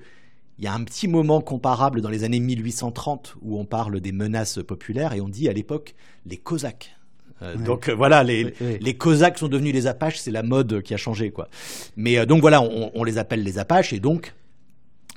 [0.59, 4.11] il y a un petit moment comparable dans les années 1830 où on parle des
[4.11, 5.95] menaces populaires et on dit à l'époque
[6.27, 6.97] les Cosaques.
[7.43, 7.63] Euh, Ouais.
[7.63, 8.79] Donc euh, voilà, les, Oui, oui.
[8.81, 11.49] les Cosaques sont devenus les Apaches, c'est la mode qui a changé quoi.
[11.97, 14.35] Mais euh, donc voilà, on, on les appelle les Apaches et donc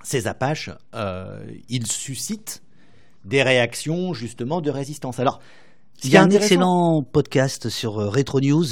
[0.03, 0.69] ces Apaches,
[1.69, 2.61] ils suscitent
[3.25, 5.19] des réactions justement de résistance.
[5.19, 5.39] Alors,
[6.03, 8.65] Il y a un excellent podcast sur euh, Retro News,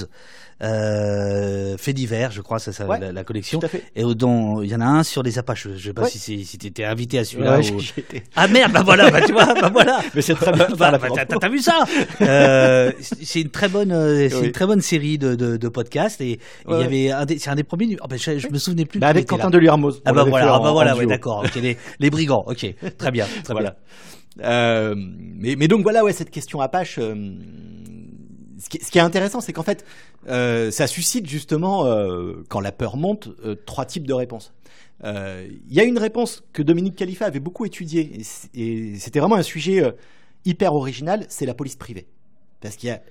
[0.61, 3.59] euh, fait divers, je crois, ça, ça Ouais, la, la collection.
[3.59, 3.83] Tout à fait.
[3.95, 5.67] Et dont il y en a un sur les Apaches.
[5.75, 6.09] Je sais pas Ouais.
[6.09, 7.59] si, si t'étais invité à celui-là.
[7.59, 8.23] Ouais, ou- j'y étais.
[8.35, 10.01] Ah merde, bah voilà, bah tu vois, bah voilà.
[10.15, 11.07] Mais c'est très bien Bah, bah,
[11.39, 11.85] t'as, vu ça?
[12.21, 13.91] Euh, C'est une très bonne,
[14.29, 14.45] c'est Oui.
[14.47, 17.49] une très bonne série de, de, de podcasts et il y avait un des, c'est
[17.49, 17.95] un des premiers.
[18.01, 18.99] Oh, je, je me souvenais plus.
[18.99, 19.27] Bah, avec.
[19.27, 20.01] Quentin Deluermoz.
[20.03, 21.43] Ah bah voilà, ah bah voilà, ouais, d'accord.
[21.45, 23.69] ok, les, les brigands, ok, très bien, très voilà.
[23.71, 23.79] bien.
[24.41, 26.97] Euh, mais, donc voilà, ouais, cette question Apache.
[26.99, 27.15] euh,
[28.59, 29.85] ce, qui, est intéressant, c'est qu'en fait,
[30.27, 33.29] euh, ça suscite justement, euh, quand la peur monte,
[33.65, 34.53] trois types de réponses.
[35.03, 38.21] Il y a une réponse que Dominique Khalifa avait beaucoup étudiée,
[38.53, 39.95] et c'était vraiment un sujet
[40.43, 42.07] hyper original, c'est la police privée.
[42.59, 43.01] Parce qu'il y a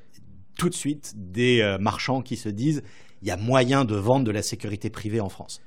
[0.59, 2.83] tout de suite des marchands qui se disent,
[3.23, 5.63] il y a moyen de vendre de la sécurité privée en France.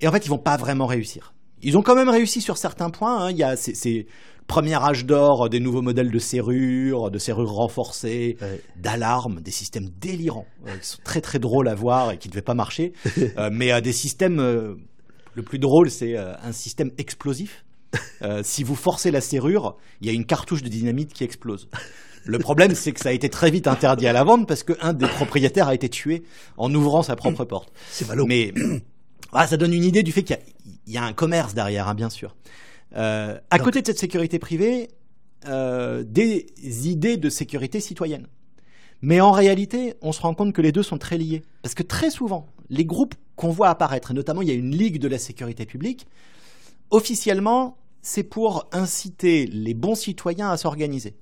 [0.00, 1.34] Et en fait, ils vont pas vraiment réussir.
[1.64, 3.24] Ils ont quand même réussi sur certains points.
[3.26, 3.30] hein.
[3.30, 7.50] Il y a c'est le premier âge d'or des nouveaux modèles de serrures, de serrures
[7.52, 8.60] renforcées, Ouais.
[8.76, 12.32] d'alarmes, des systèmes délirants euh, qui sont très très drôles à voir et qui ne
[12.32, 12.92] devaient pas marcher,
[13.38, 14.74] Euh, mais euh, des systèmes euh,
[15.34, 17.64] Le plus drôle, c'est euh, un système explosif.
[18.22, 21.68] Euh, si vous forcez la serrure, il y a une cartouche de dynamite qui explose.
[22.26, 24.92] Le problème, c'est que ça a été très vite interdit à la vente parce qu'un
[24.92, 26.22] des propriétaires a été tué
[26.56, 27.72] en ouvrant sa propre porte.
[27.90, 28.26] C'est ballot.
[28.26, 28.52] Mais
[29.32, 30.42] ah, ça donne une idée du fait qu'il y a-
[30.86, 32.36] y, a un commerce derrière, hein, bien sûr.
[32.96, 34.90] Euh, à Donc- côté de cette sécurité privée,
[35.46, 36.46] euh, des
[36.88, 38.26] idées de sécurité citoyenne.
[39.02, 41.42] Mais en réalité, on se rend compte que les deux sont très liés.
[41.62, 44.74] Parce que très souvent, les groupes qu'on voit apparaître, et notamment il y a une
[44.74, 46.06] Ligue de la sécurité publique,
[46.90, 51.16] officiellement, c'est pour inciter les bons citoyens à s'organiser.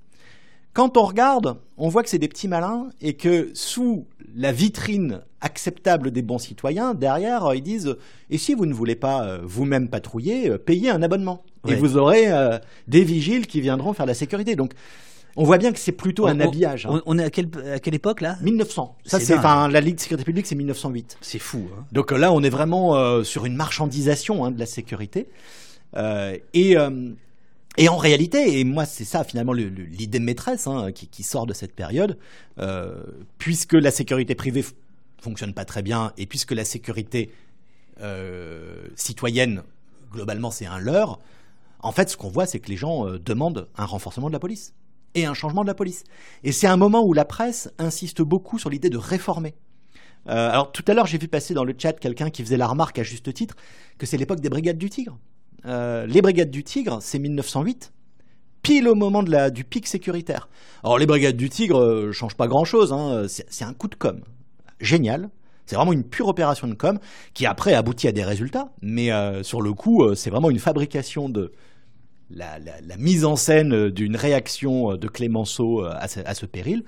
[0.73, 4.05] Quand on regarde, on voit que c'est des petits malins et que sous
[4.35, 7.95] la vitrine acceptable des bons citoyens, derrière, euh, ils disent
[8.31, 11.43] Et si vous ne voulez pas euh, vous-même patrouiller, euh, payez un abonnement.
[11.63, 11.73] Ouais.
[11.73, 14.55] Et vous aurez euh, des vigiles qui viendront faire la sécurité.
[14.55, 14.73] Donc,
[15.35, 16.85] on voit bien que c'est plutôt un On- habillage.
[16.85, 17.01] hein.
[17.05, 18.37] On, est à quelle, à quelle époque là?
[18.41, 18.95] 1900.
[19.05, 21.17] Ça, C'est enfin, la Ligue de sécurité publique, c'est 1908.
[21.21, 21.67] C'est fou.
[21.77, 21.85] Hein.
[21.91, 25.27] Donc là, on est vraiment euh, sur une marchandisation hein, de la sécurité.
[25.95, 26.75] Euh, et,
[27.77, 31.47] et en réalité, et moi, c'est ça finalement le- le- l'idée maîtresse hein, qui, sort
[31.47, 32.17] de cette période,
[32.59, 33.03] euh,
[33.37, 34.63] puisque la sécurité privée
[35.21, 37.31] fonctionne pas très bien, et puisque la sécurité
[38.01, 39.63] euh, citoyenne,
[40.11, 41.19] globalement, c'est un leurre,
[41.79, 44.39] en fait, ce qu'on voit, c'est que les gens euh, demandent un renforcement de la
[44.39, 44.73] police
[45.15, 46.03] et un changement de la police.
[46.43, 49.53] Et c'est un moment où la presse insiste beaucoup sur l'idée de réformer.
[50.25, 52.97] Alors tout à l'heure, j'ai vu passer dans le chat quelqu'un qui faisait la remarque
[52.97, 53.55] à juste titre
[53.97, 55.17] que c'est l'époque des brigades du Tigre.
[55.65, 57.91] Euh, les brigades du Tigre, c'est 1908,
[58.61, 60.49] pile au moment de la, du pic sécuritaire.
[60.83, 64.21] Alors les brigades du Tigre euh, changent pas grand-chose, hein, c'est un coup de com.
[64.79, 65.29] Génial.
[65.65, 66.99] C'est vraiment une pure opération de com
[67.33, 71.29] qui après aboutit à des résultats, mais euh, sur le coup, c'est vraiment une fabrication
[71.29, 71.53] de
[72.29, 72.57] la,
[72.97, 76.83] mise en scène d'une réaction de Clémenceau à à ce péril.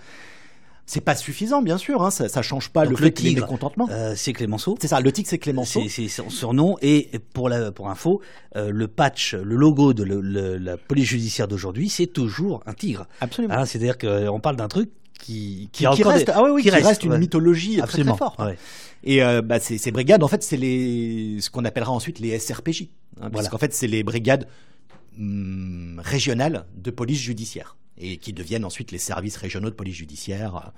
[0.87, 3.41] C'est pas suffisant, bien sûr, hein, ça, ça change pas Donc le le fait Tigre,
[3.41, 3.87] mécontentement.
[3.89, 4.77] Euh, c'est Clémenceau.
[4.79, 5.81] C'est ça, le tigre c'est Clémenceau.
[5.89, 8.21] C'est son surnom et pour la pour info,
[8.55, 12.73] euh, le patch, le logo de le- le- la police judiciaire d'aujourd'hui, c'est toujours un
[12.73, 13.07] tigre.
[13.19, 13.55] Absolument.
[13.55, 17.03] Hein, C'est-à-dire qu'on parle d'un truc qui qui, reste, des- ah oui, oui, qui reste,
[17.03, 17.17] une ouais.
[17.19, 18.11] mythologie très, Absolument.
[18.11, 18.39] très forte.
[18.41, 18.57] ouais.
[19.03, 22.37] Et euh, bah, ces, ces brigades, en fait, c'est les ce qu'on appellera ensuite les
[22.37, 22.87] SRPJ, hein,
[23.21, 23.29] Voilà.
[23.37, 24.47] puisqu'en fait, c'est les brigades
[25.17, 30.55] hum, régionales de police judiciaire et qui deviennent ensuite les services régionaux de police judiciaire
[30.55, 30.69] euh,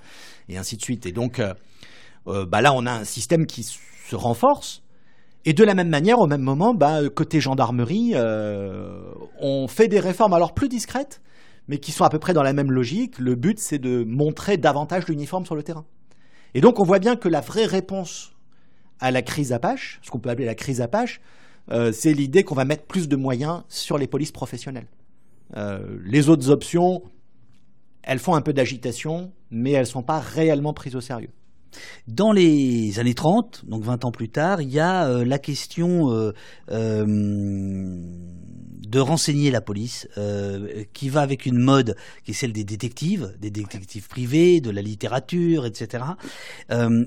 [0.50, 1.06] et ainsi de suite.
[1.06, 1.54] Et donc, euh,
[2.28, 4.84] euh, bah là, on a un système qui se renforce.
[5.46, 8.16] Et de la même manière, au même moment, bah, côté gendarmerie,
[9.40, 11.22] on fait des réformes alors plus discrètes,
[11.70, 13.18] mais qui sont à peu près dans la même logique.
[13.18, 15.86] Le but, c'est de montrer davantage l'uniforme sur le terrain.
[16.54, 18.34] Et donc, on voit bien que la vraie réponse
[19.00, 21.22] à la crise Apache, ce qu'on peut appeler la crise Apache,
[21.94, 24.88] c'est l'idée qu'on va mettre plus de moyens sur les polices professionnelles.
[25.56, 27.04] Euh, les autres options,
[28.04, 31.32] elles font un peu d'agitation, mais elles ne sont pas réellement prises au sérieux.
[32.08, 36.12] Dans les années 30, donc 20 ans plus tard, il y a euh, la question
[36.12, 36.34] euh,
[36.72, 40.08] euh, de renseigner la police,
[40.94, 44.82] qui va avec une mode qui est celle des détectives, des détectives privés, de la
[44.82, 46.06] littérature, etc.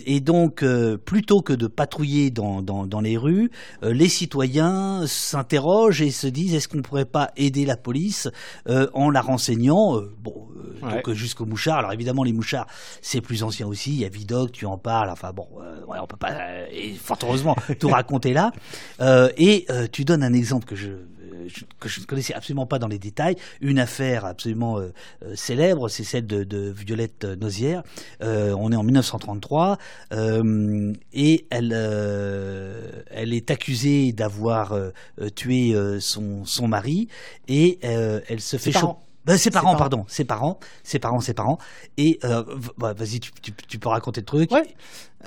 [0.05, 0.63] Et donc,
[1.07, 3.51] plutôt que de patrouiller dans, dans, dans les rues,
[3.83, 8.29] les citoyens s'interrogent et se disent est-ce qu'on ne pourrait pas aider la police
[8.67, 10.51] en la renseignant Bon,
[10.83, 10.95] Ouais.
[10.95, 11.79] donc jusqu'aux mouchards.
[11.79, 12.67] Alors évidemment, les mouchards,
[13.03, 13.93] c'est plus ancien aussi.
[13.93, 15.11] Il y a Vidocq, tu en parles.
[15.11, 18.53] Enfin bon, euh, ouais, on peut pas, euh, et fort heureusement, tout raconter là.
[19.01, 20.91] Euh, et euh, tu donnes un exemple que je,
[21.47, 23.37] je- que je ne connaissais absolument pas dans les détails.
[23.61, 24.79] Une affaire absolument
[25.35, 27.83] célèbre, c'est celle de, de Violette Nozière.
[28.21, 29.79] On est en 1933
[30.13, 31.73] euh, et elle,
[33.11, 34.75] elle est accusée d'avoir
[35.35, 37.09] tué son, son mari
[37.49, 39.07] et elle se fait Ses parents.
[39.27, 39.77] Ben, ses parents, parents.
[39.79, 41.59] pardon, ses parents, ses parents, ses parents.
[41.97, 42.43] Et euh,
[42.79, 44.51] bah, vas-y, tu, tu, tu peux raconter le truc.
[44.51, 44.75] Ouais.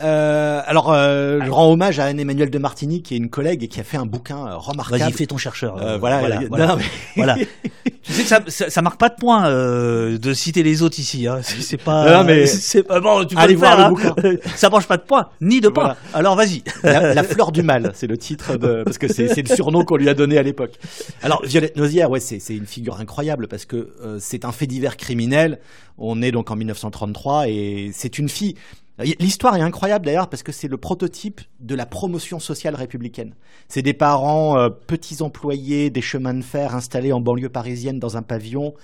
[0.01, 3.67] Euh, alors, euh, je rends hommage à Anne-Emmanuel de Martini, qui est une collègue et
[3.67, 5.01] qui a fait un bouquin euh, remarquable.
[5.03, 5.77] Vas-y, fais ton chercheur.
[5.77, 6.65] Euh, Euh, voilà, voilà, euh, voilà.
[6.67, 6.83] non, mais-
[7.15, 7.35] Voilà.
[8.01, 10.97] tu sais que ça, ça, ça marque pas de point euh, de citer les autres
[10.99, 11.27] ici.
[11.27, 11.41] Hein.
[11.43, 12.11] C'est pas.
[12.11, 13.23] Non, mais- c'est pas bon.
[13.25, 14.37] Tu peux Allez le voir le hein.
[14.55, 15.69] ça mange pas de point, ni de.
[15.69, 15.95] Voilà.
[16.13, 16.63] Alors vas-y.
[16.83, 19.97] la, la fleur du mal, c'est le titre de parce que c'est le surnom qu'on
[19.97, 20.73] lui a donné à l'époque.
[21.21, 24.97] Alors Violette Nozière, ouais, c'est c'est une figure incroyable parce que c'est un fait divers
[24.97, 25.59] criminel.
[25.99, 28.55] On est donc en 1933 et c'est une fille.
[28.99, 33.33] L'histoire est incroyable d'ailleurs parce que c'est le prototype de la promotion sociale républicaine.
[33.67, 38.17] C'est des parents euh, petits employés des chemins de fer installés en banlieue parisienne dans
[38.17, 38.75] un pavillon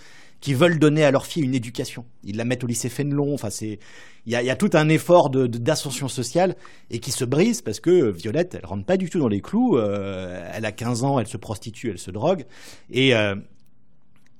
[0.41, 2.05] qui veulent donner à leur fille une éducation.
[2.23, 3.33] Ils la mettent au lycée Fénelon.
[3.33, 3.77] Enfin, c'est
[4.25, 6.55] il y y a tout un effort de- de- d'ascension sociale
[6.89, 9.41] et qui se brise parce que euh, Violette, elle rentre pas du tout dans les
[9.41, 9.77] clous.
[9.77, 12.45] euh, elle a 15 ans, elle se prostitue, elle se drogue.
[12.89, 13.35] Et euh,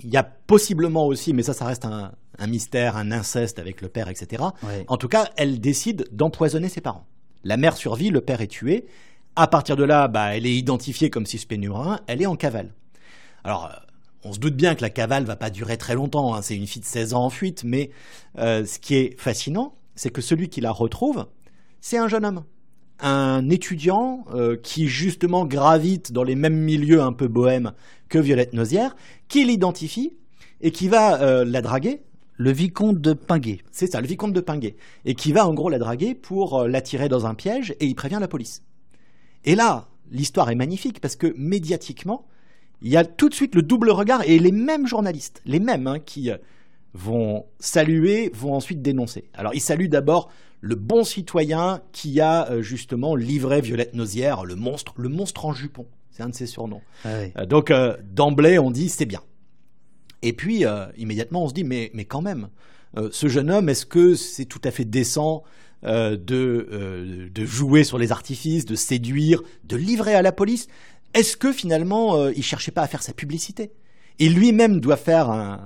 [0.04, 3.82] il y a possiblement aussi, mais ça, ça reste un, un mystère, un inceste avec
[3.82, 4.44] le père, etc.
[4.64, 4.86] Ouais.
[4.88, 7.06] En tout cas, elle décide d'empoisonner ses parents.
[7.44, 8.86] La mère survit, le père est tué.
[9.36, 12.36] À partir de là, bah, elle est identifiée comme suspect numéro un, elle est en
[12.36, 12.74] cavale.
[13.44, 13.76] Alors, euh,
[14.24, 16.42] on se doute bien que la cavale va pas durer très longtemps, hein.
[16.42, 17.92] c'est une fille de 16 ans en fuite, mais
[18.38, 21.28] euh, ce qui est fascinant, c'est que celui qui la retrouve,
[21.80, 22.44] c'est un jeune homme.
[23.02, 27.72] Un étudiant euh, qui justement gravite dans les mêmes milieux un peu bohèmes
[28.10, 28.96] que Violette Nozière,
[29.28, 30.14] qui l'identifie
[30.62, 32.02] et qui va euh, la draguer.
[32.42, 33.60] Le vicomte de Pinguet.
[33.70, 34.78] C'est ça, le vicomte de Pinguet.
[35.04, 38.20] Et qui va en gros la draguer pour l'attirer dans un piège et il prévient
[38.22, 38.64] la police.
[39.44, 42.26] Et là, l'histoire est magnifique parce que médiatiquement,
[42.82, 45.88] il y a tout de suite le double regard et les mêmes journalistes, les mêmes
[45.88, 46.38] hein, qui euh,
[46.94, 49.30] vont saluer, vont ensuite dénoncer.
[49.34, 50.30] Alors ils saluent d'abord
[50.62, 55.54] le bon citoyen qui a euh, justement livré Violette Nozière, le monstre, le monstre en
[55.54, 55.86] jupon.
[56.12, 56.82] C'est un de ses surnoms.
[57.06, 57.32] Ah oui.
[57.38, 57.72] Euh, Donc
[58.14, 59.22] d'emblée, on dit c'est bien.
[60.22, 60.66] Et puis
[60.98, 62.50] immédiatement, on se dit mais, mais quand même,
[63.12, 65.44] ce jeune homme, est-ce que c'est tout à fait décent
[65.84, 66.18] de,
[67.34, 70.68] de jouer sur les artifices, de séduire, de livrer à la police?
[71.14, 73.72] Est-ce que finalement euh, il cherchait pas à faire sa publicité?
[74.20, 75.62] Et lui-même doit faire un,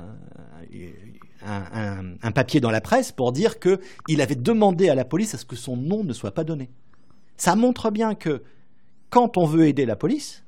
[1.45, 5.37] un, papier dans la presse pour dire que il avait demandé à la police à
[5.37, 6.69] ce que son nom ne soit pas donné.
[7.37, 8.43] Ça montre bien que
[9.09, 10.43] quand on veut aider la police,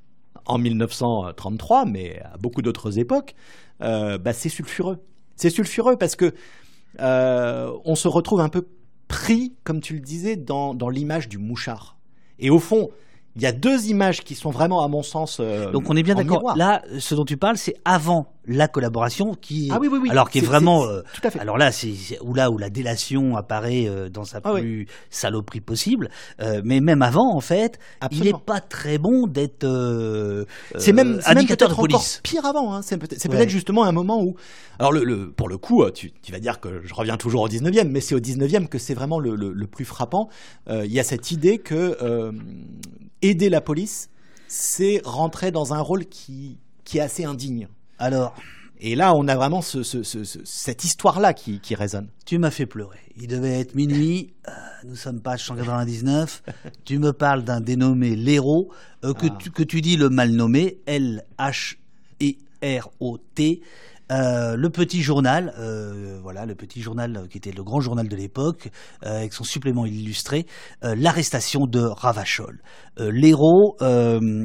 [0.45, 3.35] en 1933, mais à beaucoup d'autres époques,
[3.81, 4.99] euh, bah c'est sulfureux.
[5.35, 6.34] C'est sulfureux parce que
[6.99, 8.67] euh, on se retrouve un peu
[9.07, 11.97] pris, comme tu le disais, dans l'image du mouchard.
[12.39, 12.89] Et au fond,
[13.35, 16.03] il y a deux images qui sont vraiment, à mon sens, euh, Donc on est
[16.03, 16.55] bien en d'accord.
[16.55, 20.09] Là, ce dont tu parles, c'est avant la collaboration qui, Ah oui, oui, oui.
[20.11, 21.39] alors qui est vraiment, euh, tout à fait.
[21.39, 25.61] alors là, c'est où là où la délation apparaît euh, dans sa Ah plus saloperie
[25.61, 26.09] possible.
[26.39, 28.37] Euh, mais même avant, en fait, il Absolument.
[28.37, 30.45] n'est pas très bon d'être euh,
[30.77, 32.21] C'est même, c'est même indicateur de police.
[32.23, 32.73] pire avant.
[32.75, 32.81] hein.
[32.83, 33.49] C'est peut-être Ouais.
[33.49, 34.35] justement un moment où.
[34.79, 37.49] Alors, le, le- pour le coup, tu, tu vas dire que je reviens toujours au
[37.49, 40.29] 19e, mais c'est au 19e que c'est vraiment le, le- le plus frappant.
[40.69, 42.31] Euh, Il y a cette idée que euh,
[43.30, 44.10] aider la police,
[44.47, 47.68] c'est rentrer dans un rôle qui, qui est assez indigne.
[47.99, 48.35] Alors,
[48.77, 52.10] Et là, on a vraiment ce- ce- ce- ce- cette histoire-là qui, qui résonne.
[52.26, 52.99] tu m'as fait pleurer.
[53.15, 54.34] Il devait être minuit.
[54.49, 54.52] euh,
[54.85, 56.43] nous sommes page 199.
[56.84, 58.69] tu me parles d'un dénommé Léraud
[59.06, 59.38] euh, que, Ah.
[59.39, 61.77] tu, que tu dis le mal nommé L H
[62.22, 63.61] E R O T.
[64.11, 68.07] Euh, le petit journal, euh, voilà, le petit journal euh, qui était le grand journal
[68.07, 68.69] de l'époque,
[69.02, 70.45] avec son supplément illustré,
[70.82, 72.61] l'arrestation de Ravachol.
[72.98, 73.76] L'héros,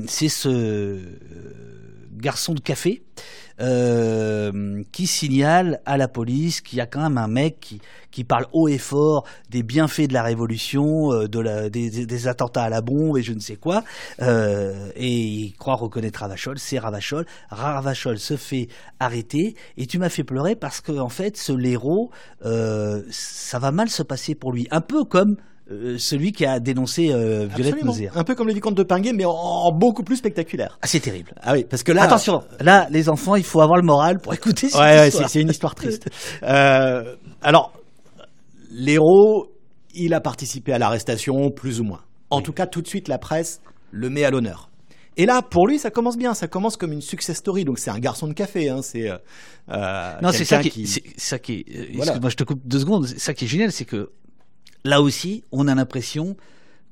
[0.06, 0.98] c'est ce
[2.12, 3.02] garçon de café
[3.60, 7.80] euh, qui signale à la police qu'il y a quand même un mec qui,
[8.10, 12.28] qui parle haut et fort des bienfaits de la révolution, euh, de la, des, des-
[12.28, 13.82] attentats à la bombe et je ne sais quoi,
[14.22, 17.26] euh, et il croit reconnaître Ravachol, c'est Ravachol.
[17.50, 18.68] Ravachol se fait
[18.98, 22.10] arrêter et tu m'as fait pleurer parce que en fait ce héros,
[22.44, 25.36] euh, ça va mal se passer pour lui, un peu comme
[25.70, 27.84] euh, celui qui a dénoncé euh, Violette.
[27.84, 28.16] Nozière.
[28.16, 30.78] Un peu comme le vicomte de Pinguet, mais en, en beaucoup plus spectaculaire.
[30.82, 31.32] Ah, c'est terrible.
[31.42, 32.02] Ah oui, parce que là.
[32.02, 35.40] Attention, là, les enfants, il faut avoir le moral pour écouter cette Ouais, ouais, c'est
[35.40, 36.10] une histoire triste.
[36.42, 37.72] Euh, alors,
[38.70, 39.46] l'héros,
[39.94, 42.00] il a participé à l'arrestation, plus ou moins.
[42.30, 43.60] En tout cas, tout de suite, la presse
[43.90, 44.70] le met à l'honneur.
[45.16, 46.34] Et là, pour lui, ça commence bien.
[46.34, 47.64] Ça commence comme une success story.
[47.64, 48.70] Donc, c'est un garçon de café.
[48.70, 48.80] Hein.
[48.82, 49.18] C'est euh,
[50.22, 51.94] Non, c'est ça qui, c'est ça qui est.
[51.94, 52.12] Voilà.
[52.12, 53.06] Excuse-moi, je te coupe deux secondes.
[53.06, 54.10] Ça qui est génial, c'est que
[54.84, 56.36] là aussi, on a l'impression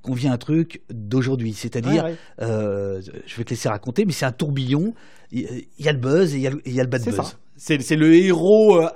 [0.02, 1.52] qu'on vit un truc d'aujourd'hui.
[1.54, 2.16] C'est-à-dire, Ouais, ouais.
[2.42, 4.94] euh, je vais te laisser raconter, mais c'est un tourbillon.
[5.32, 7.10] Il y a le buzz et il y a le, y a le bad C'est
[7.10, 7.36] buzz.
[7.56, 8.80] C'est le héros.
[8.80, 8.88] euh,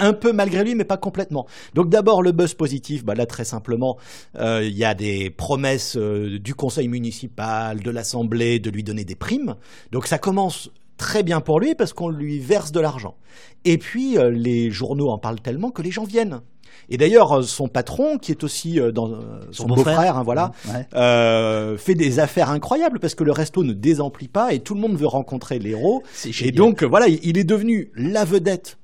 [0.00, 1.46] un peu malgré lui, mais pas complètement.
[1.74, 3.96] Donc d'abord le buzz positif, bah là très simplement,
[4.40, 9.14] euh, il y a des promesses du conseil municipal, de l'assemblée, de lui donner des
[9.14, 9.54] primes.
[9.92, 13.14] Donc ça commence très bien pour lui parce qu'on lui verse de l'argent.
[13.64, 16.40] Et puis euh, les journaux en parlent tellement que les gens viennent.
[16.88, 20.16] Et d'ailleurs euh, son patron, qui est aussi euh, dans euh, son, Son beau-frère.
[20.18, 20.86] hein, voilà, Ouais.
[20.94, 24.80] euh, fait des affaires incroyables parce que le resto ne désemplit pas et tout le
[24.80, 26.02] monde veut rencontrer l'héros.
[26.42, 28.78] Et donc voilà, il- est devenu la vedette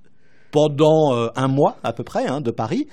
[0.51, 2.89] pendant un mois à peu près hein, de Paris.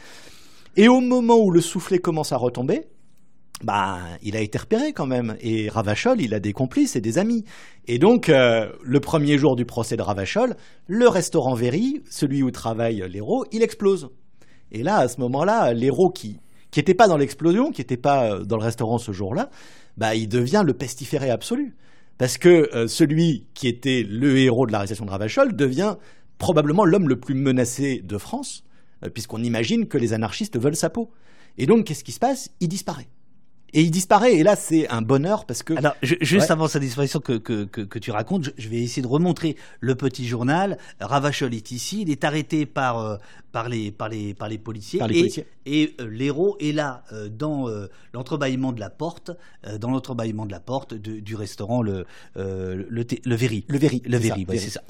[0.76, 2.84] Et au moment où le soufflet commence à retomber,
[3.64, 5.36] bah, il a été repéré quand même.
[5.41, 7.44] Et Ravachol, il a des complices et des amis.
[7.88, 10.56] Et donc, euh, le premier jour du procès de Ravachol,
[10.86, 14.10] le restaurant Véry, celui où travaille l'héros, il explose.
[14.72, 16.39] Et là, à ce moment-là, l'héros qui
[16.72, 19.49] qui n'était pas dans l'explosion, qui n'était pas euh, dans le restaurant ce jour-là,
[19.98, 21.76] bah, il devient le pestiféré absolu.
[22.18, 25.95] Parce que euh, celui qui était le héros de l'arrestation de Ravachol devient
[26.38, 28.64] probablement l'homme le plus menacé de France,
[29.03, 31.11] euh, puisqu'on imagine que les anarchistes veulent sa peau.
[31.57, 32.49] Et donc, qu'est-ce qui se passe?
[32.60, 33.07] Il disparaît.
[33.73, 34.35] Et il disparaît.
[34.35, 35.73] Et là, c'est un bonheur parce que.
[35.73, 36.52] Alors, ju- juste Ouais.
[36.53, 39.56] avant sa disparition que, que, que, que tu racontes, je, je vais essayer de remontrer
[39.80, 40.77] le petit journal.
[40.99, 43.18] Ravachol est ici, il est arrêté par, euh,
[43.52, 44.99] par, les, par, les, par les policiers.
[44.99, 45.45] Par les et, policiers.
[45.65, 49.31] et euh, l'héros est là, euh, dans euh, l'entrebâillement de la porte,
[49.65, 52.06] euh, dans l'entrebâillement de la porte de- du restaurant, le,
[52.38, 53.65] euh, le, le Véry.
[53.68, 54.60] Le Véry, Le Véry, ouais, Véry.
[54.60, 54.81] c'est ça.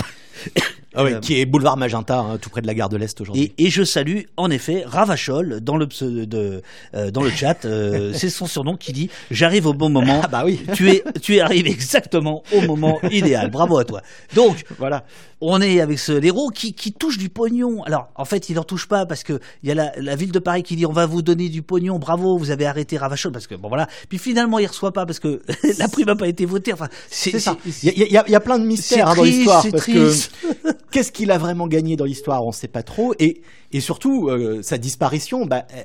[0.95, 3.19] Ah ouais, Euh, qui est boulevard Magenta, hein, tout près de la gare de l'Est
[3.21, 3.53] aujourd'hui.
[3.57, 5.85] Et, et je salue en effet Ravachol dans le,
[6.25, 6.61] de,
[6.95, 7.65] euh, dans le chat.
[7.65, 10.21] euh, c'est son surnom qui dit J'arrive au bon moment.
[10.23, 10.61] Ah bah oui.
[10.73, 13.49] tu es, tu es arrivé exactement au moment idéal.
[13.51, 14.01] Bravo à toi.
[14.35, 15.03] Donc, Voilà.
[15.39, 17.83] On est avec ce héros qui, qui touche du pognon.
[17.83, 20.31] Alors, en fait, il en touche pas parce que il y a la, la ville
[20.31, 21.99] de Paris qui dit on va vous donner du pognon.
[21.99, 23.87] Bravo, vous avez arrêté Ravachol parce que bon voilà.
[24.09, 25.41] Puis finalement, il reçoit pas parce que
[25.77, 26.73] la prime n'a pas été votée.
[26.73, 27.55] Enfin, c'est ça.
[27.83, 30.31] Il y, y a- il y a plein de mystères hein, dans l'histoire parce triste.
[30.63, 33.13] que qu'est-ce qu'il a vraiment gagné dans l'histoire, on ne sait pas trop.
[33.19, 33.41] Et,
[33.71, 35.83] et surtout, euh, sa disparition, bah, euh,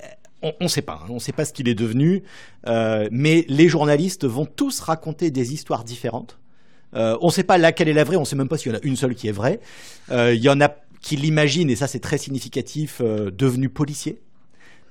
[0.61, 1.01] on ne sait pas.
[1.03, 2.23] hein, on ne sait pas ce qu'il est devenu.
[2.67, 6.39] Euh, mais les journalistes vont tous raconter des histoires différentes.
[6.95, 8.17] Euh, on ne sait pas laquelle est la vraie.
[8.17, 9.61] On ne sait même pas s'il y en a une seule qui est vraie.
[10.11, 14.19] Euh, Il y en a qui l'imaginent, et ça c'est très significatif, euh, devenu policier.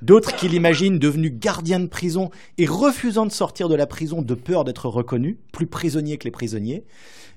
[0.01, 4.33] D'autres qui l'imaginent devenu gardien de prison et refusant de sortir de la prison de
[4.33, 6.83] peur d'être reconnu, plus prisonnier que les prisonniers.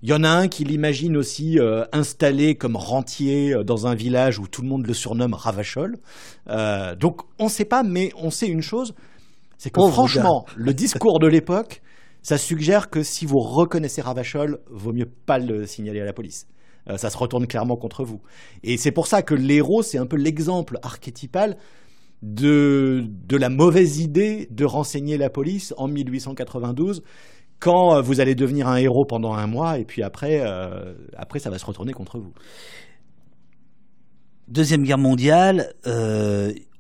[0.03, 4.39] Il y en a un qui l'imagine aussi euh, installé comme rentier dans un village
[4.39, 5.97] où tout le monde le surnomme Ravachol.
[6.49, 8.95] Euh, donc on ne sait pas, mais on sait une chose,
[9.59, 11.81] c'est que franchement, le discours de l'époque,
[12.25, 16.49] ça suggère que si vous reconnaissez Ravachol, vaut mieux pas le signaler à la police.
[16.89, 18.23] Euh, ça se retourne clairement contre vous.
[18.63, 21.59] Et c'est pour ça que l'héros, c'est un peu l'exemple archétypal
[22.23, 27.03] de, de la mauvaise idée de renseigner la police en 1892
[27.61, 31.41] quand euh, vous allez devenir un héros pendant un mois et puis après, euh, après
[31.41, 32.33] ça va se retourner contre vous.
[34.49, 35.75] Deuxième Guerre mondiale,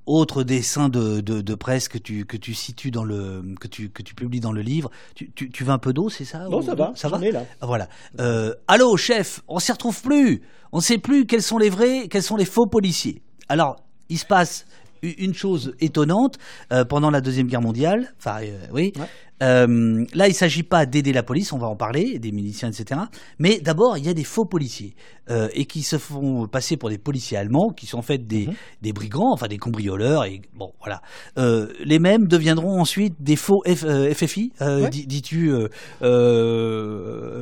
[0.07, 3.89] autre dessin de, de, de presse que tu, que tu situes dans le, que tu,
[3.91, 4.91] que tu publies dans le livre.
[5.15, 7.19] Tu, tu, tu veux un peu d'eau, c'est ça Non, ça va, ça va.
[7.19, 7.45] là.
[7.61, 7.89] Ah, Voilà.
[8.21, 10.43] Euh, allô, chef, on s'y retrouve plus.
[10.73, 13.23] On ne sait plus quels sont les vrais, quels sont les faux policiers.
[13.49, 13.77] Alors,
[14.09, 14.67] il se passe
[15.03, 16.39] une chose étonnante
[16.73, 18.15] euh, pendant la deuxième guerre mondiale.
[18.19, 18.93] Enfin, euh, oui.
[18.97, 19.07] Ouais.
[19.45, 22.71] Euh, là, il ne s'agit pas d'aider la police, on va en parler, des miliciens,
[22.71, 23.01] etc.
[23.39, 24.95] Mais d'abord, il y a des faux policiers
[25.31, 28.47] euh, et qui se font passer pour des policiers allemands, qui sont en fait des,
[28.47, 28.55] Mhm.
[28.83, 30.25] des brigands, enfin des cambrioleurs.
[30.25, 31.01] Et bon, voilà.
[31.39, 34.89] Euh, les mêmes deviendront ensuite des faux F- FFI, Ouais.
[34.91, 35.53] dis-tu,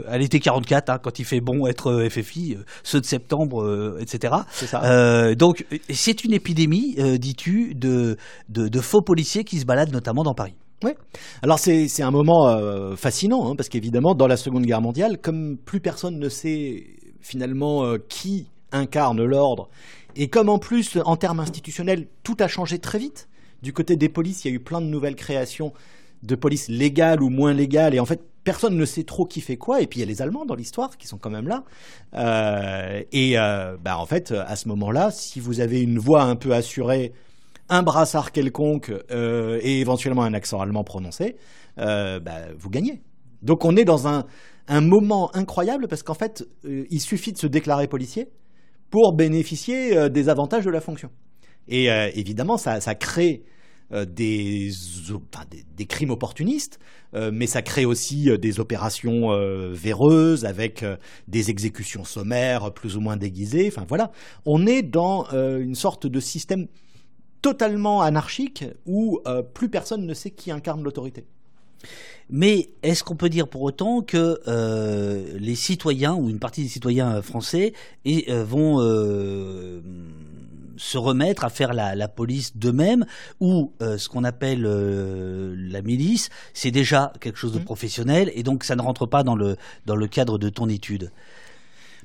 [0.08, 4.34] à l'été 44, hein, quand il fait bon être FFI, ceux de septembre, etc.
[4.52, 5.34] C'est ça.
[5.34, 8.16] Donc, c'est une épidémie, dis-tu, de,
[8.48, 10.54] de, de faux policiers qui se baladent notamment dans Paris.
[11.42, 15.56] Alors c'est un moment euh, fascinant hein, parce qu'évidemment dans la Seconde Guerre mondiale, comme
[15.56, 16.84] plus personne ne sait
[17.20, 19.68] finalement euh, qui incarne l'ordre
[20.16, 23.28] et comme en plus en termes institutionnels tout a changé très vite.
[23.62, 25.72] Du côté des polices, il y a eu plein de nouvelles créations
[26.24, 29.56] de polices légales ou moins légales et en fait personne ne sait trop qui fait
[29.56, 31.62] quoi et puis il y a les Allemands dans l'histoire qui sont quand même là
[32.14, 36.52] Euh, et bah, en fait à ce moment-là, si vous avez une voix un peu
[36.52, 37.12] assurée
[37.72, 41.36] un brassard quelconque euh, et éventuellement un accent allemand prononcé,
[41.78, 43.02] euh, bah, vous gagnez.
[43.40, 44.26] Donc on est dans un,
[44.68, 48.28] moment incroyable parce qu'en fait, euh, il suffit de se déclarer policier
[48.90, 51.10] pour bénéficier des avantages de la fonction.
[51.66, 53.44] Et évidemment, ça, crée
[53.90, 54.70] des,
[55.88, 56.78] crimes opportunistes,
[57.14, 59.30] mais ça crée aussi des opérations
[59.72, 60.84] véreuses avec
[61.26, 63.68] des exécutions sommaires plus ou moins déguisées.
[63.68, 64.12] Enfin voilà,
[64.44, 66.66] on est dans une sorte de système
[67.42, 71.26] totalement anarchique où euh, plus personne ne sait qui incarne l'autorité.
[72.30, 76.68] Mais est-ce qu'on peut dire pour autant que euh, les citoyens ou une partie des
[76.68, 77.72] citoyens français
[78.04, 78.78] et, euh, vont
[80.78, 83.04] se remettre à faire la, la police d'eux-mêmes
[83.40, 87.64] ou ce qu'on appelle la milice, c'est déjà quelque chose de Mhm.
[87.64, 89.56] professionnel et donc ça ne rentre pas dans le,
[89.86, 91.10] dans le cadre de ton étude?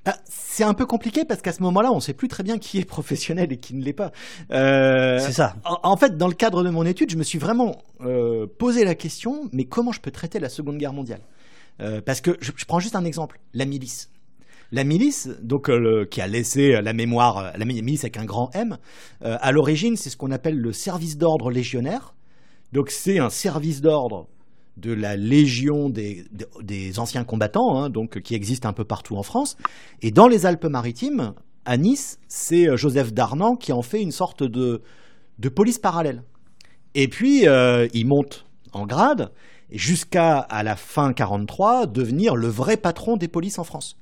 [0.07, 2.57] Bah, c'est un peu compliqué parce qu'à ce moment-là, on ne sait plus très bien
[2.59, 4.13] qui est professionnel et qui ne l'est pas.
[4.51, 5.55] Euh, C'est ça.
[5.65, 7.75] En, en fait, dans le cadre de mon étude, je me suis vraiment
[8.05, 11.19] euh, posé la question, mais comment je peux traiter la Seconde Guerre mondiale?
[11.81, 14.09] Euh, Parce que je, je prends juste un exemple, la milice.
[14.71, 18.25] La milice, donc euh, le- qui a laissé la mémoire, la mi- milice avec un
[18.25, 18.77] grand M,
[19.25, 22.15] euh, à l'origine, c'est ce qu'on appelle le service d'ordre légionnaire.
[22.71, 24.27] Donc c'est un service d'ordre
[24.77, 26.25] de la Légion des,
[26.61, 29.57] des- anciens combattants, hein, donc qui existe un peu partout en France.
[30.01, 31.33] Et dans les Alpes-Maritimes,
[31.65, 34.81] à Nice, c'est euh, Joseph Darnan qui en fait une sorte de,
[35.39, 36.23] de police parallèle.
[36.95, 39.31] Et puis, euh, il monte en grade
[39.71, 43.97] jusqu'à, à la fin 43, devenir le vrai patron des polices en France.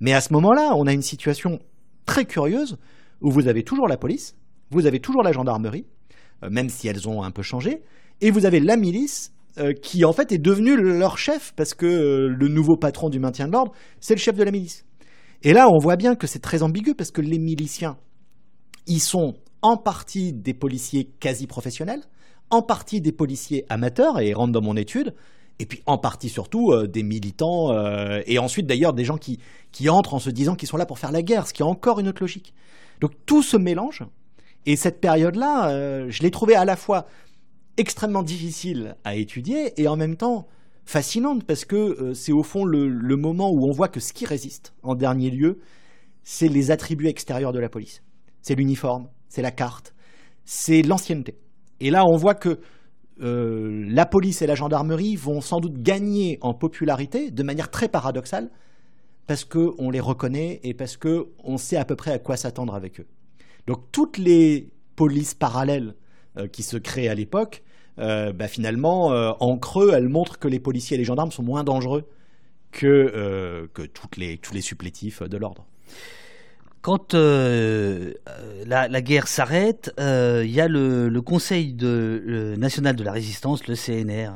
[0.00, 1.58] Mais à ce moment-là, on a une situation
[2.06, 2.76] très curieuse
[3.20, 4.36] où vous avez toujours la police,
[4.70, 5.86] vous avez toujours la gendarmerie,
[6.44, 7.82] euh, même si elles ont un peu changé,
[8.20, 9.32] et vous avez la milice
[9.82, 13.52] qui en fait est devenu leur chef parce que le nouveau patron du maintien de
[13.52, 14.84] l'ordre, c'est le chef de la milice.
[15.42, 17.96] Et là, on voit bien que c'est très ambigu parce que les miliciens,
[18.86, 22.02] ils sont en partie des policiers quasi professionnels,
[22.50, 25.14] en partie des policiers amateurs, et rentrent dans mon étude,
[25.58, 29.38] et puis en partie surtout euh, des militants, euh, et ensuite d'ailleurs des gens qui,
[29.72, 31.66] qui entrent en se disant qu'ils sont là pour faire la guerre, ce qui est
[31.66, 32.54] encore une autre logique.
[33.00, 34.04] Donc tout se mélange,
[34.66, 37.06] et cette période-là, euh, je l'ai trouvée à la fois
[37.78, 40.46] extrêmement difficile à étudier, et en même temps
[40.84, 44.26] fascinante, parce que c'est au fond le, le moment où on voit que ce qui
[44.26, 45.60] résiste, en dernier lieu,
[46.22, 48.02] c'est les attributs extérieurs de la police.
[48.42, 49.94] C'est l'uniforme, c'est la carte,
[50.44, 51.38] c'est l'ancienneté.
[51.80, 52.60] Et là, on voit que
[53.20, 57.88] euh, la police et la gendarmerie vont sans doute gagner en popularité de manière très
[57.88, 58.50] paradoxale
[59.26, 63.00] parce qu'on les reconnaît et parce qu'on sait à peu près à quoi s'attendre avec
[63.00, 63.06] eux.
[63.66, 65.94] Donc toutes les polices parallèles
[66.36, 67.62] euh, qui se créent à l'époque,
[67.98, 69.08] euh, bah, finalement,
[69.40, 72.04] en creux, elles montrent que les policiers et les gendarmes sont moins dangereux
[72.72, 75.64] que, que toutes les, tous les supplétifs de l'ordre
[76.88, 78.14] quand euh,
[78.66, 84.30] la, guerre s'arrête, euh, il y a le, Conseil national de la résistance, le CNR,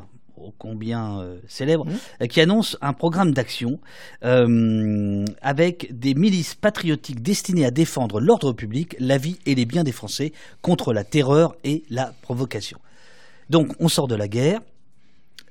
[0.59, 2.27] combien euh, célèbre, mmh.
[2.27, 3.81] qui annonce un programme d'action
[4.21, 9.93] avec des milices patriotiques destinées à défendre l'ordre public, la vie et les biens des
[9.93, 12.79] Français contre la terreur et la provocation.
[13.53, 14.63] Donc on sort de la guerre,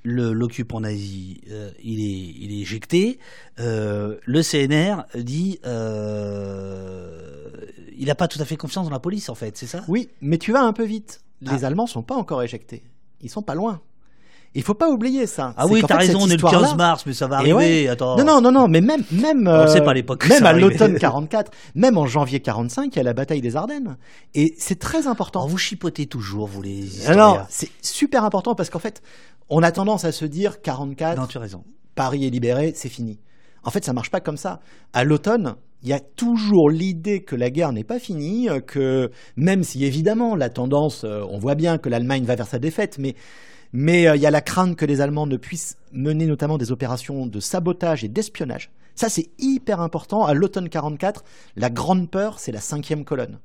[0.03, 3.19] l'occupant nazi, euh, il, est, il est éjecté.
[3.59, 7.51] Euh, le CNR dit euh,
[7.95, 9.83] il n'a pas tout à fait confiance dans la police, en fait, c'est ça?
[9.87, 11.21] Oui, mais tu vas un peu vite.
[11.41, 11.67] Les ah.
[11.67, 12.81] Allemands sont pas encore éjectés.
[13.21, 13.79] Ils sont pas loin.
[14.53, 15.53] Il faut pas oublier ça.
[15.55, 17.87] Ah oui, t'as raison, on est le 15 mars, mais ça va arriver.
[17.87, 18.17] Attends.
[18.17, 20.27] Non, non, non, non, mais même, même, euh, pas l'époque.
[20.27, 23.95] Même à l'automne 44, même en janvier 45, il y a la bataille des Ardennes.
[24.33, 25.43] Et c'est très important.
[25.45, 27.15] Oh, vous chipotez toujours, vous les historiens.
[27.15, 29.01] Non, c'est super important parce qu'en fait,
[29.49, 31.17] on a tendance à se dire 44.
[31.17, 31.63] Non, tu as raison.
[31.95, 33.19] Paris est libéré, c'est fini.
[33.63, 34.59] En fait, ça marche pas comme ça.
[34.91, 39.63] À l'automne, il y a toujours l'idée que la guerre n'est pas finie, que même
[39.63, 43.15] si évidemment la tendance, euh, on voit bien que l'Allemagne va vers sa défaite, mais
[43.73, 46.71] mais euh, il y a la crainte que les Allemands ne puissent mener notamment des
[46.71, 48.71] opérations de sabotage et d'espionnage.
[48.95, 50.25] Ça, c'est hyper important.
[50.25, 51.23] À l'automne 44,
[51.55, 53.39] la grande peur, c'est la cinquième colonne.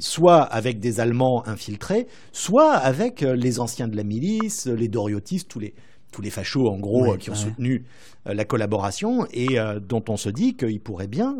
[0.00, 5.48] Soit avec des Allemands infiltrés, soit avec euh, les anciens de la milice, les doriotistes,
[5.48, 5.74] tous les,
[6.10, 7.84] tous les fachos en gros euh, qui ont soutenu
[8.24, 9.56] la collaboration et
[9.88, 11.36] dont on se dit qu'ils pourraient bien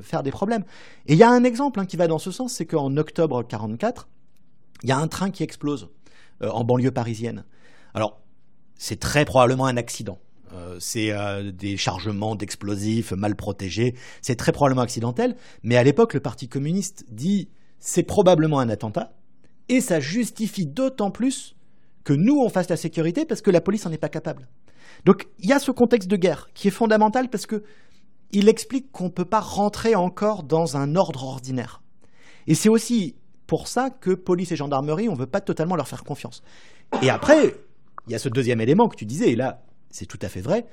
[0.00, 0.62] faire des problèmes.
[1.06, 3.42] Et il y a un exemple hein, qui va dans ce sens, c'est qu'en octobre
[3.42, 4.06] 44,
[4.84, 5.88] il y a un train qui explose
[6.40, 7.42] en banlieue parisienne.
[7.94, 8.20] Alors,
[8.76, 10.18] c'est très probablement un accident.
[10.52, 13.94] Euh, c'est euh, des chargements d'explosifs mal protégés.
[14.20, 15.36] C'est très probablement accidentel.
[15.62, 17.48] Mais à l'époque, le Parti communiste dit
[17.78, 19.12] c'est probablement un attentat.
[19.68, 21.56] Et ça justifie d'autant plus
[22.04, 24.48] que nous, on fasse la sécurité parce que la police n'en est pas capable.
[25.04, 27.62] Donc il y a ce contexte de guerre qui est fondamental parce que
[28.32, 31.82] il explique qu'on ne peut pas rentrer encore dans un ordre ordinaire.
[32.46, 35.88] Et c'est aussi pour ça que police et gendarmerie, on ne veut pas totalement leur
[35.88, 36.42] faire confiance.
[37.02, 37.56] Et après,
[38.06, 40.40] il y a ce deuxième élément que tu disais, et là, c'est tout à fait
[40.40, 40.66] vrai.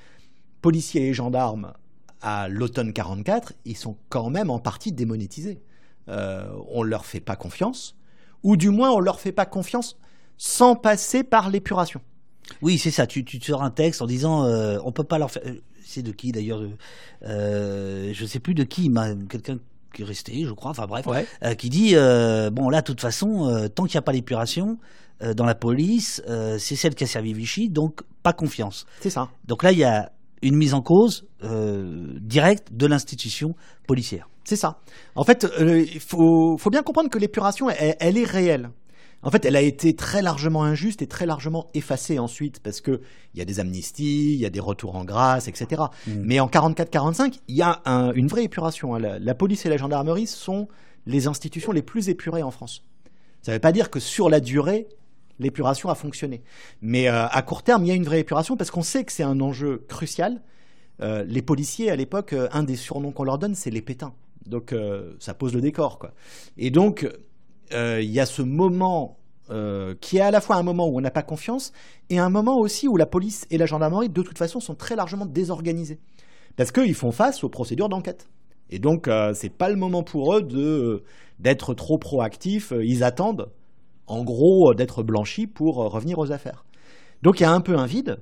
[0.61, 1.73] Policiers et gendarmes,
[2.21, 5.61] à l'automne 44, ils sont quand même en partie démonétisés.
[6.09, 7.95] Euh, on ne leur fait pas confiance,
[8.43, 9.97] ou du moins on ne leur fait pas confiance
[10.37, 12.01] sans passer par l'épuration.
[12.61, 13.07] Oui, c'est ça.
[13.07, 15.43] Tu, tu sors un texte en disant euh, on peut pas leur faire.
[15.45, 16.61] Euh, c'est de qui d'ailleurs
[17.23, 18.91] euh, Je ne sais plus de qui,
[19.29, 19.57] quelqu'un
[19.93, 21.05] qui est resté, je crois, enfin bref,
[21.57, 24.77] qui dit bon là, de toute façon, tant qu'il n'y a pas l'épuration,
[25.23, 28.85] euh, dans la police, euh, c'est celle qui a servi Vichy, donc pas confiance.
[29.01, 29.29] C'est ça.
[29.45, 30.11] Donc là, il y a
[30.43, 33.55] une mise en cause euh, directe de l'institution
[33.87, 34.29] policière.
[34.43, 34.79] C'est ça.
[35.15, 38.69] En fait, il faut, bien comprendre que l'épuration, elle, est réelle.
[39.23, 42.99] En fait, elle a été très largement injuste et très largement effacée ensuite, parce qu'il
[43.35, 45.81] y a des amnisties, il y a des retours en grâce, etc.
[46.05, 46.11] Mm.
[46.23, 47.81] Mais en 44-45, il y a
[48.15, 48.95] une vraie épuration.
[48.95, 48.99] Hein.
[48.99, 50.67] La, la, police et la gendarmerie sont
[51.05, 52.83] les institutions les plus épurées en France.
[53.41, 54.87] Ça ne veut pas dire que sur la durée,
[55.39, 56.41] l'épuration a fonctionné.
[56.81, 59.11] Mais euh, à court terme, il y a une vraie épuration parce qu'on sait que
[59.11, 60.41] c'est un enjeu crucial.
[61.01, 64.13] Euh, les policiers, à l'époque, euh, un des surnoms qu'on leur donne, c'est les pétins.
[64.45, 64.73] Donc
[65.19, 65.99] ça pose le décor.
[65.99, 66.13] Quoi.
[66.57, 67.05] Et donc,
[67.71, 69.17] il y a ce moment
[70.01, 71.71] qui est à la fois un moment où on n'a pas confiance
[72.09, 74.95] et un moment aussi où la police et la gendarmerie, de toute façon, sont très
[74.95, 75.99] largement désorganisés.
[76.55, 78.27] Parce qu'ils font face aux procédures d'enquête.
[78.69, 81.03] Et donc, c'est pas le moment pour eux de,
[81.39, 82.73] d'être trop proactifs.
[82.83, 83.49] Ils attendent
[84.07, 86.65] en gros, euh, d'être blanchi pour euh, revenir aux affaires.
[87.21, 88.17] Donc il y a un peu un vide.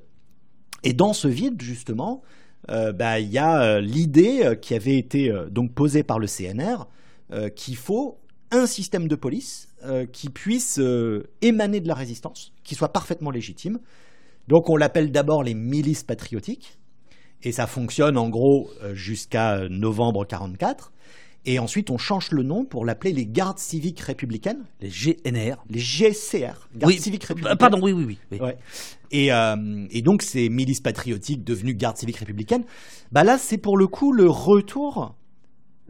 [0.84, 2.22] Et dans ce vide, justement,
[2.70, 6.88] euh, bah, il y a l'idée qui avait été donc posée par le CNR
[7.56, 8.20] qu'il faut
[8.52, 9.68] un système de police
[10.12, 10.80] qui puisse
[11.42, 13.80] émaner de la résistance, qui soit parfaitement légitime,
[14.48, 16.78] Donc on l'appelle d'abord les milices patriotiques,
[17.46, 20.92] et ça fonctionne en gros euh, jusqu'à novembre 44.
[21.48, 24.66] Et ensuite, on change le nom pour l'appeler les gardes civiques républicaines.
[24.82, 25.64] Les GNR.
[25.70, 26.68] Les GCR.
[26.76, 27.58] Gardes Oui, civiques euh, républicaines.
[27.58, 28.18] Pardon, oui, oui, oui.
[28.32, 28.40] oui.
[28.40, 28.58] Ouais.
[29.12, 32.64] Et, euh, et donc, ces milices patriotiques devenues gardes civiques républicaines,
[33.12, 35.14] bah là, c'est pour le coup le retour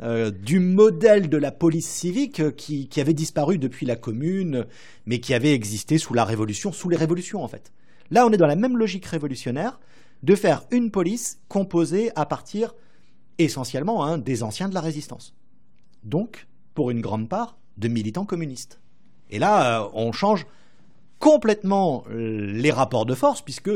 [0.01, 4.65] euh, du modèle de la police civique euh, qui, avait disparu depuis la Commune,
[5.05, 7.71] mais qui avait existé sous la Révolution, sous les révolutions en fait.
[8.11, 9.79] Là, on est dans la même logique révolutionnaire
[10.23, 12.75] de faire une police composée à partir
[13.37, 15.33] essentiellement hein, des anciens de la résistance.
[16.03, 18.81] Donc, pour une grande part, de militants communistes.
[19.29, 20.45] Et là, euh, on change
[21.19, 23.71] complètement les rapports de force, puisque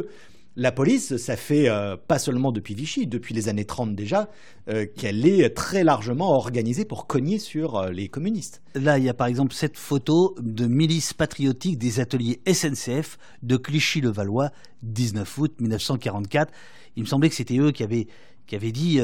[0.56, 4.30] la police, ça fait euh, pas seulement depuis Vichy, depuis les années 30 déjà,
[4.68, 8.62] euh, qu'elle est très largement organisée pour cogner sur euh, les communistes.
[8.76, 13.58] Là, il y a par exemple cette photo de milice patriotique des ateliers SNCF de
[13.58, 14.52] Clichy-le-Valois,
[14.84, 16.52] 19 août 1944.
[16.96, 18.08] Il me semblait que c'était eux qui avaient,
[18.48, 19.00] qui dit,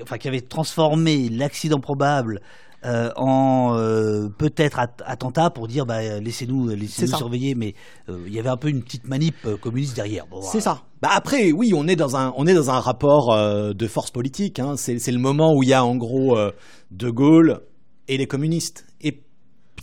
[0.00, 2.40] enfin, qui avaient transformé l'accident probable
[2.84, 7.16] euh, en euh, peut-être at- attentat pour dire bah, laissez-nous ça.
[7.16, 7.74] surveiller, mais
[8.08, 10.26] euh, il y avait un peu une petite manip euh, communiste derrière.
[10.26, 10.82] Bon, C'est ça.
[11.02, 14.10] Bah après, oui, on est dans un, on est dans un rapport euh, de force
[14.10, 14.58] politique.
[14.58, 14.74] hein.
[14.76, 16.50] C'est, le moment où il y a en gros euh,
[16.90, 17.60] De Gaulle
[18.08, 18.86] et les communistes.
[19.00, 19.22] Et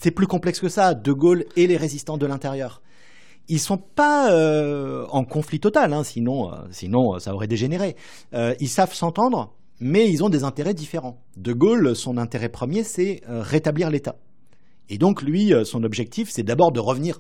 [0.02, 0.94] c'est plus complexe que ça.
[0.94, 2.82] De Gaulle et les résistants de l'intérieur.
[3.48, 7.96] Ils sont pas euh, en conflit total, hein, sinon, euh, sinon euh, ça aurait dégénéré.
[8.34, 11.20] Euh, ils savent s'entendre, mais ils ont des intérêts différents.
[11.36, 14.16] De Gaulle, son intérêt premier, c'est euh, rétablir l'État.
[14.90, 17.20] Et donc lui, euh, son objectif, c'est d'abord de revenir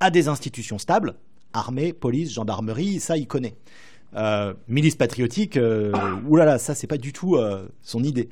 [0.00, 1.14] à des institutions stables,
[1.52, 3.54] armée, police, gendarmerie, ça il connaît.
[4.16, 5.92] Euh, milice patriotique, euh,
[6.26, 8.30] oulala, ça c'est pas du tout euh, son idée.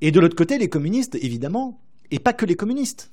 [0.00, 1.78] Et de l'autre côté, les communistes, évidemment,
[2.10, 3.10] et pas que les communistes.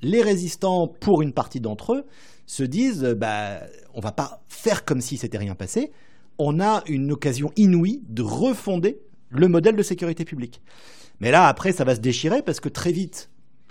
[0.00, 2.04] Les résistants, pour une partie d'entre eux,
[2.46, 3.60] se disent, bah,
[3.94, 5.92] on va pas faire comme si c'était rien passé.
[6.38, 8.98] On a une occasion inouïe de refonder
[9.32, 10.60] le modèle de sécurité publique.
[11.20, 13.30] Mais là, après, ça va se déchirer parce que très vite,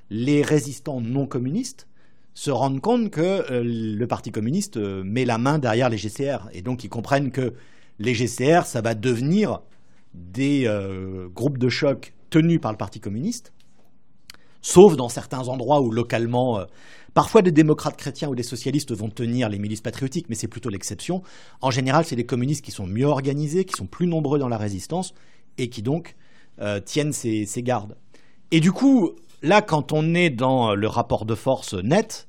[0.09, 1.87] les résistants non communistes
[2.33, 6.49] se rendent compte que euh, le Parti communiste euh, met la main derrière les GCR.
[6.53, 7.53] Et donc, ils comprennent que
[7.99, 9.59] les GCR, ça va devenir
[10.13, 13.53] des euh, groupes de choc tenus par le Parti communiste,
[14.61, 16.65] sauf dans certains endroits où localement,
[17.13, 20.69] parfois des démocrates chrétiens ou des socialistes vont tenir les milices patriotiques, mais c'est plutôt
[20.69, 21.23] l'exception.
[21.59, 24.57] En général, c'est les communistes qui sont mieux organisés, qui sont plus nombreux dans la
[24.57, 25.13] résistance
[25.57, 26.15] et qui donc
[26.59, 27.97] euh, tiennent ces gardes.
[28.51, 29.11] Et du coup,
[29.41, 32.27] là, quand on est dans le rapport de force net,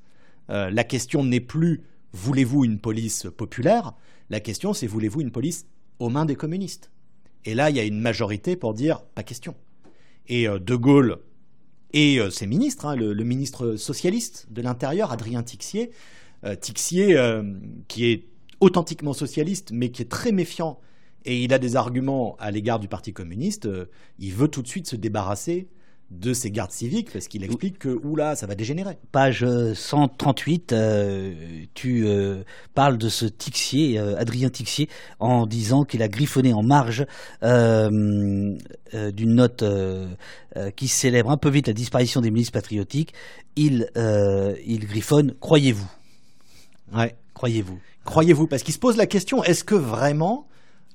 [0.48, 1.82] euh, la question n'est plus
[2.12, 3.92] voulez-vous une police populaire?
[4.30, 5.66] La question, c'est voulez-vous une police
[5.98, 6.90] aux mains des communistes?
[7.44, 9.54] Et là, il y a une majorité pour dire pas question.
[10.28, 11.18] Et euh, De Gaulle
[11.92, 15.90] et ses ministres, hein, le, ministre socialiste de l'Intérieur, Adrien Tixier,
[16.62, 17.20] Tixier
[17.86, 18.28] qui est
[18.60, 20.80] authentiquement socialiste, mais qui est très méfiant,
[21.24, 23.86] et il a des arguments à l'égard du Parti communiste, euh,
[24.18, 25.68] il veut tout de suite se débarrasser
[26.10, 28.98] de ses gardes civiques, parce qu'il explique que, oula, ça va dégénérer.
[29.12, 32.42] Page euh, 138, euh, tu euh,
[32.74, 34.90] parles de ce Tixier, euh, Adrien Tixier,
[35.20, 37.06] en disant qu'il a griffonné en marge
[37.40, 38.58] d'une
[39.34, 39.64] note
[40.76, 43.14] qui célèbre un peu vite la disparition des milices patriotiques.
[43.56, 43.88] Il,
[44.66, 45.90] il griffonne, croyez-vous,
[46.94, 47.16] Ouais.
[47.32, 47.78] croyez-vous?
[48.04, 48.46] Croyez-vous?
[48.48, 50.46] Parce qu'il se pose la question est-ce que vraiment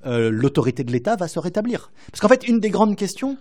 [0.07, 3.37] euh, l'autorité de l'État va se rétablir Parce qu'en fait, une des grandes questions,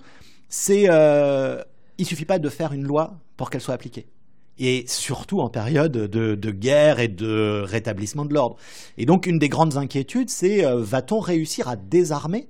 [0.48, 1.62] c'est euh,
[1.98, 4.06] il suffit pas de faire une loi pour qu'elle soit appliquée.
[4.58, 8.56] Et surtout en période de, de guerre et de rétablissement de l'ordre.
[8.96, 12.48] Et donc, une des grandes inquiétudes, c'est euh, va-t-on réussir à désarmer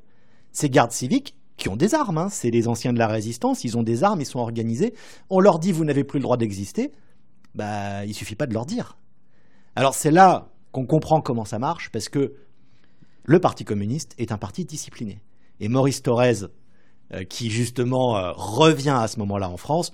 [0.53, 3.77] ces gardes civiques qui ont des armes hein, C'est les anciens de la résistance, ils
[3.77, 4.95] ont des armes, ils sont organisés.
[5.31, 6.93] On leur dit vous n'avez plus le droit d'exister.
[7.55, 8.99] Bah, il suffit pas de leur dire.
[9.75, 12.35] Alors c'est là qu'on comprend comment ça marche, parce que
[13.27, 15.21] le Parti communiste est un parti discipliné.
[15.61, 16.47] Et Maurice Thorez,
[17.13, 19.93] euh, qui justement euh, revient à ce moment-là en France,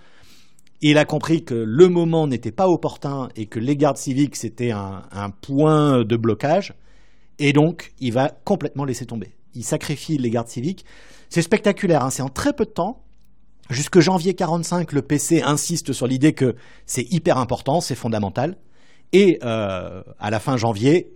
[0.82, 4.72] il a compris que le moment n'était pas opportun et que les gardes civiques, c'était
[4.72, 6.74] un, point de blocage.
[7.38, 9.36] Et donc, il va complètement laisser tomber.
[9.54, 10.84] Il sacrifie les gardes civiques.
[11.30, 13.04] C'est spectaculaire, hein, c'est en très peu de temps.
[13.70, 18.59] Jusque janvier 45, le PC insiste sur l'idée que c'est hyper important, c'est fondamental.
[19.12, 21.12] Et euh, à la fin janvier,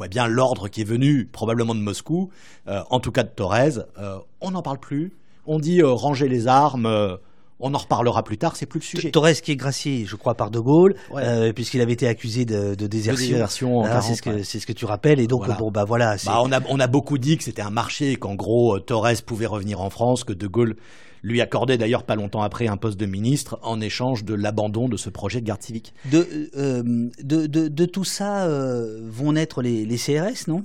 [0.00, 2.30] voit bien l'ordre qui est venu, probablement de Moscou,
[2.68, 3.80] euh, en tout cas de Thorez.
[3.98, 5.12] euh, on n'en parle plus.
[5.46, 7.18] On dit euh, ranger les armes.
[7.62, 8.56] on en reparlera plus tard.
[8.56, 9.10] C'est plus le sujet.
[9.10, 11.22] Torres qui est gracié, je crois, par De Gaulle, Ouais.
[11.22, 13.82] euh, puisqu'il avait été accusé de, de De désertion.
[13.84, 14.42] Ah, 40, c'est ce que ouais.
[14.44, 15.56] c'est ce que tu rappelles et donc Voilà.
[15.56, 18.34] bon bah voilà Bah, on, a, on a beaucoup dit que c'était un marché, qu'en
[18.34, 20.76] gros, Torres pouvait revenir en France, que De Gaulle
[21.22, 24.96] lui accorder d'ailleurs pas longtemps après un poste de ministre en échange de l'abandon de
[24.96, 25.94] ce projet de garde civique.
[26.10, 30.64] De, euh, de, tout ça euh, vont naître les CRS, non?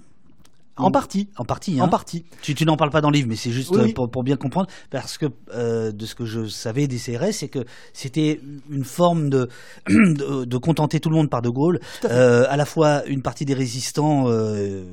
[0.77, 1.29] En partie.
[1.37, 1.79] En partie.
[1.79, 1.83] Hein.
[1.85, 2.25] En partie.
[2.41, 3.93] Tu, tu n'en parles pas dans le livre, mais c'est juste Oui, oui.
[3.93, 7.47] pour, pour bien comprendre, parce que euh, de ce que je savais des CRS, c'est
[7.47, 8.39] que c'était
[8.69, 9.49] une forme de,
[9.87, 13.21] de, de contenter tout le monde par De Gaulle, à euh, à la fois une
[13.21, 14.83] partie des résistants, euh,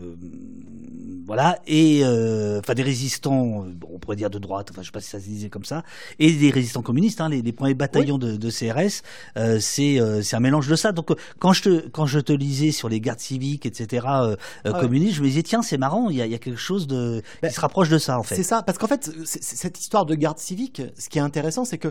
[1.24, 4.92] voilà, et euh, enfin des résistants, euh, on pourrait dire de droite, enfin je sais
[4.92, 5.82] pas si ça se disait comme ça,
[6.18, 9.02] et des résistants communistes, hein, les, les premiers bataillons de, de CRS,
[9.36, 10.92] euh, c'est euh, c'est un mélange de ça.
[10.92, 14.06] Donc euh, quand je te quand je te lisais sur les gardes civiques, etc.
[14.08, 14.80] euh, euh, Ah ouais.
[14.80, 16.86] communistes, je me disais tiens c'est marrant, il y a, il y a quelque chose
[16.86, 18.36] de Ben, qui se rapproche de ça en fait.
[18.36, 21.78] C'est ça, parce qu'en fait, cette histoire de garde civique, ce qui est intéressant, c'est
[21.78, 21.88] que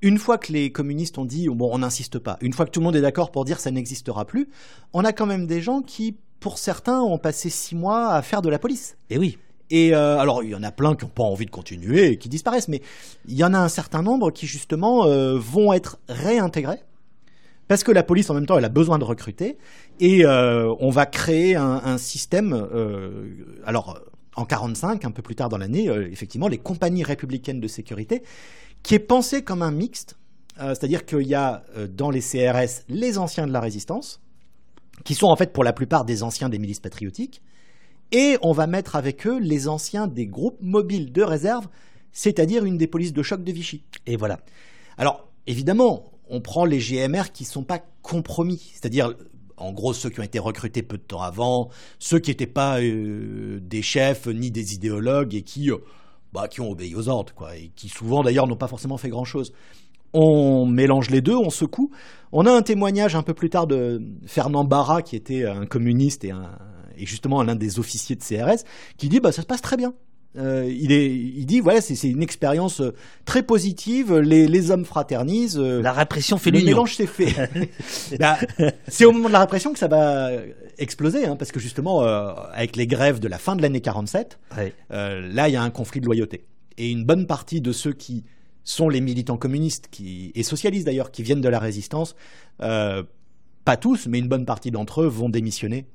[0.00, 2.78] une fois que les communistes ont dit, bon, on n'insiste pas, une fois que tout
[2.78, 4.48] le monde est d'accord pour dire ça n'existera plus,
[4.92, 8.42] on a quand même des gens qui, pour certains, ont passé six mois à faire
[8.42, 8.96] de la police.
[9.10, 9.38] Et oui.
[9.70, 12.18] Et euh, alors, il y en a plein qui n'ont pas envie de continuer et
[12.18, 12.82] qui disparaissent, mais
[13.26, 16.78] il y en a un certain nombre qui, justement, euh, vont être réintégrés.
[17.68, 19.58] Parce que la police, en même temps, elle a besoin de recruter.
[19.98, 22.52] Et euh, on va créer un, système.
[22.52, 23.26] euh,
[23.64, 23.98] alors,
[24.36, 28.22] en 45, un peu plus tard dans l'année, euh, effectivement, les compagnies républicaines de sécurité,
[28.82, 30.16] qui est pensé comme un mixte.
[30.58, 34.22] C'est-à-dire qu'il y a dans les CRS les anciens de la résistance,
[35.04, 37.42] qui sont en fait pour la plupart des anciens des milices patriotiques.
[38.10, 41.68] Et on va mettre avec eux les anciens des groupes mobiles de réserve,
[42.12, 43.82] c'est-à-dire une des polices de choc de Vichy.
[44.06, 44.40] Et voilà.
[44.96, 49.14] Alors, évidemment, on prend les GMR qui ne sont pas compromis, c'est-à-dire,
[49.56, 52.80] en gros, ceux qui ont été recrutés peu de temps avant, ceux qui n'étaient pas
[52.80, 55.78] euh, des chefs ni des idéologues et qui, euh,
[56.32, 59.08] bah, qui ont obéi aux ordres, quoi, et qui souvent d'ailleurs n'ont pas forcément fait
[59.08, 59.52] grand-chose.
[60.12, 61.90] On mélange les deux, on secoue.
[62.32, 66.24] On a un témoignage un peu plus tard de Fernand Barra, qui était un communiste
[66.24, 66.32] et,
[66.96, 68.64] et justement l'un des officiers de CRS,
[68.96, 69.94] qui dit bah, ça se passe très bien.
[70.38, 72.92] Euh, il, est, il dit voilà, c'est une expérience euh,
[73.24, 75.58] très positive, les, les hommes fraternisent.
[75.58, 77.32] euh, La répression fait le mélange s'est fait.
[78.20, 78.36] Bah,
[78.88, 80.30] c'est au moment de la répression que ça va
[80.78, 84.38] exploser, hein, parce que justement, euh, avec les grèves de la fin de l'année 47,
[84.56, 84.72] Ouais.
[84.90, 86.44] là, il y a un conflit de loyauté.
[86.78, 88.24] Et une bonne partie de ceux qui
[88.62, 92.14] sont les militants communistes qui, et socialistes d'ailleurs, qui viennent de la résistance,
[92.58, 95.86] pas tous, mais une bonne partie d'entre eux vont démissionner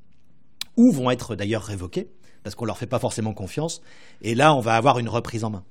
[0.77, 2.09] ou vont être d'ailleurs révoqués
[2.43, 3.81] parce qu'on leur fait pas forcément confiance.
[4.21, 5.63] Et là, on va avoir une reprise en main.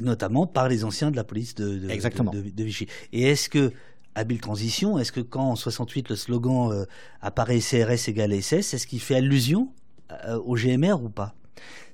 [0.00, 2.30] Notamment par les anciens de la police de, de, Exactement.
[2.30, 2.86] de, de- de Vichy.
[3.12, 3.72] Et est-ce que,
[4.14, 6.84] habile transition, est-ce que quand en 68 le slogan euh,
[7.22, 9.72] apparaît CRS égale SS, est-ce qu'il fait allusion
[10.26, 11.34] euh, au GMR ou pas?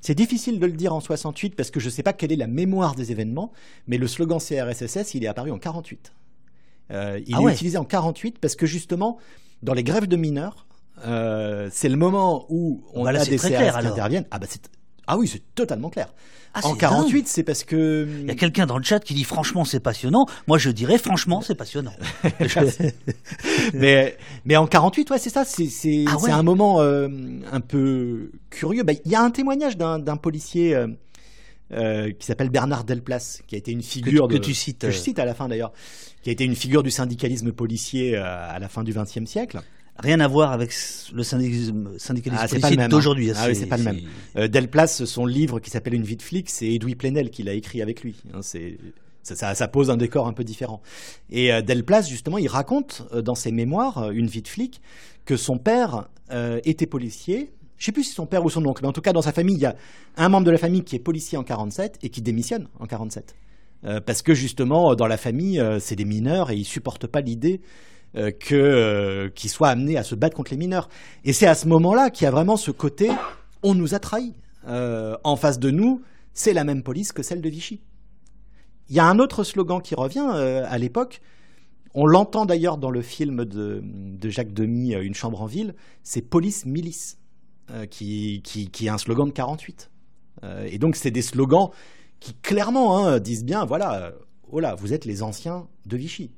[0.01, 2.36] C'est difficile de le dire en 68 parce que je ne sais pas quelle est
[2.36, 3.53] la mémoire des événements,
[3.86, 6.12] mais le slogan CRSSS, il est apparu en 48.
[6.90, 7.53] Euh, il Ah est ouais.
[7.53, 9.19] utilisé en 48 parce que justement,
[9.62, 10.66] dans les grèves de mineurs,
[11.06, 13.93] euh, c'est le moment où on Bah là, a des CRS clair, qui alors.
[13.93, 14.27] interviennent.
[14.31, 14.62] Ah, bah c'est...
[15.06, 16.09] ah oui, c'est totalement clair.
[16.55, 18.06] Ah, en c'est 48, c'est parce que...
[18.20, 20.27] Il y a quelqu'un dans le chat qui dit franchement c'est passionnant.
[20.47, 21.94] Moi je dirais franchement c'est passionnant.
[23.74, 25.44] mais, mais en 48, ouais, c'est ça.
[25.44, 26.31] C'est, Ah ouais.
[26.31, 27.09] un moment euh,
[27.51, 28.82] un peu curieux.
[28.82, 30.89] Bah, Il y a un témoignage d'un, policier euh,
[31.73, 34.90] euh, qui s'appelle Bernard Delplace, qui a été une figure que de- tu cites, que
[34.90, 35.73] je cite à la fin d'ailleurs,
[36.23, 39.60] qui a été une figure du syndicalisme policier à la fin du XXe siècle.
[39.98, 40.73] Rien à voir avec
[41.12, 42.89] le syndicalisme, syndicalisme Ah, c'est pas policier le même, hein.
[42.89, 43.31] d'aujourd'hui.
[43.36, 44.01] Ah oui, c'est pas le même.
[44.36, 47.52] Euh, Delplace, son livre qui s'appelle Une vie de flic, c'est Edoui Plenel qui l'a
[47.52, 48.16] écrit avec lui.
[48.32, 48.78] Hein, c'est
[49.23, 50.82] ça, ça, ça pose un décor un peu différent.
[51.31, 54.81] Et euh, Delplace, justement, il raconte euh, dans ses mémoires, euh, Une vie de flic,
[55.24, 56.09] que son père
[56.64, 57.52] était policier.
[57.77, 59.32] Je sais plus si son père ou son oncle, mais en tout cas, dans sa
[59.32, 59.77] famille, il y a
[60.16, 63.35] un membre de la famille qui est policier en 47 et qui démissionne en 47.
[63.85, 67.60] Euh, parce que justement, dans la famille, c'est des mineurs et ils supportent pas l'idée
[68.14, 70.89] que euh, qu'ils soient amenés à se battre contre les mineurs.
[71.24, 73.10] Et c'est à ce moment-là qu'il y a vraiment ce côté
[73.62, 74.34] on nous a trahis.
[74.66, 76.02] Euh, en face de nous,
[76.34, 77.82] c'est la même police que celle de Vichy.
[78.89, 81.20] Il y a un autre slogan qui revient euh, à l'époque.
[81.94, 85.74] On l'entend d'ailleurs dans le film de, de Jacques Demy, euh, Une chambre en ville.
[86.02, 87.18] C'est police milice,
[87.70, 89.90] euh, qui, qui, qui est un slogan de 48.
[90.44, 91.70] Euh, et donc c'est des slogans
[92.20, 94.10] qui clairement hein, disent bien, voilà, euh,
[94.51, 96.30] oh vous êtes les anciens de Vichy.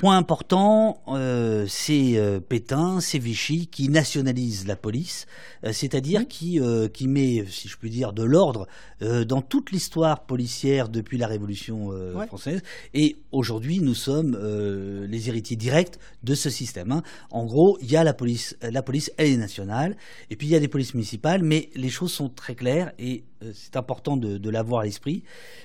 [0.00, 5.26] Point important, euh, c'est euh, Pétain, c'est Vichy qui nationalise la police,
[5.62, 8.66] euh, c'est-à-dire qui, euh, qui met, si je puis dire, de l'ordre
[9.02, 12.26] euh, dans toute l'histoire policière depuis la Révolution euh, Ouais.
[12.26, 12.62] française.
[12.94, 16.92] Et aujourd'hui, nous sommes euh, les héritiers directs de ce système.
[16.92, 17.02] hein.
[17.30, 19.98] En gros, il y a la police, la police, elle est nationale,
[20.30, 23.24] et puis il y a des polices municipales, mais les choses sont très claires et
[23.42, 25.24] euh, c'est important de, de l'avoir à l'esprit.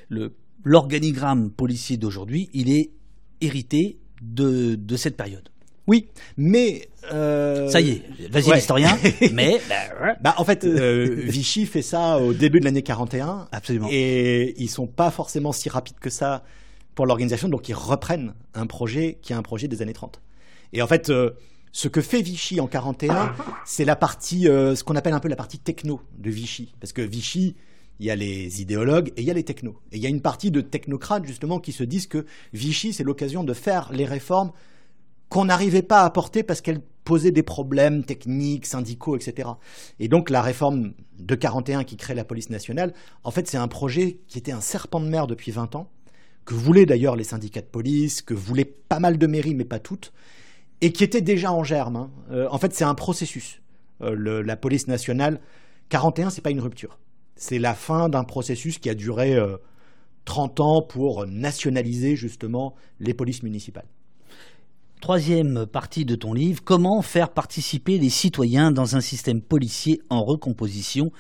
[0.10, 0.34] Le
[0.66, 2.90] L'organigramme policier d'aujourd'hui, il est
[3.40, 5.50] hérité de, de cette période.
[5.88, 8.56] Oui, mais euh, Ça y est, vas-y ouais.
[8.56, 8.98] l'historien.
[9.34, 10.16] mais bah.
[10.22, 13.48] Bah, en fait, euh, Vichy fait ça au début de l'année 41.
[13.52, 13.88] Absolument.
[13.92, 16.44] Et ils sont pas forcément si rapides que ça
[16.96, 20.22] pour l'organisation, donc ils reprennent un projet qui est un projet des années 30.
[20.74, 21.32] Et en fait, euh,
[21.72, 23.36] ce que fait Vichy en 41,
[23.66, 26.74] c'est la partie, ce qu'on appelle un peu la partie techno de Vichy.
[26.80, 27.56] Parce que Vichy,
[28.00, 29.80] il y a les idéologues et il y a les technos.
[29.92, 33.04] Et il y a une partie de technocrates, justement, qui se disent que Vichy, c'est
[33.04, 34.52] l'occasion de faire les réformes
[35.30, 39.50] qu'on n'arrivait pas à apporter parce qu'elles posaient des problèmes techniques, syndicaux, etc.
[40.00, 42.94] Et donc la réforme de 41 qui crée la police nationale,
[43.24, 45.90] en fait c'est un projet qui était un serpent de mer depuis 20 ans,
[46.46, 49.80] que voulaient d'ailleurs les syndicats de police, que voulaient pas mal de mairies mais pas
[49.80, 50.14] toutes,
[50.82, 51.96] et qui était déjà en germe.
[51.96, 52.10] hein.
[52.32, 53.62] Euh, en fait c'est un processus.
[54.02, 55.40] Euh, la police nationale,
[55.90, 56.98] 41 c'est pas une rupture.
[57.36, 59.58] C'est la fin d'un processus qui a duré euh,
[60.26, 63.88] 30 ans pour nationaliser justement les polices municipales.
[65.02, 70.24] Troisième partie de ton livre, comment faire participer les citoyens dans un système policier en
[70.24, 71.12] recomposition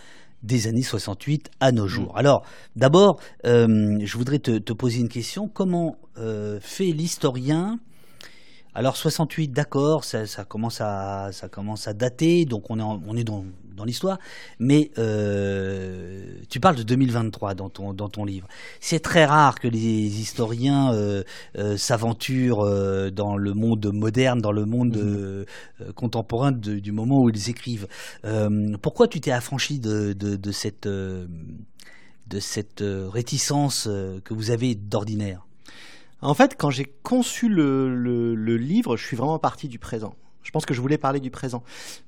[0.41, 2.17] des années 68 à nos jours.
[2.17, 2.43] Alors,
[2.75, 3.67] d'abord, euh,
[4.01, 5.47] je voudrais te, te poser une question.
[5.47, 7.79] Comment euh, fait l'historien?
[8.73, 13.01] Alors 68, d'accord, ça, ça commence à ça commence à dater, donc on est en-
[13.07, 13.45] on est dans,
[13.75, 14.17] dans l'histoire.
[14.59, 18.47] Mais euh, tu parles de 2023 dans ton dans ton livre.
[18.79, 21.23] C'est très rare que les historiens euh,
[21.57, 22.65] euh, s'aventurent
[23.11, 25.45] dans le monde moderne, dans le monde euh,
[25.95, 27.87] contemporain de- du moment où ils écrivent.
[28.81, 33.87] Pourquoi tu t'es affranchi de, de, de cette de cette réticence
[34.23, 35.45] que vous avez d'ordinaire?
[36.21, 40.15] En fait, quand j'ai conçu le, le- le livre, je suis vraiment parti du présent.
[40.45, 41.63] Je pense que je voulais parler du présent.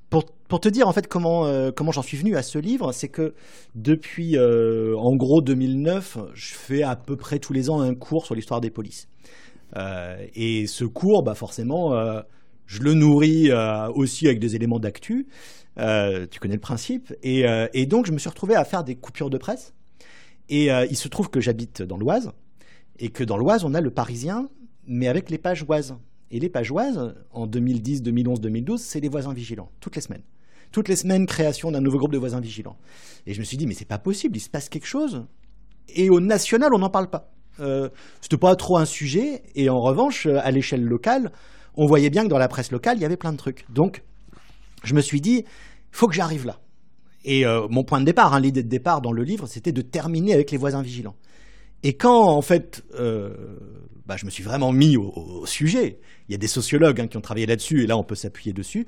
[0.10, 3.10] Pour, te dire en fait comment, euh, comment j'en suis venu à ce livre, c'est
[3.10, 3.34] que
[3.76, 8.26] depuis euh, en gros 2009, je fais à peu près tous les ans un cours
[8.26, 9.10] sur l'histoire des polices.
[9.76, 11.92] Euh, et ce cours, bah forcément,
[12.68, 13.50] je le nourris
[13.96, 15.28] aussi avec des éléments d'actu.
[15.76, 17.14] Tu connais le principe.
[17.24, 17.44] Et,
[17.74, 19.74] et donc, je me suis retrouvé à faire des coupures de presse.
[20.48, 22.32] Et il se trouve que j'habite dans l'Oise
[23.00, 24.48] et que dans l'Oise, on a le Parisien,
[24.86, 25.96] mais avec les pages Oise.
[26.32, 30.24] Et les pages Oise, en 2010, 2011, 2012, c'est les voisins vigilants, toutes les semaines.
[30.72, 32.78] Toutes les semaines, création d'un nouveau groupe de voisins vigilants.
[33.26, 35.26] Et je me suis dit, mais c'est pas possible, il se passe quelque chose.
[35.88, 37.32] Et au national, on n'en parle pas.
[37.60, 37.90] Euh,
[38.22, 39.44] C'était pas trop un sujet.
[39.56, 41.32] Et en revanche, euh, à l'échelle locale,
[41.76, 43.66] on voyait bien que dans la presse locale, il y avait plein de trucs.
[43.72, 44.04] Donc,
[44.84, 45.46] je me suis dit,
[45.92, 46.60] faut que j'arrive là.
[47.24, 49.82] Et euh, mon point de départ, hein, l'idée de départ dans le livre, c'était de
[49.82, 51.16] terminer avec les voisins vigilants.
[51.84, 53.58] Et quand, en fait, euh,
[54.06, 57.18] bah, je me suis vraiment mis au, sujet, il y a des sociologues hein, qui
[57.18, 58.88] ont travaillé là-dessus, et là, on peut s'appuyer dessus,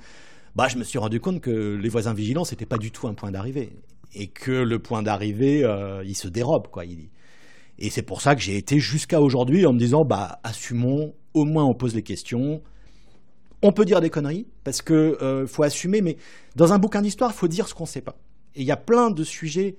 [0.56, 3.14] bah, je me suis rendu compte que les voisins vigilants, c'était pas du tout un
[3.14, 3.74] point d'arrivée.
[4.16, 6.86] Et que le point d'arrivée, euh, il se dérobe, quoi.
[6.86, 7.10] Il-
[7.78, 11.46] et c'est pour ça que j'ai été jusqu'à aujourd'hui en me disant, bah, assumons, au
[11.46, 12.62] moins on pose les questions.
[13.62, 16.18] On peut dire des conneries, parce que euh, faut assumer, mais
[16.56, 18.18] dans un bouquin d'histoire, il faut dire ce qu'on sait pas.
[18.56, 19.78] Et il y a plein de sujets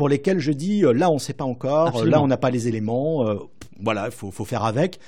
[0.00, 2.16] pour lesquels je dis, euh, là, on ne sait pas encore, euh, Absolument.
[2.16, 3.34] là, on n'a pas les éléments, euh,
[3.82, 4.98] voilà, il faut, faut faire avec.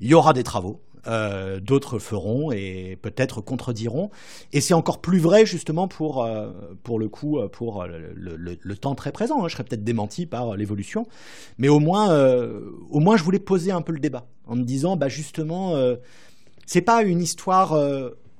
[0.00, 0.80] Il y aura des travaux.
[1.06, 4.10] euh, d'autres feront et peut-être contrediront.
[4.52, 6.50] Et c'est encore plus vrai justement pour, euh,
[6.82, 9.42] pour le coup, pour le, le- le- le temps très présent.
[9.42, 9.48] hein.
[9.48, 11.06] Je serais peut-être démenti par l'évolution,
[11.58, 12.08] mais au moins,
[12.90, 15.74] au moins, je voulais poser un peu le débat en me disant, bah justement,
[16.66, 17.72] c'est pas une histoire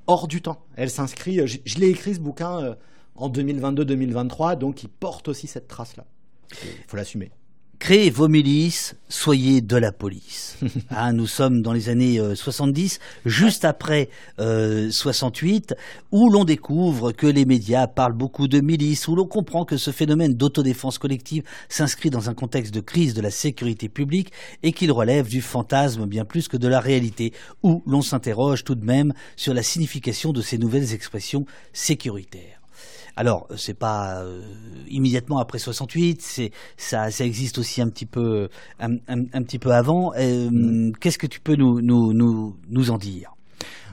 [0.09, 0.59] hors du temps.
[0.77, 1.47] Elle s'inscrit.
[1.47, 2.74] Je, je l'ai écrit ce bouquin
[3.20, 6.05] en 2022-2023, donc il porte aussi cette trace-là.
[6.52, 7.30] Il faut l'assumer.
[7.80, 10.59] Créez vos milices, soyez de la police.
[10.90, 15.74] Hein, nous sommes dans les années euh, 70, juste après euh, 68,
[16.12, 19.92] où l'on découvre que les médias parlent beaucoup de milices, où l'on comprend que ce
[19.92, 24.30] phénomène d'autodéfense collective s'inscrit dans un contexte de crise de la sécurité publique
[24.62, 27.32] et qu'il relève du fantasme bien plus que de la réalité,
[27.62, 32.60] où l'on s'interroge tout de même sur la signification de ces nouvelles expressions sécuritaires.
[33.16, 34.41] Alors, euh, c'est pas euh,
[34.89, 39.59] immédiatement après 68, c'est ça, ça existe aussi un petit peu, un, un- un petit
[39.59, 40.12] peu avant.
[40.16, 43.32] Euh, Qu'est-ce que tu peux nous nous nous, nous en dire?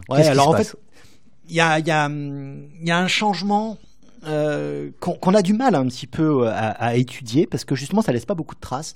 [0.10, 0.76] Ouais, alors se en fait,
[1.50, 3.78] il y a, il y, a, il y a un changement
[4.28, 8.12] euh, qu'on a du mal un petit peu à, à étudier parce que justement ça
[8.12, 8.94] laisse pas beaucoup de traces.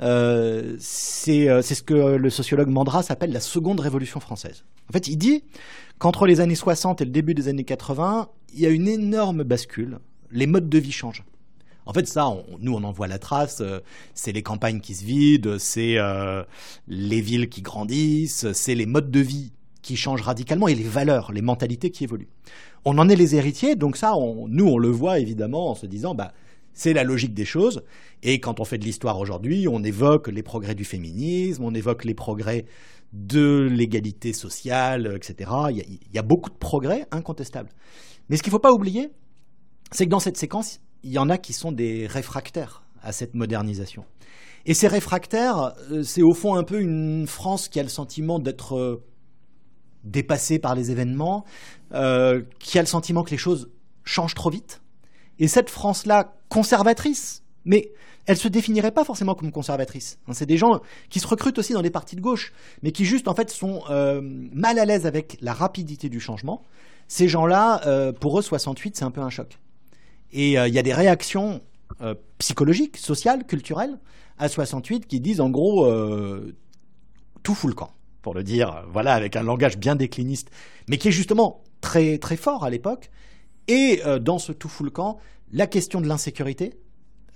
[0.00, 4.64] Euh, c'est euh, ce que le sociologue Mandras appelle la seconde révolution française.
[4.90, 5.44] En fait, il dit
[5.98, 9.42] qu'entre les années 60 et le début des années 80, il y a une énorme
[9.44, 9.98] bascule.
[10.30, 11.24] Les modes de vie changent.
[11.86, 13.58] En fait, ça, on- nous, on en voit la trace.
[13.60, 13.80] euh,
[14.14, 16.42] c'est les campagnes qui se vident, c'est euh,
[16.88, 19.52] les villes qui grandissent, c'est les modes de vie
[19.82, 22.28] qui changent radicalement et les valeurs, les mentalités qui évoluent.
[22.84, 24.12] On en est les héritiers, donc ça,
[24.48, 26.32] nous, on le voit évidemment en se disant, bah,
[26.72, 27.82] c'est la logique des choses.
[28.22, 32.04] Et quand on fait de l'histoire aujourd'hui, on évoque les progrès du féminisme, on évoque
[32.04, 32.66] les progrès
[33.12, 35.50] de l'égalité sociale, etc.
[35.70, 37.70] Il y, a, il y, a, beaucoup de progrès incontestables.
[38.28, 39.10] Mais ce qu'il ne faut pas oublier,
[39.92, 43.34] c'est que dans cette séquence, il y en a qui sont des réfractaires à cette
[43.34, 44.04] modernisation.
[44.66, 48.38] Et ces réfractaires, euh, c'est au fond un peu une France qui a le sentiment
[48.38, 49.02] d'être
[50.04, 51.44] dépassée par les événements,
[51.92, 53.70] euh, qui a le sentiment que les choses
[54.04, 54.80] changent trop vite.
[55.38, 57.92] Et cette France-là, conservatrice, mais
[58.26, 60.18] elle se définirait pas forcément comme conservatrice.
[60.26, 62.52] Hein, c'est des gens qui se recrutent aussi dans les partis de gauche,
[62.82, 66.62] mais qui juste en fait sont euh, mal à l'aise avec la rapidité du changement.
[67.08, 69.58] Ces gens-là, euh, pour eux, 68, c'est un peu un choc.
[70.32, 71.60] Et il y a des réactions
[72.38, 74.00] psychologiques, sociales, culturelles
[74.36, 75.88] à 68 qui disent en gros
[77.44, 77.92] tout fout le camp,
[78.24, 80.50] pour le dire, voilà, avec un langage bien décliniste,
[80.88, 83.10] mais qui est justement très très fort à l'époque.
[83.68, 85.18] Et dans ce tout fout le camp,
[85.52, 86.74] la question de l'insécurité,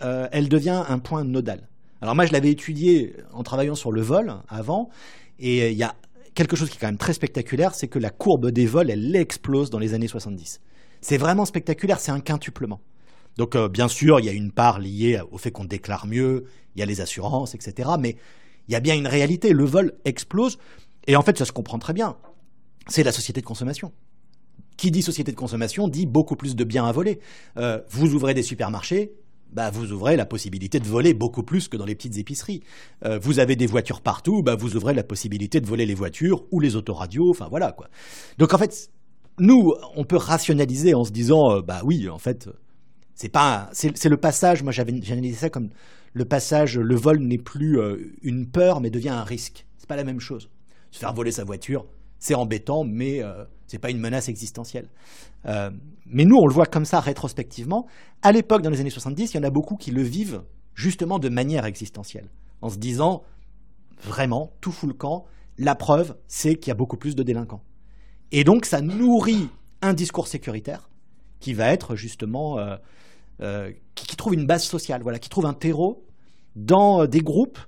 [0.03, 1.69] euh, elle devient un point nodal.
[2.01, 4.91] Alors moi, je l'avais étudié en travaillant sur le vol avant,
[5.39, 5.95] et il y a
[6.35, 9.15] quelque chose qui est quand même très spectaculaire, c'est que la courbe des vols, elle
[9.17, 10.61] explose dans les années 70.
[11.01, 12.81] C'est vraiment spectaculaire, c'est un quintuplement.
[13.37, 16.47] Donc euh, bien sûr, il y a une part liée au fait qu'on déclare mieux,
[16.75, 17.91] il y a les assurances, etc.
[17.99, 18.17] Mais
[18.69, 20.59] il y a bien une réalité, le vol explose,
[21.07, 22.17] et en fait, ça se comprend très bien.
[22.87, 23.93] C'est la société de consommation.
[24.77, 27.19] Qui dit société de consommation dit beaucoup plus de biens à voler.
[27.57, 29.13] Euh, vous ouvrez des supermarchés,
[29.53, 32.63] bah, vous ouvrez la possibilité de voler beaucoup plus que dans les petites épiceries.
[33.05, 36.45] Euh, vous avez des voitures partout, bah, vous ouvrez la possibilité de voler les voitures
[36.51, 37.89] ou les autoradios, enfin voilà quoi.
[38.37, 38.91] Donc en fait,
[39.39, 42.49] nous, on peut rationaliser en se disant, euh, bah oui, en fait,
[43.15, 44.63] c'est pas, c'est le passage.
[44.63, 45.71] Moi, j'avais analysé ça comme
[46.13, 49.67] le passage, le vol n'est plus euh, une peur, mais devient un risque.
[49.77, 50.51] C'est pas la même chose.
[50.91, 51.87] Se faire voler sa voiture,
[52.19, 54.89] c'est embêtant, mais euh, ce n'est pas une menace existentielle.
[55.47, 55.71] Euh,
[56.07, 57.87] mais nous, on le voit comme ça rétrospectivement.
[58.23, 60.43] À l'époque, dans les années 70, il y en a beaucoup qui le vivent
[60.75, 62.29] justement de manière existentielle,
[62.63, 63.23] en se disant
[64.03, 65.27] vraiment, tout fout le camp,
[65.59, 67.63] la preuve, c'est qu'il y a beaucoup plus de délinquants.
[68.31, 69.49] Et donc, ça nourrit
[69.83, 70.89] un discours sécuritaire
[71.41, 72.59] qui va être justement.
[72.59, 72.77] Euh,
[73.41, 76.05] qui, qui, trouve une base sociale, voilà, qui trouve un terreau
[76.57, 77.59] dans des groupes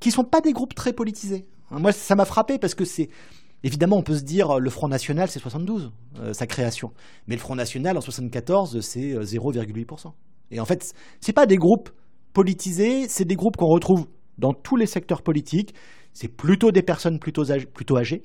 [0.00, 1.46] qui ne sont pas des groupes très politisés.
[1.70, 3.08] Moi, ça m'a frappé parce que c'est
[3.62, 6.92] Évidemment, on peut se dire le Front National, c'est 72, euh, sa création.
[7.26, 10.06] Mais le Front National, en 74, c'est 0,8%.
[10.06, 10.10] Euh,
[10.50, 11.90] Et en fait, c'est pas des groupes
[12.32, 14.06] politisés, c'est des groupes qu'on retrouve
[14.38, 15.74] dans tous les secteurs politiques.
[16.14, 18.22] C'est plutôt des personnes plutôt âgées, plutôt âgées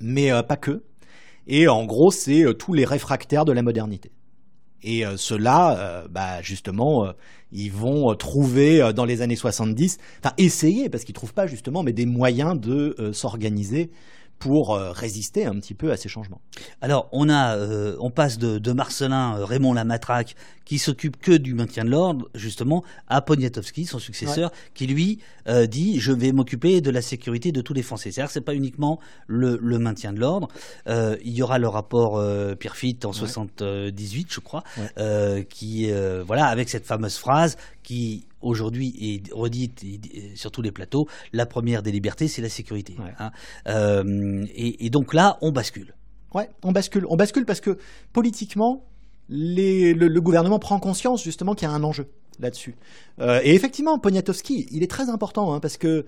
[0.00, 0.82] mais euh, pas que.
[1.46, 4.10] Et en gros, c'est tous les réfractaires de la modernité.
[4.84, 7.12] Et ceux-là, bah, justement,
[7.52, 11.82] ils vont trouver dans les années 70, enfin essayer, parce qu'ils ne trouvent pas justement,
[11.82, 13.90] mais des moyens de s'organiser
[14.38, 16.40] pour euh, résister un petit peu à ces changements.
[16.80, 21.54] Alors, on a, euh, on passe de, Marcelin euh, Raymond Lamatraque, qui s'occupe que du
[21.54, 25.20] maintien de l'ordre, justement, à Poniatowski, son successeur, qui lui
[25.68, 28.10] dit je vais m'occuper de la sécurité de tous les Français.
[28.10, 30.48] C'est-à-dire, c'est pas uniquement le, maintien de l'ordre.
[30.86, 32.18] il y aura le rapport
[32.58, 34.64] Pierrefitte en 78, je crois,
[35.50, 35.90] qui,
[36.26, 39.84] voilà, avec cette fameuse phrase qui aujourd'hui est redite
[40.34, 42.96] sur tous les plateaux, la première des libertés, c'est la sécurité.
[43.18, 43.30] Hein.
[43.68, 45.94] Euh, et, donc là, on bascule.
[46.34, 47.06] Ouais, on bascule.
[47.08, 47.78] On bascule parce que
[48.12, 48.84] politiquement,
[49.28, 52.08] le, gouvernement prend conscience justement qu'il y a un enjeu
[52.40, 52.74] là-dessus.
[53.20, 56.04] Euh, et effectivement, Poniatowski, il est très important hein, parce que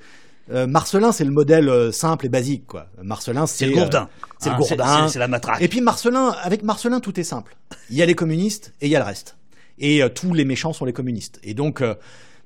[0.50, 2.86] euh, Marcelin, c'est le modèle simple et basique, quoi.
[3.02, 4.08] Marcelin, c'est le gourdin.
[4.38, 5.08] C'est le hein, gourdin.
[5.08, 5.60] C'est la matraque.
[5.60, 7.56] Et puis Marcelin, avec Marcelin, tout est simple.
[7.90, 9.36] Il y a les communistes et il y a le reste.
[9.78, 11.38] Et tous les méchants sont les communistes.
[11.42, 11.82] Et donc,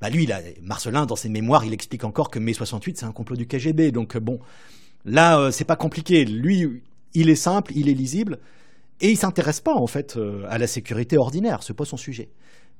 [0.00, 0.26] bah lui,
[0.62, 3.92] Marcelin, dans ses mémoires, il explique encore que mai 68, c'est un complot du KGB.
[3.92, 4.40] Donc bon,
[5.04, 6.24] là, euh, c'est pas compliqué.
[6.24, 6.82] Lui,
[7.12, 8.38] il est simple, il est lisible,
[9.02, 11.62] et il s'intéresse pas en fait euh, à la sécurité ordinaire.
[11.62, 12.30] C'est pas son sujet.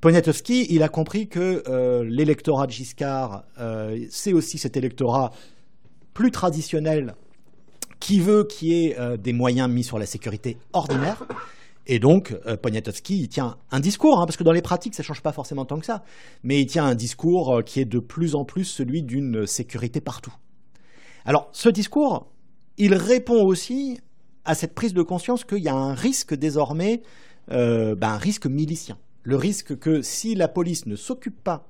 [0.01, 3.43] Poniatowski, il a compris que euh, l'électorat de Giscard,
[4.09, 5.31] c'est aussi cet électorat
[6.15, 7.13] plus traditionnel
[7.99, 11.23] qui veut qu'il y ait des moyens mis sur la sécurité ordinaire.
[11.87, 15.05] Et donc, euh, Poniatowski, tient un discours, hein, parce que dans les pratiques, ça ne
[15.05, 16.03] change pas forcément tant que ça,
[16.43, 19.99] mais il tient un discours euh, qui est de plus en plus celui d'une sécurité
[19.99, 20.33] partout.
[21.25, 22.27] Alors, ce discours,
[22.77, 23.99] il répond aussi
[24.45, 27.01] à cette prise de conscience qu'il y a un risque désormais,
[27.51, 28.97] euh, ben, un risque milicien.
[29.23, 31.67] Le risque que si la police ne s'occupe pas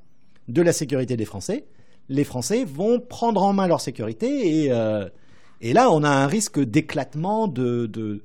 [0.48, 1.66] de la sécurité des Français,
[2.10, 7.48] les Français vont prendre en main leur sécurité et, là, on a un risque d'éclatement,
[7.48, 8.22] de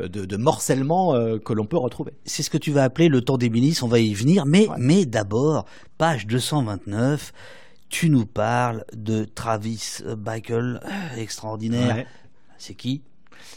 [0.00, 2.12] euh, de, morcellement euh, que l'on peut retrouver.
[2.24, 4.66] C'est ce que tu vas appeler le temps des milices, on va y venir, mais,
[4.78, 5.66] mais d'abord,
[5.98, 7.32] page 229,
[7.88, 10.80] tu nous parles de Travis Bickle,
[11.16, 12.06] extraordinaire.
[12.58, 13.02] C'est qui?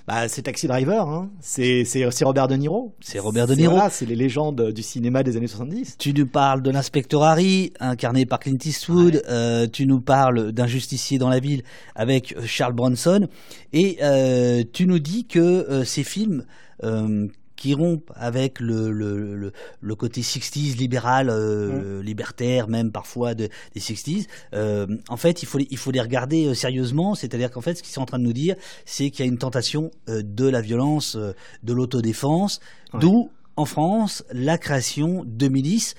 [0.08, 1.30] Bah, c'est Taxi Driver, hein.
[1.42, 1.84] c'est
[2.24, 2.96] Robert De Niro.
[3.00, 3.76] C'est Robert De Niro.
[3.76, 5.98] Voilà, c'est les légendes du cinéma des années 70.
[5.98, 9.24] Tu nous parles de l'inspecteur Harry, incarné par Clint Eastwood.
[9.30, 11.64] Euh, tu nous parles d'un justicier dans la ville
[11.96, 13.28] avec Charles Bronson.
[13.74, 16.46] Et euh, tu nous dis que euh, ces films
[16.84, 17.28] euh,
[17.58, 19.52] qui rompent avec le, le, le,
[19.82, 25.46] le côté 60s libéral, euh, libertaire même parfois de, des 60s, euh, en fait il
[25.48, 28.06] faut, les- il faut les regarder euh, sérieusement, c'est-à-dire qu'en fait ce qu'ils sont en
[28.06, 28.56] train de nous dire,
[28.86, 32.62] c'est qu'il y a une tentation euh, de la violence, euh, de l'autodéfense,
[32.94, 33.02] Ouais.
[33.02, 35.96] d'où en France la création de milices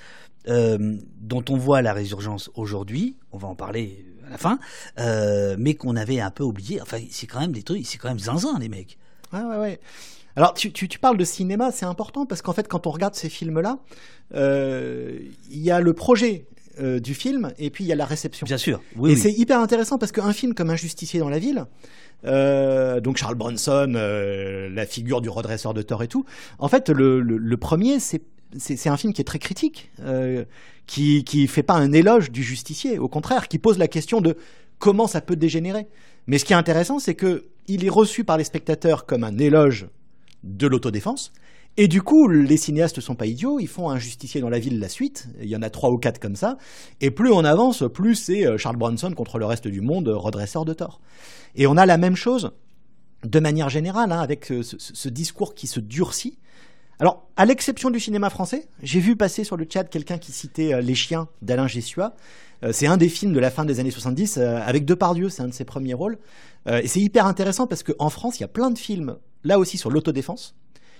[0.47, 4.59] euh, dont on voit la résurgence aujourd'hui, on va en parler à la fin,
[4.99, 8.07] euh, mais qu'on avait un peu oublié, enfin c'est quand même des trucs, c'est quand
[8.07, 8.97] même zinzin les mecs.
[9.33, 9.79] Ouais, ouais, ouais.
[10.39, 13.13] Alors, tu, tu, tu parles de cinéma, c'est important parce qu'en fait, quand on regarde
[13.13, 13.79] ces films-là,
[14.35, 15.19] euh,
[15.51, 16.45] il y a le projet
[16.79, 18.45] euh, du film et puis il y a la réception.
[18.45, 19.11] Bien sûr, oui.
[19.11, 19.19] et oui.
[19.19, 21.65] c'est hyper intéressant parce qu'un film comme Un justicier dans la ville,
[22.23, 26.23] euh, donc Charles Bronson, la figure du redresseur de tort et tout,
[26.57, 28.21] en fait, le, le, le premier, c'est
[28.57, 30.45] c'est c'est un film qui est très critique, euh,
[30.87, 34.37] qui qui fait pas un éloge du justicier, au contraire, qui pose la question de
[34.77, 35.87] comment ça peut dégénérer.
[36.27, 39.37] Mais ce qui est intéressant, c'est que il est reçu par les spectateurs comme un
[39.37, 39.87] éloge
[40.43, 41.31] de l'autodéfense.
[41.77, 44.79] Et du coup, les cinéastes sont pas idiots, ils font un justicier dans la ville
[44.79, 45.27] la suite.
[45.41, 46.57] Il y en a trois ou quatre comme ça.
[46.99, 50.17] Et plus on avance, plus c'est euh, Charles Bronson contre le reste du monde, euh,
[50.17, 50.99] redresseur de tort.
[51.55, 52.51] Et on a la même chose
[53.23, 56.37] de manière générale, hein, avec euh, ce, discours qui se durcit.
[56.99, 60.81] Alors, à l'exception du cinéma français, j'ai vu passer sur le chat quelqu'un qui citait
[60.81, 62.13] Les Chiens d'Alain Gessua.
[62.71, 65.47] C'est un des films de la fin des années 70 euh, avec Depardieu, c'est un
[65.47, 66.17] de ses premiers rôles.
[66.69, 69.59] Euh, et c'est hyper intéressant parce qu'en France, il y a plein de films, là
[69.59, 70.55] aussi sur l'autodéfense,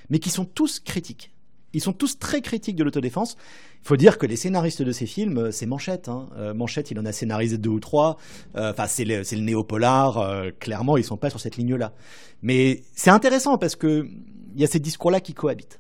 [0.10, 1.32] mais qui sont tous critiques.
[1.74, 3.38] Ils sont tous très critiques de l'autodéfense.
[3.84, 6.10] Il faut dire que les scénaristes de ces films, euh, c'est Manchette.
[6.10, 6.28] Hein.
[6.38, 8.18] Euh, Manchette, il en a scénarisé deux ou trois.
[8.56, 10.18] Euh, Enfin, c'est le, néopolar.
[10.18, 11.94] euh, clairement, ils sont pas sur cette ligne-là.
[12.42, 14.08] Mais c'est intéressant parce que
[14.56, 15.80] il y a ces discours-là qui cohabitent.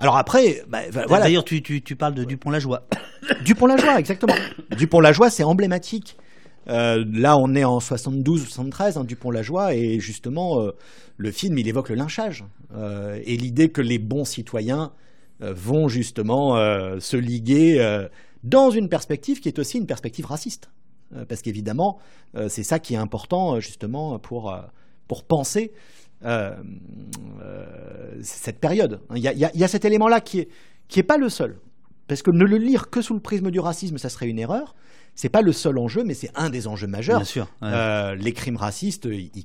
[0.00, 1.20] Alors après, bah, voilà.
[1.20, 2.88] D'ailleurs, tu, tu, tu parles de Dupont-la-Joie.
[3.44, 4.34] Dupont-la-Joie, exactement.
[4.76, 6.16] Dupont-la-Joie, c'est emblématique.
[6.68, 10.70] Euh, là, on est en 72 ou 73, hein, Dupont-la-Joie, et justement, euh,
[11.16, 12.44] le film, il évoque le lynchage.
[12.74, 14.92] Euh, et l'idée que les bons citoyens
[15.40, 16.54] vont justement
[17.00, 18.06] se liguer
[18.44, 20.70] dans une perspective qui est aussi une perspective raciste.
[21.28, 21.98] Parce qu'évidemment,
[22.48, 24.56] c'est ça qui est important, justement, pour,
[25.08, 25.72] pour penser
[28.22, 29.00] cette période.
[29.14, 30.48] Il y a, cet élément-là qui est,
[30.88, 31.58] qui est pas le seul.
[32.06, 34.76] Parce que ne le lire que sous le prisme du racisme, ça serait une erreur.
[35.14, 37.18] C'est pas le seul enjeu, mais c'est un des enjeux majeurs.
[37.18, 37.44] Bien sûr.
[37.62, 37.68] ouais.
[37.72, 39.44] Euh, les crimes racistes, ils, ils-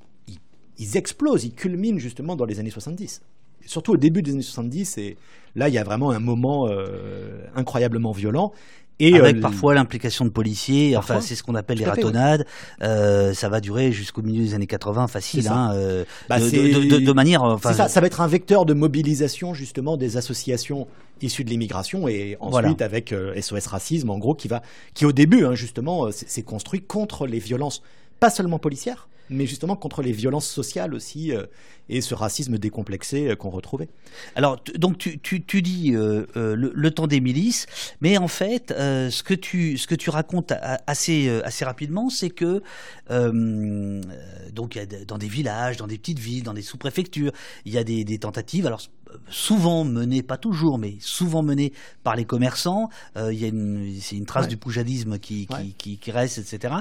[0.82, 3.22] ils explosent, ils culminent justement dans les années 70.
[3.66, 5.18] Surtout au début des années 70, et
[5.56, 8.54] là, il y a vraiment un moment euh, incroyablement violent.
[9.02, 11.94] Et Avec euh, parfois l'implication de policiers, enfin c'est ce qu'on appelle Tout les à
[11.94, 12.06] fait, ouais.
[12.08, 12.46] ratonnades.
[12.82, 16.98] Euh, ça va durer jusqu'au milieu des années 80, facile, hein, euh, Bah, de, de-
[17.00, 17.44] de- de manière.
[17.44, 20.88] Enfin, c'est ça, ça va être un vecteur de mobilisation justement des associations
[21.22, 22.76] issues de l'immigration et ensuite Voilà.
[22.82, 24.62] avec euh, SOS Racisme en gros qui va
[24.94, 27.82] qui au début hein, justement euh, s'est construit contre les violences
[28.20, 31.46] pas seulement policières mais justement contre les violences sociales aussi euh,
[31.88, 33.90] et ce racisme décomplexé euh, qu'on retrouvait.
[34.36, 37.66] Alors, donc tu, tu, tu dis euh, euh, le, le temps des milices,
[38.02, 40.54] mais en fait, euh, ce que tu ce que tu racontes
[40.88, 42.62] assez assez rapidement, c'est que
[43.10, 47.32] donc dans des villages, dans des petites villes, dans des sous-préfectures,
[47.66, 48.66] il y a des, des tentatives.
[48.68, 48.82] Alors
[49.30, 51.74] souvent menées, pas toujours, mais souvent menées
[52.04, 52.90] par les commerçants.
[53.18, 54.50] Euh, il y a une c'est une trace Ouais.
[54.50, 55.74] du poujadisme qui qui, Ouais.
[55.78, 56.74] qui qui reste, etc.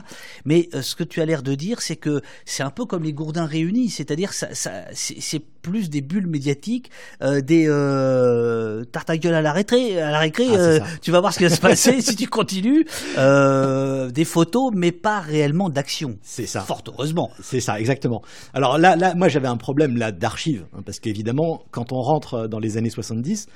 [0.45, 3.03] Mais euh, ce que tu as l'air de dire, c'est que c'est un peu comme
[3.05, 6.91] les gourdins réunis, c'est-à-dire ça, ça c'est plus des bulles médiatiques,
[7.23, 10.47] euh, des euh, tarte à gueule à la récré, à la récré.
[10.51, 12.87] Ah, euh, tu vas voir ce qui va se passer si tu continues.
[13.17, 16.17] Des photos, mais pas réellement d'action.
[16.23, 16.61] C'est ça.
[16.63, 17.31] Fort heureusement.
[17.43, 18.23] C'est ça, exactement.
[18.55, 22.18] Alors là, là moi j'avais un problème là d'archives, hein, parce qu'évidemment, quand on rentre
[22.49, 23.47] dans les années 70,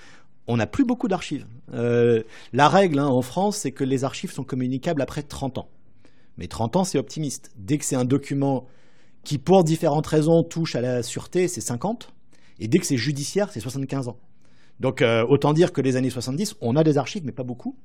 [0.46, 1.46] on n'a plus beaucoup d'archives.
[1.72, 2.22] Euh,
[2.52, 5.68] la règle hein, en France, c'est que les archives sont communicables après 30 ans.
[6.38, 7.50] Mais 30 ans, c'est optimiste.
[7.56, 8.66] Dès que c'est un document
[9.24, 12.12] qui, pour différentes raisons, touche à la sûreté, c'est 50.
[12.58, 14.16] Et dès que c'est judiciaire, c'est 75 ans.
[14.80, 17.76] Donc euh, autant dire que les années 70, on a des archives, mais pas beaucoup.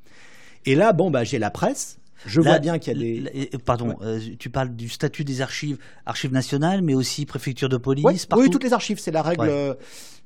[0.66, 2.00] Et là, bon, bah, j'ai la presse.
[2.26, 3.50] Je Là, vois bien qu'il y a des...
[3.64, 3.96] Pardon, Ouais.
[4.02, 5.78] euh, tu parles du statut des archives,
[6.08, 8.44] archives nationales, mais aussi préfecture de police, Ouais, partout.
[8.46, 9.74] oui, toutes les archives, c'est la règle, Ouais.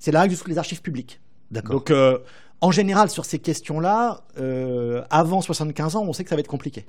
[0.02, 1.22] C'est la règle toutes les archives publiques.
[1.50, 1.76] D'accord.
[1.76, 2.18] Donc, euh,
[2.60, 6.48] en général, sur ces questions-là, euh, avant 75 ans, on sait que ça va être
[6.48, 6.86] compliqué.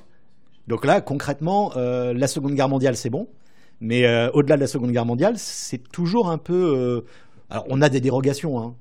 [0.67, 3.29] Donc là, concrètement, euh, la Seconde Guerre mondiale, c'est bon,
[3.81, 7.05] mais au-delà de la Seconde Guerre mondiale, c'est toujours un peu.
[7.51, 8.59] alors, on a des dérogations.
[8.59, 8.75] hein.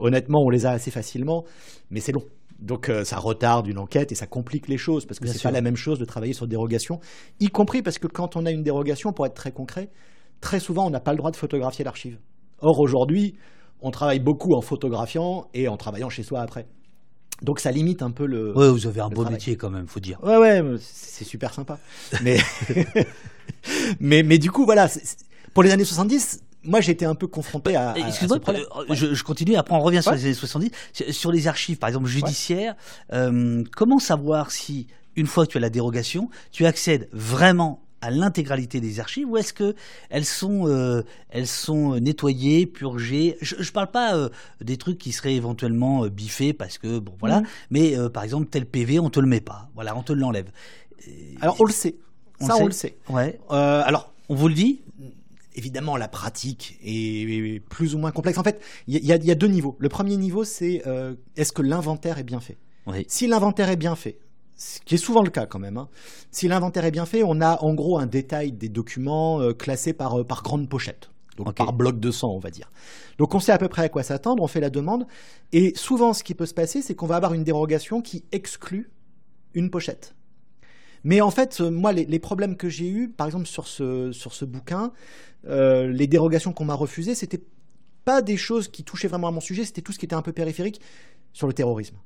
[0.00, 1.44] Honnêtement, on les a assez facilement,
[1.90, 2.24] mais c'est long.
[2.62, 5.50] Donc, euh, ça retarde une enquête et ça complique les choses parce que c'est pas
[5.50, 7.00] la même chose de travailler sur dérogation,
[7.40, 9.90] y compris parce que quand on a une dérogation, pour être très concret,
[10.40, 12.18] très souvent, on n'a pas le droit de photographier l'archive.
[12.62, 13.34] Or, aujourd'hui,
[13.80, 16.66] on travaille beaucoup en photographiant et en travaillant chez soi après.
[17.42, 18.56] Donc ça limite un peu le.
[18.56, 19.32] Ouais, vous avez un beau travail.
[19.32, 20.18] métier quand même, faut dire.
[20.22, 21.78] Ouais, ouais, c'est super sympa.
[22.22, 22.38] Mais,
[24.00, 24.88] mais, mais du coup, voilà,
[25.54, 27.94] pour les années 70, moi j'étais un peu confronté à.
[27.96, 30.70] Excuse-moi, euh, je, je continue, après on revient sur les années 70.
[30.92, 32.74] Sur- Sur les archives, par exemple, judiciaires,
[33.12, 34.86] euh, comment savoir si,
[35.16, 39.36] une fois que tu as la dérogation, tu accèdes vraiment à l'intégralité des archives ou
[39.38, 39.74] est-ce que
[40.10, 43.38] elles sont euh, elles sont nettoyées, purgées?
[43.40, 44.28] Je ne parle pas euh,
[44.60, 47.46] des trucs qui seraient éventuellement euh, biffés parce que bon voilà, Mhm.
[47.70, 50.50] mais euh, par exemple tel PV on te le met pas, voilà on te l'enlève.
[51.40, 51.96] Alors on le sait.
[52.40, 52.96] On Ça, le on le sait.
[53.08, 54.80] Ouais, Euh, alors, on vous le dit?
[55.54, 58.38] évidemment, la pratique est plus ou moins complexe.
[58.38, 59.76] En fait, il y, a- il y a deux niveaux.
[59.78, 62.56] Le premier niveau, c'est euh, est-ce que l'inventaire est bien fait?
[62.86, 63.04] Oui.
[63.06, 64.16] Si l'inventaire est bien fait,
[64.56, 65.88] ce qui est souvent le cas quand même, hein,
[66.30, 69.92] si l'inventaire est bien fait, on a en gros un détail des documents euh, classés
[69.92, 71.10] par, euh, par grande pochette.
[71.36, 72.70] Donc par bloc de sang, on va dire.
[73.16, 75.06] Donc on sait à peu près à quoi s'attendre, on fait la demande.
[75.52, 78.90] Et souvent, ce qui peut se passer, c'est qu'on va avoir une dérogation qui exclut
[79.54, 80.14] une pochette.
[81.04, 84.12] Mais en fait, euh, moi, les, les problèmes que j'ai eus, par exemple sur ce,
[84.12, 84.92] sur ce bouquin,
[85.46, 87.42] euh, les dérogations qu'on m'a refusées, c'était
[88.04, 90.22] pas des choses qui touchaient vraiment à mon sujet, c'était tout ce qui était un
[90.22, 90.80] peu périphérique
[91.32, 91.96] sur le terrorisme.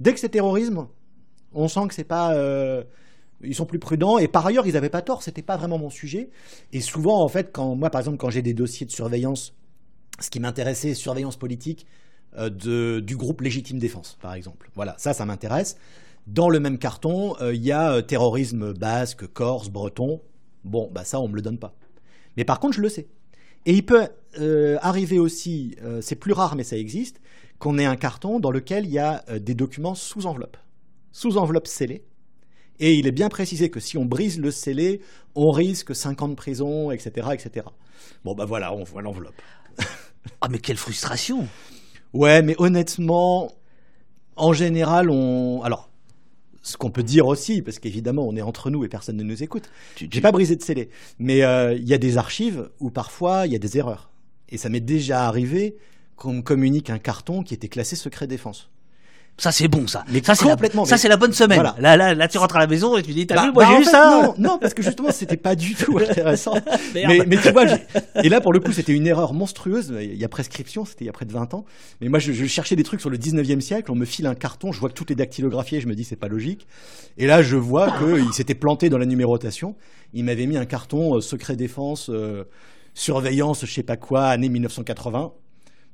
[0.00, 0.88] Dès que c'est terrorisme,
[1.54, 2.34] on sent que c'est pas.
[2.34, 2.84] euh,
[3.42, 5.90] ils sont plus prudents et par ailleurs, ils n'avaient pas tort, c'était pas vraiment mon
[5.90, 6.30] sujet.
[6.72, 9.54] Et souvent, en fait, quand moi, par exemple, quand j'ai des dossiers de surveillance,
[10.20, 11.86] ce qui m'intéressait, surveillance politique
[12.38, 14.70] euh, du groupe Légitime Défense, par exemple.
[14.74, 15.76] Voilà, ça, ça m'intéresse.
[16.26, 20.22] Dans le même carton, euh, il y a terrorisme basque, corse, breton.
[20.64, 21.74] Bon, bah ça, on me le donne pas.
[22.36, 23.08] Mais par contre, je le sais.
[23.66, 24.08] Et il peut
[24.82, 27.20] arriver aussi, c'est plus rare, mais ça existe,
[27.58, 30.56] qu'on ait un carton dans lequel il y a des documents sous enveloppe,
[31.14, 32.04] sous enveloppe scellée.
[32.80, 35.00] Et il est bien précisé que si on brise le scellé,
[35.36, 37.66] on risque 5 ans de prison, etc., etc.
[38.24, 39.40] Bon, bah voilà, on voit l'enveloppe.
[40.40, 41.46] Ah mais quelle frustration
[42.14, 43.52] Ouais, mais honnêtement,
[44.36, 45.62] en général, on.
[45.62, 45.90] Alors,
[46.62, 49.42] ce qu'on peut dire aussi, parce qu'évidemment, on est entre nous et personne ne nous
[49.42, 49.68] écoute.
[49.96, 50.88] Tu- J'ai tu- pas brisé de scellé,
[51.18, 54.10] mais euh, il y a des archives où parfois il y a des erreurs.
[54.48, 55.76] Et ça m'est déjà arrivé
[56.16, 58.70] qu'on me communique un carton qui était classé secret défense.
[59.36, 60.04] Ça c'est bon ça.
[60.12, 61.56] Mais ça c'est la, complètement, ça mais- c'est la bonne semaine.
[61.58, 61.74] Voilà.
[61.80, 63.64] Là, là là tu rentres à la maison et tu dis t'as Bah- vu moi
[63.64, 64.22] bah, j'ai eu ça.
[64.22, 66.54] non, non, parce que justement, c'était pas du tout intéressant.
[66.94, 67.64] Mais, mais tu vois,
[68.22, 69.92] et là pour le coup, c'était une erreur monstrueuse.
[70.00, 71.64] Il y a prescription, c'était il y a près de 20 ans.
[72.00, 73.90] Mais moi, je, je cherchais des trucs sur le 19e siècle.
[73.90, 75.80] On me file un carton, je vois que tout est dactylographié.
[75.80, 76.68] Je me dis, c'est pas logique.
[77.18, 79.74] Et là, je vois qu'il s'était planté dans la numérotation.
[80.12, 82.44] Il m'avait mis un carton euh, secret défense, euh,
[82.94, 85.32] surveillance, je sais pas quoi, année 1980.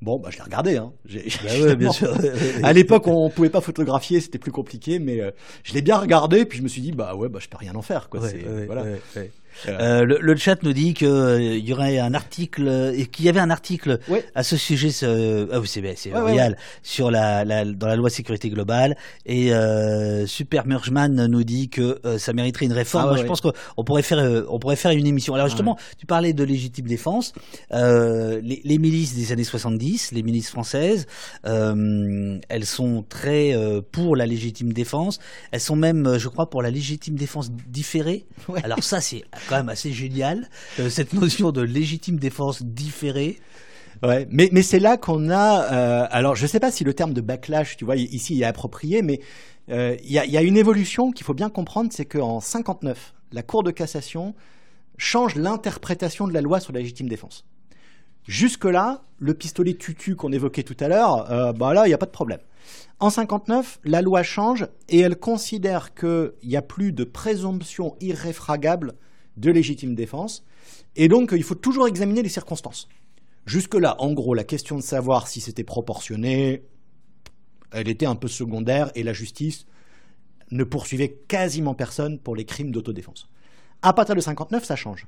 [0.03, 0.77] Bon, bah, je l'ai regardé.
[0.77, 0.93] Hein.
[1.05, 2.15] J'ai- Bah ouais, bien sûr.
[2.63, 5.31] À l'époque, on pouvait pas photographier, c'était plus compliqué, mais euh,
[5.63, 7.75] je l'ai bien regardé, puis je me suis dit, bah ouais, bah je peux rien
[7.75, 8.21] en faire, quoi.
[8.21, 8.83] Ouais, voilà.
[9.69, 13.25] Euh, Euh, le, le chat nous dit que euh, y aurait un article euh, qu'il
[13.25, 14.25] y avait un article Ouais.
[14.35, 14.91] à ce sujet.
[14.91, 18.49] ce- ah oui, c'est c'est Ouais, ouais, royal sur la, la- dans la loi sécurité
[18.51, 18.97] globale.
[19.27, 19.51] Et
[20.27, 23.05] Super Murgman nous dit que ça mériterait une réforme.
[23.07, 25.35] Ah Moi, je pense qu'on pourrait faire, on pourrait faire une émission.
[25.35, 27.33] Alors justement, tu parlais de légitime défense.
[27.73, 31.07] Les, les milices des années 70, les milices françaises,
[31.45, 33.55] elles sont très
[33.93, 35.19] pour la légitime défense.
[35.53, 38.25] Elles sont même, je crois, pour la légitime défense différée.
[38.63, 40.49] Alors ça, c'est quand même assez génial,
[40.79, 43.39] euh, cette notion de légitime défense différée.
[44.03, 45.73] Ouais, mais, mais c'est là qu'on a.
[45.73, 49.03] euh, alors, je sais pas si le terme de backlash, tu vois, ici, est approprié,
[49.03, 49.21] mais
[49.71, 52.41] euh, il y, a, il y a une évolution qu'il faut bien comprendre, c'est qu'en
[52.41, 54.35] 59, la Cour de cassation
[54.97, 57.45] change l'interprétation de la loi sur la légitime défense.
[58.27, 61.99] Jusque-là, le pistolet tutu qu'on évoquait tout à l'heure, euh, bah là, il n'y a
[61.99, 62.41] pas de problème.
[63.01, 68.95] En 59, la loi change et elle considère qu'il n'y a plus de présomption irréfragable
[69.37, 70.45] de légitime défense.
[70.97, 72.89] Et donc, il faut toujours examiner les circonstances.
[73.47, 76.63] Jusque-là, en gros, la question de savoir si c'était proportionné,
[77.73, 79.67] elle était un peu secondaire et la justice
[80.51, 83.29] ne poursuivait quasiment personne pour les crimes d'autodéfense.
[83.83, 85.07] À partir de 59, ça change.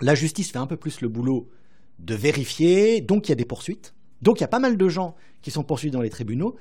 [0.00, 1.50] La justice fait un peu plus le boulot
[1.98, 3.94] de vérifier, donc il y a des poursuites.
[4.22, 6.56] Donc il y a pas mal de gens qui sont poursuivis dans les tribunaux.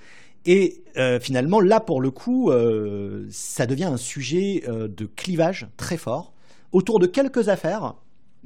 [0.45, 5.67] Et euh, finalement, là, pour le coup, euh, ça devient un sujet euh, de clivage
[5.77, 6.33] très fort
[6.71, 7.95] autour de quelques affaires.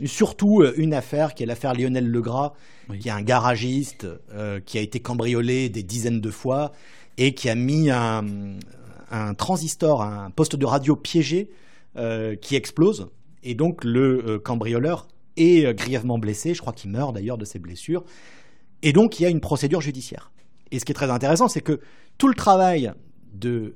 [0.06, 2.52] Surtout euh, une affaire qui est l'affaire Lionel Legras,
[2.90, 3.00] Oui.
[3.00, 6.74] qui est un garagiste euh, qui a été cambriolé des dizaines de fois
[7.18, 8.26] et qui a mis un,
[9.10, 11.50] un transistor, un poste de radio piégé
[11.96, 13.08] euh, qui explose.
[13.44, 15.08] Et donc le euh, cambrioleur
[15.38, 18.04] est grièvement blessé, je crois qu'il meurt d'ailleurs de ses blessures.
[18.82, 20.32] Et donc il y a une procédure judiciaire.
[20.72, 21.80] Et ce qui est très intéressant, c'est que
[22.18, 22.92] tout le travail
[23.34, 23.76] de,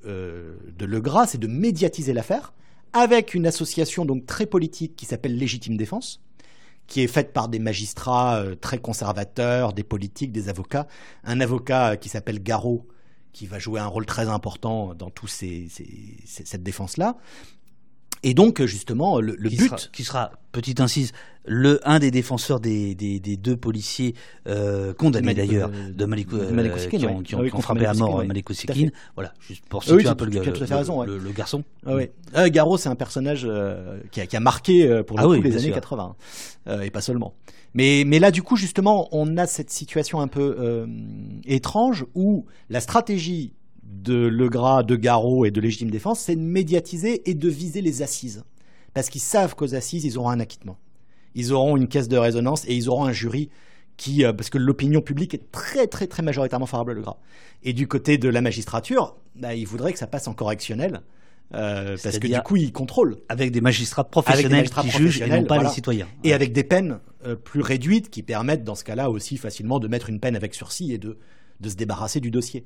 [0.77, 2.53] de Legras, c'est de médiatiser l'affaire
[2.93, 6.21] avec une association donc très politique qui s'appelle Légitime Défense,
[6.87, 10.87] qui est faite par des magistrats très conservateurs, des politiques, des avocats.
[11.23, 12.87] Un avocat qui s'appelle Garot,
[13.31, 17.15] qui va jouer un rôle très important dans toute cette défense-là.
[18.23, 19.67] Et donc, justement, le, qui but.
[19.67, 21.13] Sera, qui sera, petite incise,
[21.45, 24.13] le, un des défenseurs des, des, des deux policiers
[24.47, 28.49] euh, condamnés d'ailleurs de Malik, euh, qui ont, qui ont, ah frappé à mort Malik
[28.49, 28.91] Ousekine.
[29.15, 31.63] Voilà, juste pour situer un peu le, le, garçon.
[31.85, 32.09] Ah, oui.
[32.35, 35.27] Euh, Garo, c'est un personnage euh, qui a, qui, a, marqué euh, pour le ah
[35.27, 36.15] coup les années 80,
[36.83, 37.33] et pas seulement.
[37.73, 40.87] Mais, mais là, du coup, justement, on a cette situation un peu
[41.45, 43.53] étrange où la stratégie
[43.89, 48.01] de Legras, de Garot et de Légitime Défense, c'est de médiatiser et de viser les
[48.01, 48.43] assises.
[48.93, 50.77] Parce qu'ils savent qu'aux assises, ils auront un acquittement.
[51.35, 53.49] Ils auront une caisse de résonance et ils auront un jury
[53.97, 57.17] qui, euh, parce que l'opinion publique est très très très majoritairement favorable à Legras.
[57.63, 61.01] Et du côté de la magistrature, bah, ils voudraient que ça passe en correctionnel.
[61.55, 63.17] Euh, parce que du coup, ils contrôlent.
[63.27, 66.07] Avec des magistrats professionnels qui jugent et non pas les citoyens.
[66.23, 69.87] Et avec des peines euh, plus réduites qui permettent, dans ce cas-là, aussi facilement de
[69.87, 71.17] mettre une peine avec sursis et de,
[71.59, 72.65] de se débarrasser du dossier.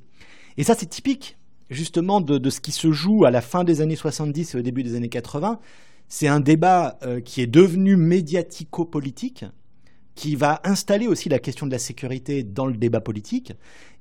[0.58, 1.38] Et ça, c'est typique
[1.70, 4.84] justement de, ce qui se joue à la fin des années 70 et au début
[4.84, 5.60] des années 80.
[6.08, 9.46] C'est un débat euh, qui est devenu médiatico-politique,
[10.16, 13.54] qui va installer aussi la question de la sécurité dans le débat politique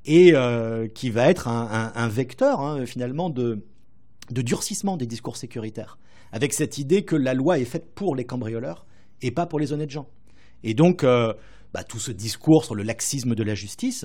[0.05, 3.65] et euh, qui va être un, vecteur hein, finalement de,
[4.31, 5.99] durcissement des discours sécuritaires,
[6.33, 8.85] avec cette idée que la loi est faite pour les cambrioleurs
[9.23, 10.09] et pas pour les honnêtes gens.
[10.65, 11.33] Et donc, euh,
[11.73, 14.05] bah, tout ce discours sur le laxisme de la justice,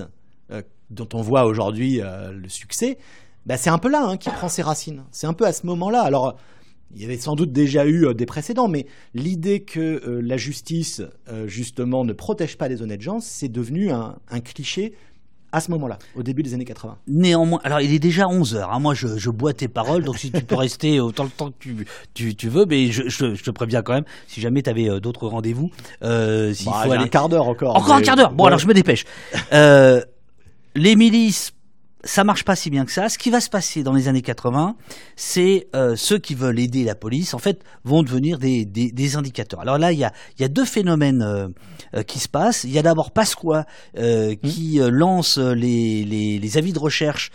[0.90, 2.98] dont on voit aujourd'hui euh, le succès,
[3.46, 5.04] bah, c'est un peu là hein, qui prend ses racines.
[5.10, 6.02] C'est un peu à ce moment-là.
[6.02, 6.36] Alors,
[6.94, 11.02] il y avait sans doute déjà eu euh, des précédents, mais l'idée que la justice,
[11.46, 14.94] justement, ne protège pas les honnêtes gens, c'est devenu un, cliché
[15.50, 16.98] à ce moment-là, au début des années 80.
[17.06, 18.70] Néanmoins, alors il est déjà 11 heures.
[18.70, 18.80] Hein.
[18.80, 22.48] moi, je, bois tes paroles, donc si tu peux rester autant de temps que tu,
[22.48, 25.70] veux, mais je, te préviens quand même, si jamais tu avais d'autres rendez-vous.
[26.02, 27.04] Euh, s'il bah, faut aller...
[27.04, 27.76] un quart d'heure encore.
[27.76, 29.04] Encore un quart d'heure Bon, alors je me dépêche.
[29.52, 30.02] Euh,
[30.78, 31.52] les milices,
[32.04, 33.08] ça marche pas si bien que ça.
[33.08, 34.76] Ce qui va se passer dans les années 80,
[35.16, 39.60] c'est euh, ceux qui veulent aider la police, en fait, vont devenir des, des, indicateurs.
[39.60, 41.48] Alors là, il y a, y a deux phénomènes euh,
[41.96, 42.64] euh, qui se passent.
[42.64, 44.36] Il y a d'abord Pasqua mmh.
[44.42, 47.30] qui lance les, les, les, avis de recherche,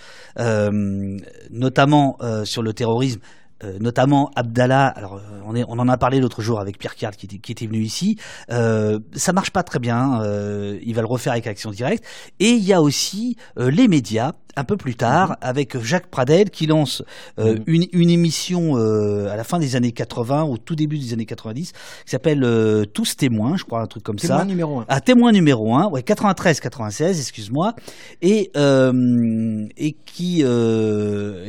[1.50, 3.20] notamment sur le terrorisme
[3.64, 4.88] euh, notamment Abdallah.
[4.88, 7.52] Alors, euh, on, est, on en a parlé l'autre jour avec Pierre Card qui, qui,
[7.52, 8.18] était venu ici.
[8.52, 10.22] Euh, ça marche pas très bien.
[10.22, 12.04] Euh, il va le refaire avec Action Directe.
[12.40, 15.36] Et il y a aussi les médias un peu plus tard mhm.
[15.42, 17.02] avec Jacques Pradel qui lance
[17.40, 17.64] mhm.
[17.66, 21.72] une, une, émission à la fin des années 80 au tout début des années 90
[21.72, 22.46] qui s'appelle
[22.94, 24.46] Tous témoins, je crois un truc comme témoin ça.
[24.46, 24.86] Numéro 1.
[24.90, 27.74] Ah, témoin numéro 1, ouais 93 96, excuse-moi.
[28.22, 30.44] Et et qui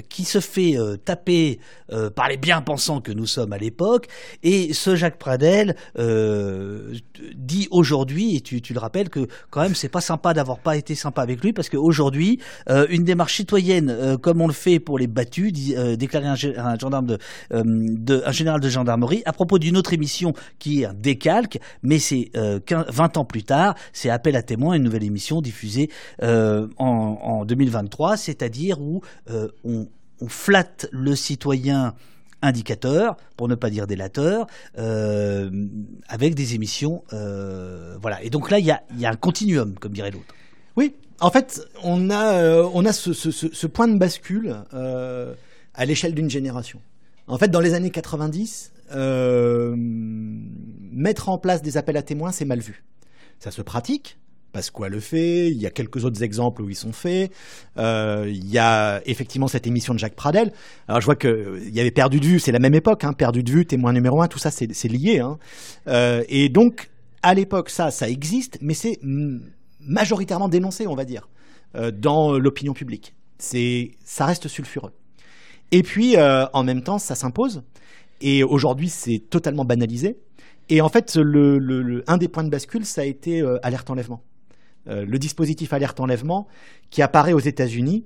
[0.08, 1.60] qui se fait taper
[2.10, 4.06] par les bien-pensants que nous sommes à l'époque.
[4.42, 5.76] Et ce Jacques Pradel
[7.34, 10.94] dit aujourd'hui et tu, le rappelles que quand même c'est pas sympa d'avoir pas été
[10.94, 12.40] sympa avec lui parce qu'aujourd'hui
[12.88, 17.06] une démarche citoyenne, euh, comme on le fait pour les battus, euh, déclarer un, gendarme
[17.06, 17.18] de,
[17.52, 21.98] euh, un général de gendarmerie, à propos d'une autre émission qui est un décalque, mais
[21.98, 25.90] c'est 20 ans plus tard, c'est Appel à témoins, une nouvelle émission diffusée
[26.22, 29.02] en, 2023, c'est-à-dire où
[29.64, 29.86] on,
[30.20, 31.94] on flatte le citoyen
[32.42, 34.46] indicateur, pour ne pas dire délateur,
[34.76, 37.02] avec des émissions.
[37.10, 38.22] voilà.
[38.22, 40.34] Et donc là, il y a, un continuum, comme dirait l'autre.
[40.76, 45.34] Oui, en fait, on a, euh, ce, point de bascule euh,
[45.74, 46.80] à l'échelle d'une génération.
[47.26, 52.44] En fait, dans les années 90, euh, mettre en place des appels à témoins, c'est
[52.44, 52.84] mal vu.
[53.38, 54.18] Ça se pratique.
[54.54, 57.30] Pasqua le fait, il y a quelques autres exemples où ils sont faits.
[57.76, 60.52] il y a effectivement cette émission de Jacques Pradel.
[60.88, 63.42] Alors je vois qu'il y avait Perdu de vue, c'est la même époque, hein, Perdu
[63.42, 65.20] de vue, témoin numéro un, tout ça c'est lié.
[65.20, 65.38] Hein.
[66.28, 66.88] et donc
[67.22, 68.98] à l'époque ça, ça existe, mais c'est
[69.86, 71.28] majoritairement dénoncé, on va dire,
[71.76, 73.14] euh, dans l'opinion publique.
[73.38, 74.92] C'est, ça reste sulfureux.
[75.72, 77.62] Et puis, euh, en même temps, ça s'impose.
[78.20, 80.16] Et aujourd'hui, c'est totalement banalisé.
[80.68, 81.18] Et en fait,
[82.06, 84.22] un des points de bascule, ça a été euh, alerte enlèvement.
[84.86, 86.46] Le dispositif alerte enlèvement
[86.90, 88.04] qui apparaît aux États-Unis,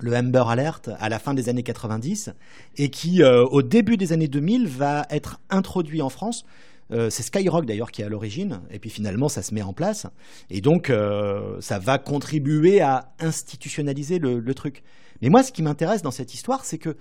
[0.00, 2.30] le Amber Alert, à la fin des années 90,
[2.76, 6.44] et qui, au début des années 2000, va être introduit en France
[6.92, 9.72] euh, c'est Skyrock d'ailleurs qui est à l'origine, et puis finalement ça se met en
[9.72, 10.06] place,
[10.50, 14.82] et donc euh, ça va contribuer à institutionnaliser le, truc.
[15.22, 16.96] Mais moi, ce qui m'intéresse dans cette histoire, c'est que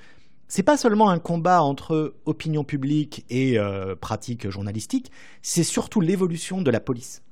[0.47, 5.11] c'est pas seulement un combat entre opinion publique et euh, pratique journalistique,
[5.41, 7.23] c'est surtout l'évolution de la police.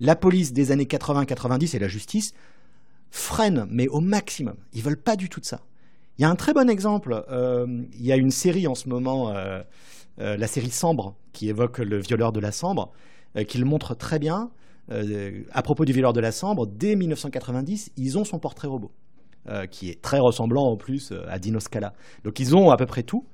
[0.00, 2.34] La police des années 80-90 et la justice
[3.10, 4.56] freinent, mais au maximum.
[4.72, 5.60] Ils veulent pas du tout de ça.
[6.18, 7.24] Il y a un très bon exemple.
[7.30, 9.62] il y a une série en ce moment euh,
[10.18, 12.92] la série Sambre, qui évoque le violeur de la Sambre,
[13.48, 14.50] qui le montre très bien.
[14.88, 18.92] à propos du violeur de la Sambre, dès 1990, ils ont son portrait robot,
[19.70, 21.94] qui est très ressemblant en plus à Dino Scala.
[22.22, 23.26] Donc ils ont à peu près tout.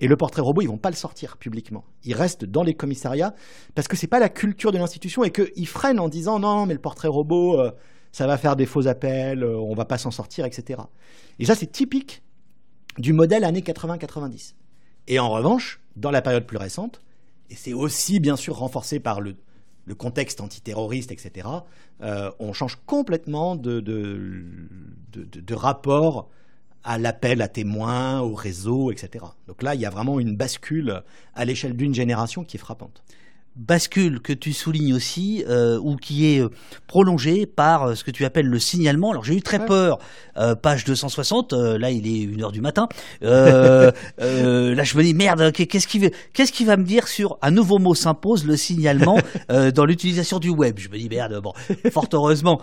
[0.00, 1.84] Et le portrait robot, ils vont pas le sortir publiquement.
[2.02, 3.34] Il reste dans les commissariats
[3.74, 6.74] parce que c'est pas la culture de l'institution et qu'ils freinent en disant non, mais
[6.74, 7.70] le portrait robot, euh,
[8.12, 10.82] ça va faire des faux appels, euh, on va pas s'en sortir, etc.
[11.38, 12.22] Et ça, c'est typique
[12.98, 14.54] du modèle années 80-90.
[15.06, 17.00] Et en revanche, dans la période plus récente,
[17.50, 19.36] et c'est aussi bien sûr renforcé par le,
[19.98, 21.46] contexte antiterroriste, etc.,
[22.02, 23.84] euh, on change complètement de,
[25.54, 26.30] rapport
[26.84, 29.24] à l'appel à témoins, au réseau, etc.
[29.48, 31.02] Donc là, il y a vraiment une bascule
[31.34, 33.02] à l'échelle d'une génération qui est frappante
[33.56, 36.48] bascule que tu soulignes aussi, euh, ou qui est euh,
[36.88, 39.12] prolongée par euh, ce que tu appelles le signalement.
[39.12, 39.98] Alors j'ai eu très peur,
[40.62, 42.88] page 260, là il est 1h du matin,
[43.20, 47.78] là je me dis merde, qu'est-ce qui, qu'est-ce qui va me dire sur un nouveau
[47.78, 49.18] mot s'impose, le signalement,
[49.48, 50.78] dans l'utilisation du web?
[50.78, 51.52] Je me dis merde, bon,
[51.92, 52.60] fort heureusement,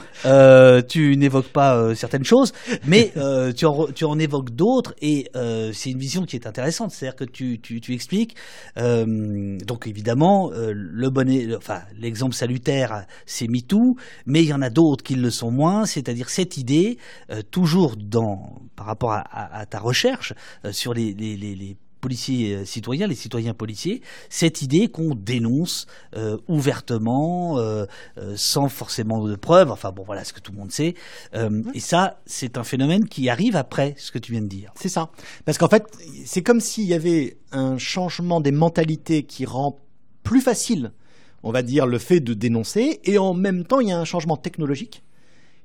[0.89, 2.51] tu n'évoques pas certaines choses,
[2.85, 3.13] mais
[3.55, 5.29] tu, en, tu en évoques d'autres, et
[5.73, 8.35] c'est une vision qui est intéressante, c'est-à-dire que tu, tu, tu expliques,
[8.75, 10.51] donc évidemment,
[10.81, 13.95] le bon, enfin, l'exemple salutaire, c'est MeToo,
[14.25, 16.97] mais il y en a d'autres qui le sont moins, c'est-à-dire cette idée,
[17.29, 20.33] euh, toujours dans, par rapport à, ta recherche
[20.65, 25.85] euh, sur les, policiers euh, citoyens, les citoyens policiers, cette idée qu'on dénonce
[26.47, 27.59] ouvertement,
[28.35, 30.95] sans forcément de preuves, enfin bon voilà ce que tout le monde sait,
[31.75, 34.71] et ça c'est un phénomène qui arrive après ce que tu viens de dire.
[34.75, 35.11] C'est ça,
[35.45, 35.85] parce qu'en fait
[36.25, 39.77] c'est comme s'il y avait un changement des mentalités qui rend
[40.23, 40.91] plus facile,
[41.43, 44.05] on va dire, le fait de dénoncer, et en même temps, il y a un
[44.05, 45.03] changement technologique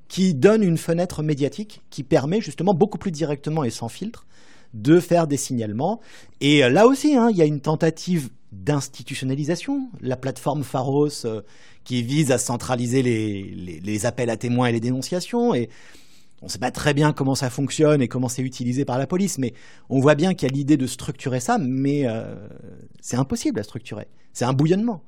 [0.07, 4.25] qui donne une fenêtre médiatique qui permet justement beaucoup plus directement et sans filtre
[4.73, 5.99] de faire des signalements.
[6.41, 9.89] Et euh, là aussi, hein, il y a une tentative d'institutionnalisation.
[10.01, 11.41] La plateforme Pharos euh,
[11.83, 13.43] qui vise à centraliser les,
[13.83, 15.53] les, appels à témoins et les dénonciations.
[15.53, 15.69] Et
[16.41, 19.07] on ne sait pas très bien comment ça fonctionne et comment c'est utilisé par la
[19.07, 19.53] police, mais
[19.89, 22.35] on voit bien qu'il y a l'idée de structurer ça, mais euh,
[23.01, 24.07] c'est impossible à structurer.
[24.33, 25.03] C'est un bouillonnement.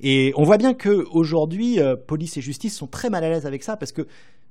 [0.00, 3.62] Et on voit bien qu'aujourd'hui, euh, police et justice sont très mal à l'aise avec
[3.62, 4.06] ça parce qu'ils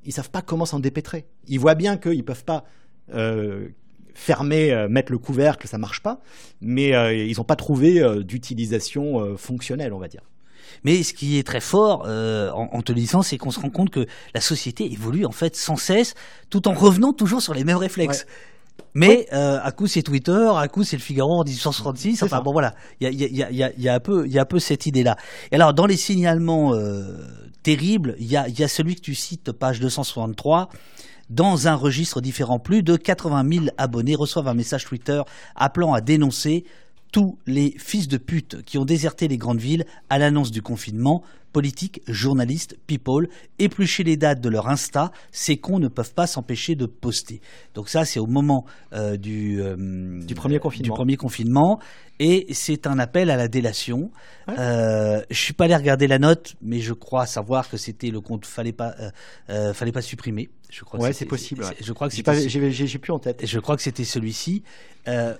[0.06, 1.26] ne savent pas comment s'en dépêtrer.
[1.47, 2.65] Ils voient bien qu'ils ne peuvent pas
[3.15, 3.69] euh,
[4.14, 6.22] fermer, mettre le couvercle, ça ne marche pas,
[6.61, 6.89] mais
[7.27, 10.23] ils n'ont pas trouvé d'utilisation fonctionnelle, on va dire.
[10.84, 13.90] Mais ce qui est très fort euh, en, te lisant, c'est qu'on se rend compte
[13.90, 16.16] que la société évolue en fait sans cesse,
[16.50, 18.26] tout en revenant toujours sur les mêmes réflexes.
[18.94, 22.24] Mais euh, à coup c'est Twitter, à coup c'est le Figaro en 1866.
[22.24, 24.32] Enfin bon voilà, il y a, y, a, y, a, y a, un peu, il
[24.32, 25.16] y a un peu cette idée-là.
[25.52, 27.04] Et alors dans les signalements euh,
[27.64, 30.70] terribles, il y a, y a celui que tu cites, page 263.
[31.30, 35.22] Dans un registre différent, plus de 80 000 abonnés reçoivent un message Twitter
[35.56, 36.66] appelant à dénoncer
[37.11, 41.23] tous les fils de pute qui ont déserté les grandes villes à l'annonce du confinement,
[41.51, 43.27] politiques, journalistes, people,
[43.57, 47.41] éplucher les dates de leur Insta, ces cons ne peuvent pas s'empêcher de poster.
[47.73, 49.76] Donc ça, c'est au moment euh, du, euh,
[50.23, 50.84] du, premier confinement.
[50.84, 51.80] du premier confinement,
[52.19, 54.11] et c'est un appel à la délation.
[54.49, 58.19] Euh, je suis pas allé regarder la note, mais je crois savoir que c'était le
[58.19, 58.93] compte fallait pas
[59.49, 60.49] euh, fallait pas supprimer.
[60.69, 60.99] Je crois.
[60.99, 61.63] Ouais, c'est possible.
[61.81, 63.45] Je crois que j'ai plus en tête.
[63.45, 64.63] Je crois que c'était celui-ci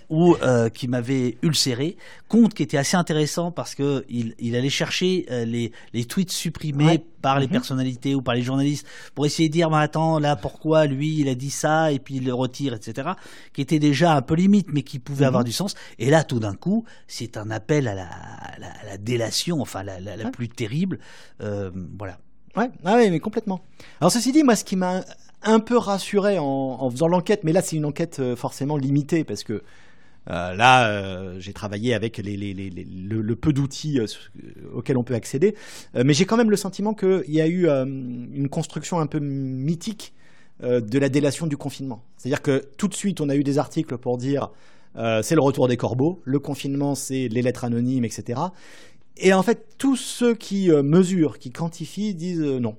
[0.10, 0.36] ou
[0.73, 1.98] qui m'avait ulcéré.
[2.30, 7.04] Compte qui était assez intéressant parce que il, il allait chercher les, les tweets supprimés
[7.22, 7.54] par les mhm.
[7.54, 11.30] personnalités ou par les journalistes pour essayer de dire bah, attends là pourquoi lui il
[11.30, 13.10] a dit ça et puis il le retire etc
[13.54, 15.48] qui était déjà un peu limite mais qui pouvait avoir mhm.
[15.48, 15.76] du sens.
[15.98, 21.00] Et là tout d'un coup c'est un appel à la, délation enfin la, plus terrible.
[21.42, 22.18] Euh, voilà.
[22.56, 22.70] Ouais.
[22.84, 23.62] Ah ouais mais complètement.
[24.02, 25.02] Alors ceci dit moi ce qui m'a
[25.42, 29.24] un peu rassuré en, en faisant l'enquête mais là c'est une enquête euh, forcément limitée
[29.24, 29.64] parce que
[30.30, 34.06] euh, là, euh, j'ai travaillé avec le, peu d'outils euh,
[34.74, 35.56] auxquels on peut accéder,
[35.96, 40.14] mais j'ai quand même le sentiment qu'il y a eu une construction un peu mythique
[40.62, 42.04] de la délation du confinement.
[42.18, 44.52] C'est-à-dire que tout de suite, on a eu des articles pour dire
[44.96, 48.40] c'est le retour des corbeaux, le confinement, c'est les lettres anonymes, etc.
[49.18, 52.76] Et en fait, tous ceux qui mesurent, qui quantifient, disent non.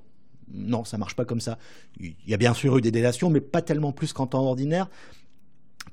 [0.52, 1.58] Non, ça marche pas comme ça.
[2.00, 4.88] Il y a bien sûr eu des délations, mais pas tellement plus qu'en temps ordinaire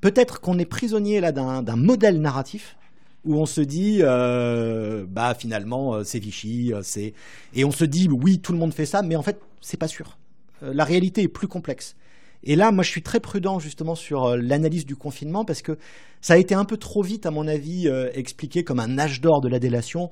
[0.01, 2.77] peut-être qu'on est prisonnier là d'un modèle narratif
[3.25, 7.13] où on se dit euh, bah finalement euh, c'est Vichy euh, c'est
[7.53, 9.87] et on se dit oui tout le monde fait ça mais en fait c'est pas
[9.87, 10.17] sûr.
[10.61, 11.95] La réalité est plus complexe.
[12.43, 15.77] Et là moi je suis très prudent justement sur l'analyse du confinement parce que
[16.21, 19.41] ça a été un peu trop vite à mon avis expliqué comme un âge d'or
[19.41, 20.09] de la délation.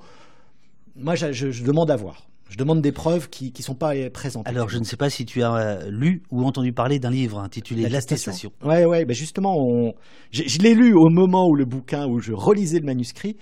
[0.96, 4.48] Moi je, demande à voir Je demande des preuves qui ne sont pas présentes.
[4.48, 7.40] Alors, je ne sais pas si tu as euh, lu ou entendu parler d'un livre
[7.40, 8.52] intitulé La station.
[8.64, 9.94] Ouais, ouais, ben justement, on...
[10.32, 13.38] je, l'ai lu au moment où le bouquin, où je relisais le manuscrit.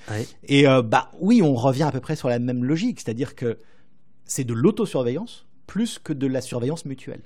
[0.47, 3.59] Et euh, bah oui, on revient à peu près sur la même logique, c'est-à-dire que
[4.25, 7.23] c'est de l'autosurveillance plus que de la surveillance mutuelle.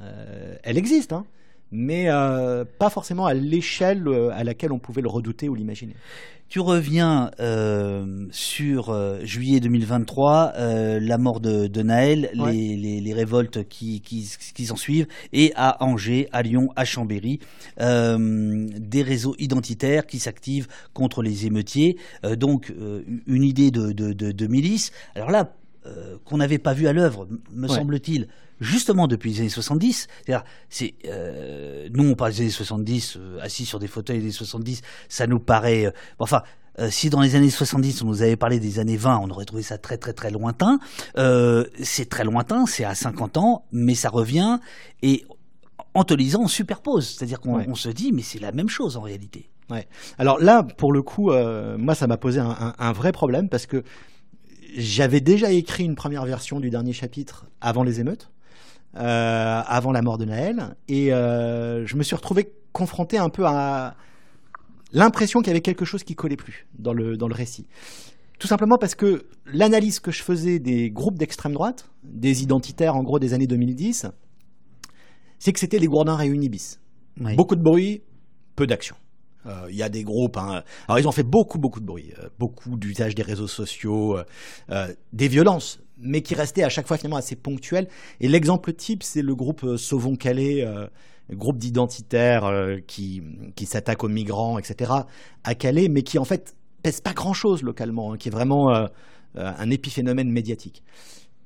[0.00, 1.24] Euh, elle existe, hein,
[1.72, 5.96] mais euh, pas forcément à l'échelle euh, à laquelle on pouvait le redouter ou l'imaginer.
[6.48, 7.30] Tu reviens
[8.30, 8.94] sur
[9.24, 10.52] juillet 2023,
[11.00, 16.28] la mort de, de Naël, les, révoltes qui, qui, qui s'en suivent, et à Angers,
[16.30, 17.40] à Lyon, à Chambéry,
[17.78, 21.96] des réseaux identitaires qui s'activent contre les émeutiers.
[22.36, 22.70] donc
[23.26, 24.92] une idée de, de, de milice.
[25.14, 25.54] Alors là,
[25.84, 28.28] euh, qu'on n'avait pas vu à l'œuvre, me semble-t-il,
[28.62, 30.06] justement depuis les années 70.
[30.70, 34.32] C'est, euh, nous, on parle des années 70, euh, assis sur des fauteuils des années
[34.32, 35.92] 70, ça nous paraît.
[36.18, 36.42] enfin,
[36.88, 39.62] si dans les années 70 on nous avait parlé des années 20, on aurait trouvé
[39.62, 40.78] ça très très très lointain.
[41.82, 44.58] c'est très lointain, c'est à 50 ans, mais ça revient
[45.02, 45.26] et
[45.92, 47.06] en te lisant, on superpose.
[47.06, 49.50] C'est-à-dire qu'on se dit, mais c'est la même chose en réalité.
[49.68, 49.86] Ouais.
[50.16, 51.30] Alors là, pour le coup,
[51.76, 53.84] moi, ça m'a posé un, vrai problème parce que
[54.76, 58.30] j'avais déjà écrit une première version du dernier chapitre avant les émeutes,
[58.96, 63.44] euh, avant la mort de Naël, et euh, je me suis retrouvé confronté un peu
[63.46, 63.94] à
[64.92, 67.66] l'impression qu'il y avait quelque chose qui collait plus dans le, dans le récit.
[68.38, 73.02] Tout simplement parce que l'analyse que je faisais des groupes d'extrême droite, des identitaires en
[73.02, 74.08] gros des années 2010,
[75.38, 76.80] c'est que c'était les Gourdins réunis bis.
[77.16, 78.02] Beaucoup de bruit,
[78.56, 78.96] peu d'action.
[79.46, 80.36] Euh, il y a des groupes.
[80.36, 80.62] Hein.
[80.86, 84.18] Alors ils ont fait beaucoup beaucoup de bruit, euh, beaucoup d'usage des réseaux sociaux,
[84.70, 87.88] euh, des violences, mais qui restaient à chaque fois finalement assez ponctuelles.
[88.20, 90.66] Et l'exemple type, c'est le groupe Sauvons Calais,
[91.30, 92.50] groupe d'identitaires
[92.86, 93.22] qui
[93.56, 94.92] qui s'attaque aux migrants, etc.
[95.44, 98.88] à Calais, mais qui en fait pèse pas grand chose localement, hein, qui est vraiment
[99.34, 100.82] un épiphénomène médiatique.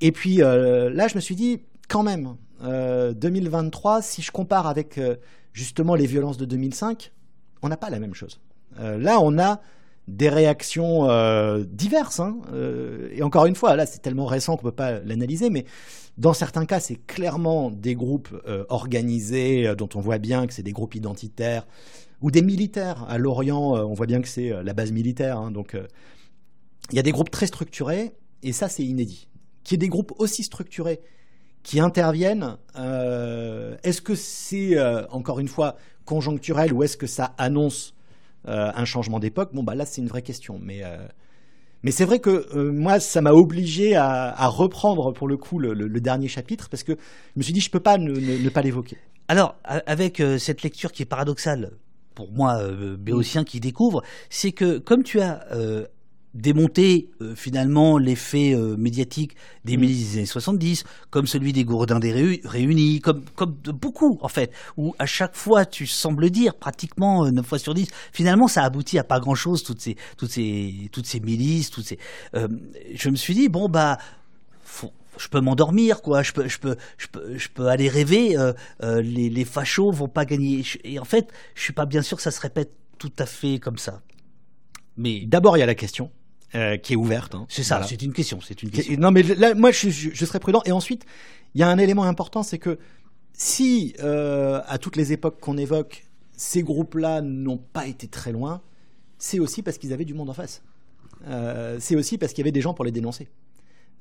[0.01, 5.01] Et puis là, je me suis dit quand même, 2023, si je compare avec
[5.53, 7.13] justement les violences de 2005
[7.63, 8.41] on n'a pas la même chose.
[8.81, 9.61] Euh, là, on a
[10.09, 12.21] des réactions euh, diverses.
[12.21, 12.39] Hein.
[12.53, 15.65] Euh, et encore une fois, là, c'est tellement récent qu'on ne peut pas l'analyser, mais
[16.19, 18.35] dans certains cas, c'est clairement des groupes
[18.71, 21.67] organisés dont on voit bien que c'est des groupes identitaires
[22.23, 23.05] ou des militaires.
[23.09, 25.39] À Lorient, on voit bien que c'est la base militaire.
[25.39, 25.51] Hein.
[25.51, 25.77] donc,
[26.91, 28.13] il y a des groupes très structurés,
[28.43, 29.29] et ça, c'est inédit.
[29.63, 31.01] Qu'il y ait des groupes aussi structurés
[31.63, 34.81] qui interviennent, est-ce que c'est,
[35.11, 35.77] encore une fois,
[36.07, 37.96] conjoncturel ou est-ce que ça annonce
[38.49, 40.59] euh, un changement d'époque Bon, bah là, c'est une vraie question.
[40.63, 40.97] Mais, euh,
[41.83, 46.01] mais c'est vrai que euh, moi, ça m'a obligé à, reprendre pour le coup le,
[46.01, 48.99] dernier chapitre parce que je me suis dit, je ne peux pas ne, pas l'évoquer.
[49.29, 51.73] Alors, avec cette lecture qui est paradoxale,
[52.15, 52.61] pour moi,
[52.97, 55.45] béotien qui découvre, c'est que comme tu as
[56.37, 59.81] démonter euh, finalement l'effet euh, médiatique des mm.
[59.81, 64.29] milices des années 70, comme celui des Gourdins des Réunis, comme, comme de beaucoup en
[64.29, 68.49] fait, où à chaque fois tu sembles dire, pratiquement euh, 9 fois sur 10, finalement
[68.49, 71.99] ça aboutit à pas grand chose, toutes ces, toutes ces, toutes ces milices, toutes ces...
[72.35, 72.49] Euh,
[72.95, 73.99] je me suis dit, bon bah...
[75.19, 76.23] je peux m'endormir, quoi.
[76.23, 78.37] Je peux, je peux, je peux, je peux aller rêver.
[78.83, 80.63] les, les fachos vont pas gagner.
[80.85, 83.59] Et en fait, je suis pas bien sûr que ça se répète tout à fait
[83.59, 84.03] comme ça.
[84.99, 86.11] Mais d'abord, il y a la question
[86.57, 87.35] euh, qui est ouverte.
[87.35, 87.47] Hein.
[87.49, 88.41] C'est ça, c'est une question.
[88.41, 88.97] C'est une question.
[88.99, 90.63] Non, mais là, moi, je, je, serais prudent.
[90.65, 91.05] Et ensuite,
[91.55, 92.79] il y a un élément important, c'est que
[93.33, 98.63] si, euh, à toutes les époques qu'on évoque, ces groupes-là n'ont pas été très loin,
[99.19, 100.63] c'est aussi parce qu'ils avaient du monde en face.
[101.27, 103.29] Euh, c'est aussi parce qu'il y avait des gens pour les dénoncer.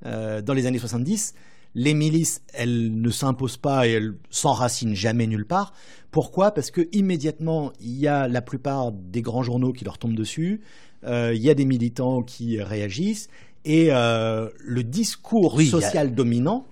[0.04, 1.34] dans les années 70,
[1.76, 5.74] les milices, elles ne s'imposent pas et elles s'enracinent jamais nulle part.
[6.12, 6.52] Pourquoi?
[6.52, 10.62] Parce que immédiatement, il y a la plupart des grands journaux qui leur tombent dessus
[11.06, 13.30] il euh, y a des militants qui réagissent,
[13.64, 16.66] et euh, le discours social dominant,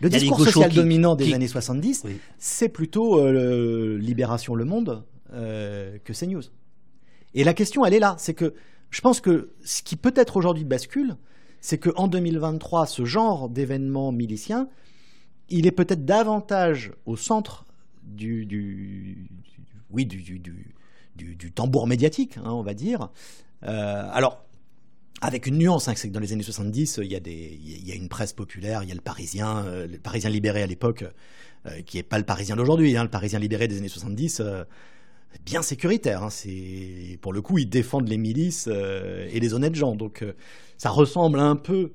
[0.00, 2.04] le discours social dominant des années 70,
[2.38, 6.42] c'est plutôt euh, Libération Le Monde que CNews.
[7.34, 8.54] Et la question, elle est là, c'est que
[8.90, 11.16] je pense que ce qui peut-être aujourd'hui bascule,
[11.60, 14.68] c'est qu'en 2023, ce genre d'événement milicien,
[15.48, 17.66] il est peut-être davantage au centre
[18.04, 19.28] du, du,
[19.90, 20.20] oui, du,
[21.16, 23.10] du, tambour médiatique, hein, on va dire,
[23.62, 24.46] alors,
[25.20, 27.88] avec une nuance, hein, c'est que dans les années 70, il y, a des, il
[27.88, 30.66] y a une presse populaire, il y a le Parisien, euh, le Parisien libéré à
[30.66, 31.04] l'époque,
[31.66, 32.96] euh, qui n'est pas le Parisien d'aujourd'hui.
[32.96, 34.42] Hein, le Parisien libéré des années 70,
[35.44, 36.22] bien sécuritaire.
[36.22, 36.28] Hein,
[37.22, 39.96] pour le coup, ils défendent les milices et les honnêtes gens.
[39.96, 40.24] Donc,
[40.76, 41.92] ça ressemble un peu,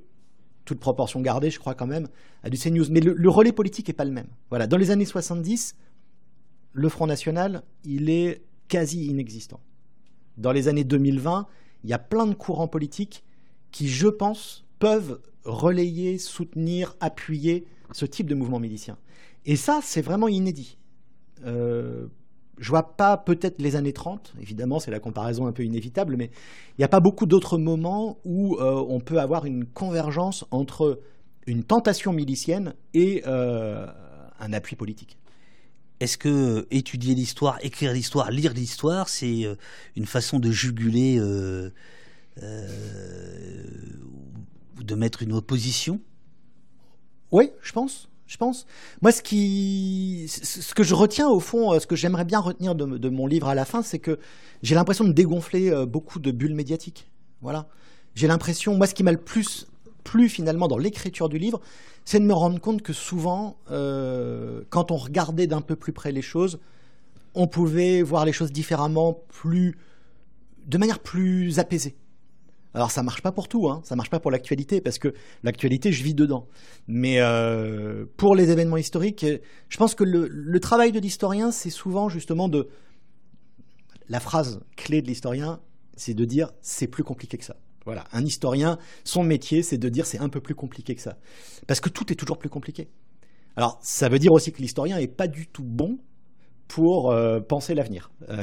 [0.65, 2.07] toute proportion gardée, je crois quand même,
[2.43, 2.85] à du CNews.
[2.90, 4.27] Mais le, le relais politique n'est pas le même.
[4.49, 5.75] Voilà, dans les années 70,
[6.73, 9.59] le Front National, il est quasi inexistant
[10.38, 11.48] dans les années 2020,
[11.84, 13.24] il y a plein de courants politiques
[13.72, 18.98] qui, je pense, peuvent relayer, soutenir, appuyer ce type de mouvement milicien.
[19.45, 20.77] Et ça, c'est vraiment inédit.
[21.45, 22.08] Euh,
[22.58, 26.26] je vois pas peut-être les années 30, évidemment, c'est la comparaison un peu inévitable, mais
[26.69, 31.01] il n'y a pas beaucoup d'autres moments où euh, on peut avoir une convergence entre
[31.48, 33.88] une tentation milicienne et euh,
[34.40, 35.18] un appui politique.
[36.01, 39.47] Est-ce que étudier l'histoire, écrire l'histoire, lire l'histoire, c'est
[39.95, 41.71] une façon de juguler, de
[44.95, 46.01] mettre une opposition?
[47.31, 48.65] Oui, je pense je pense.
[49.01, 52.75] Moi, ce, qui, ce que je retiens au fond, euh, ce que j'aimerais bien retenir
[52.75, 54.19] de, mon livre à la fin, c'est que
[54.63, 57.11] j'ai l'impression de dégonfler euh, beaucoup de bulles médiatiques.
[57.41, 57.67] Voilà.
[58.15, 59.67] J'ai l'impression, moi, ce qui m'a le plus
[60.05, 61.59] plu finalement dans l'écriture du livre,
[62.05, 66.11] c'est de me rendre compte que souvent, euh, quand on regardait d'un peu plus près
[66.11, 66.59] les choses,
[67.33, 69.77] on pouvait voir les choses différemment, plus,
[70.65, 71.95] de manière plus apaisée.
[72.73, 73.81] Alors ça marche pas pour tout, hein.
[73.83, 75.13] ça marche pas pour l'actualité parce que
[75.43, 76.47] l'actualité je vis dedans.
[76.88, 79.25] Mais euh, pour les événements historiques,
[79.67, 82.69] je pense que le, travail de l'historien c'est souvent justement de
[84.07, 85.59] la phrase clé de l'historien,
[85.97, 87.57] c'est de dire c'est plus compliqué que ça.
[87.85, 91.18] Voilà, un historien, son métier c'est de dire c'est un peu plus compliqué que ça,
[91.68, 92.90] parce que tout est toujours plus compliqué.
[93.56, 95.98] Alors ça veut dire aussi que l'historien est pas du tout bon
[96.68, 98.42] pour euh, penser l'avenir euh,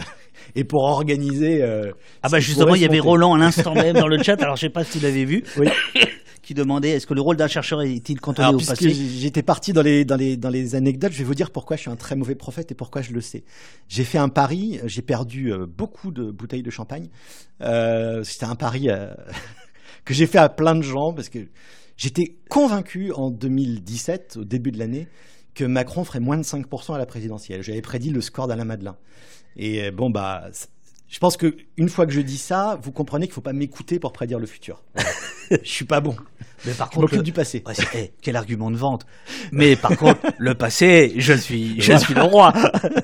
[0.55, 1.63] et pour organiser.
[1.63, 1.93] Euh,
[2.23, 4.41] ah bah justement, il y avait Roland à l'instant même dans le chat.
[4.43, 5.45] Alors je sais pas si tu l'avais vu.
[6.49, 9.83] qui demandait est-ce que le rôle d'un chercheur est-il cantonné au passé J'étais parti dans
[9.83, 11.13] les, dans, les, dans les anecdotes.
[11.13, 13.21] Je vais vous dire pourquoi je suis un très mauvais prophète et pourquoi je le
[13.21, 13.45] sais.
[13.87, 14.81] J'ai fait un pari.
[14.87, 17.11] J'ai perdu beaucoup de bouteilles de champagne.
[17.61, 18.89] C'était un pari
[20.07, 21.41] que j'ai fait à plein de gens parce que
[21.99, 25.07] j'étais convaincu en 2017, au début de l'année,
[25.55, 27.63] que Macron ferait moins de 5% à la présidentielle.
[27.63, 28.97] J'avais prédit le score d'Alain Madelin.
[29.59, 30.49] Et euh, bon, bah,
[31.09, 33.99] je pense qu'une fois que je dis ça, vous comprenez qu'il ne faut pas m'écouter
[33.99, 34.83] pour prédire le futur.
[35.51, 36.15] je suis pas bon.
[36.67, 37.23] Mais par contre, le...
[37.23, 37.63] du passé.
[37.95, 39.07] Eh, quel argument de vente.
[39.51, 42.53] Mais par contre, le passé, je suis, je suis le roi.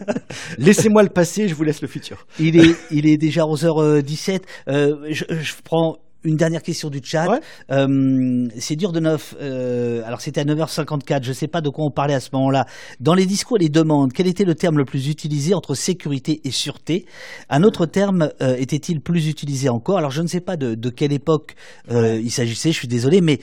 [0.58, 2.26] Laissez-moi le passé, je vous laisse le futur.
[2.38, 4.42] Il est, il est déjà 11h17.
[4.68, 7.40] Euh, je, je prends une dernière question du chat.
[7.70, 9.34] Euh, c'est dur de neuf.
[9.40, 11.22] Euh, alors c'était à 9h54.
[11.22, 12.66] Je ne sais pas de quoi on parlait à ce moment-là.
[13.00, 16.40] Dans les discours et les demandes, quel était le terme le plus utilisé entre sécurité
[16.44, 17.06] et sûreté?
[17.50, 19.98] Un autre terme euh, était-il plus utilisé encore?
[19.98, 21.54] Alors je ne sais pas de, quelle époque
[21.90, 22.72] il s'agissait.
[22.72, 23.40] Je suis désolé, mais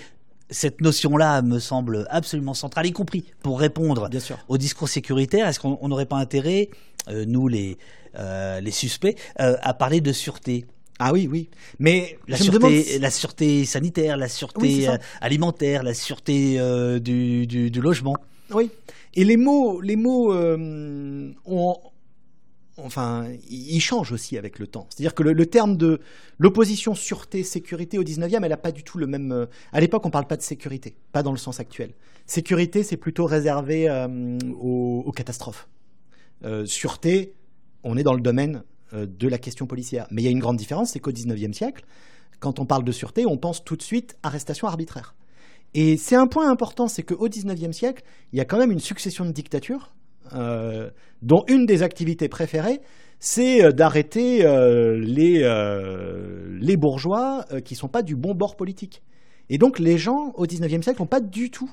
[0.49, 4.09] cette notion-là me semble absolument centrale, y compris pour répondre
[4.47, 5.47] au discours sécuritaire.
[5.47, 6.69] Est-ce qu'on n'aurait pas intérêt,
[7.09, 7.77] nous les,
[8.17, 10.65] les suspects, à parler de sûreté?
[11.03, 11.49] Ah oui, oui.
[11.79, 17.81] Mais la, sûreté, la sûreté sanitaire, la sûreté euh, alimentaire, la sûreté euh, du, du,
[17.81, 18.15] logement.
[18.51, 18.69] Oui.
[19.15, 21.75] Et les mots, les mots euh, ont,
[22.77, 24.85] enfin, ils changent aussi avec le temps.
[24.91, 26.01] C'est-à-dire que le, terme de
[26.37, 29.47] l'opposition sûreté-sécurité au 19e, elle n'a pas du tout le même.
[29.73, 31.93] À l'époque, on ne parle pas de sécurité, pas dans le sens actuel.
[32.27, 33.89] Sécurité, c'est plutôt réservé
[34.59, 35.67] aux, aux, catastrophes.
[36.65, 37.33] sûreté,
[37.83, 38.61] on est dans le domaine
[38.93, 40.07] de la question policière.
[40.11, 41.85] Mais il y a une grande différence, c'est qu'au XIXe siècle,
[42.39, 45.15] quand on parle de sûreté, on pense tout de suite arrestation arbitraire.
[45.73, 48.03] Et c'est un point important, c'est qu'au XIXe siècle,
[48.33, 49.93] il y a quand même une succession de dictatures,
[50.33, 50.89] euh,
[51.21, 52.81] dont une des activités préférées,
[53.19, 54.39] c'est euh, d'arrêter
[54.97, 55.39] les,
[56.59, 59.01] les bourgeois qui ne sont pas du bon bord politique.
[59.49, 61.71] Et donc les gens, au XIXe siècle, n'ont pas du tout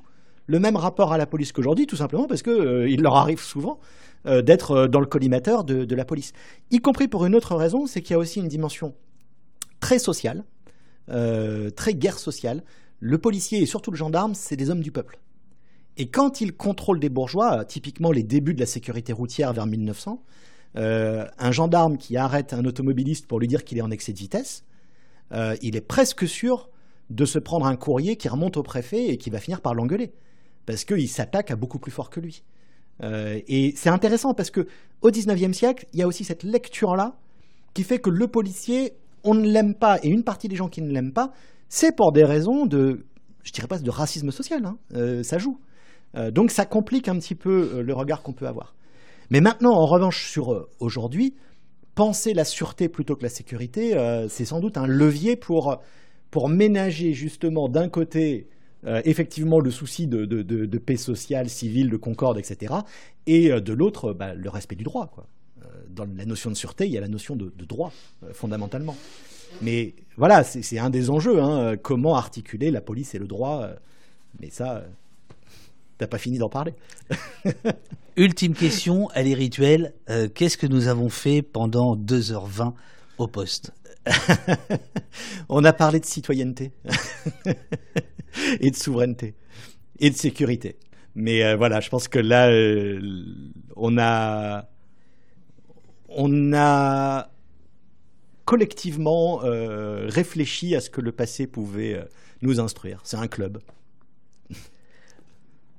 [0.49, 3.79] le même rapport à la police qu'aujourd'hui, tout simplement parce qu'il leur arrive souvent
[4.27, 6.33] euh, d'être euh, dans le collimateur de, la police.
[6.71, 8.95] Y compris pour une autre raison, c'est qu'il y a aussi une dimension
[9.79, 10.45] très sociale,
[11.11, 12.65] euh, très guerre sociale.
[12.99, 15.21] Le policier et surtout le gendarme, c'est des hommes du peuple.
[15.99, 20.23] Et quand ils contrôlent des bourgeois, typiquement les débuts de la sécurité routière vers 1900,
[20.75, 24.65] un gendarme qui arrête un automobiliste pour lui dire qu'il est en excès de vitesse,
[25.33, 26.71] il est presque sûr
[27.11, 30.13] de se prendre un courrier qui remonte au préfet et qui va finir par l'engueuler.
[30.69, 32.43] Parce qu'il s'attaque à beaucoup plus fort que lui.
[33.03, 34.67] Euh, et c'est intéressant parce que
[35.01, 37.17] au XIXe siècle, il y a aussi cette lecture-là
[37.73, 38.93] qui fait que le policier,
[39.25, 41.33] on ne l'aime pas, et une partie des gens qui ne l'aiment pas,
[41.71, 43.07] c'est pour des raisons de,
[43.45, 45.59] je dirais pas de racisme social, hein, euh, ça joue.
[46.17, 48.75] Euh, donc ça complique un petit peu le regard qu'on peut avoir.
[49.31, 51.35] Mais maintenant, en revanche, sur aujourd'hui,
[51.95, 53.97] penser la sûreté plutôt que la sécurité,
[54.29, 55.79] c'est sans doute un levier pour,
[56.31, 58.49] pour ménager justement d'un côté
[58.87, 62.75] euh, effectivement le souci de, paix sociale, civile, de concorde, etc.
[63.27, 65.11] Et euh, de l'autre, bah, le respect du droit.
[65.63, 67.93] Euh, dans la notion de sûreté, il y a la notion de, droit,
[68.33, 68.97] fondamentalement.
[69.63, 71.41] Mais voilà, c'est un des enjeux.
[71.43, 73.69] Hein, comment articuler la police et le droit
[74.41, 74.85] Mais ça,
[75.97, 76.75] t'as pas fini d'en parler.
[78.17, 80.35] Ultime question, elle est.
[80.35, 82.75] Qu'est-ce que nous avons fait pendant 2h20
[83.17, 83.73] au poste?
[85.49, 86.73] on a parlé de citoyenneté
[88.61, 89.35] et de souveraineté
[89.99, 90.77] et de sécurité.
[91.15, 93.01] Mais euh, voilà, je pense que là, euh,
[93.77, 94.69] on a,
[96.09, 97.31] on a
[98.45, 102.09] collectivement euh, réfléchi à ce que le passé pouvait
[102.43, 103.01] nous instruire.
[103.05, 103.59] C'est un club.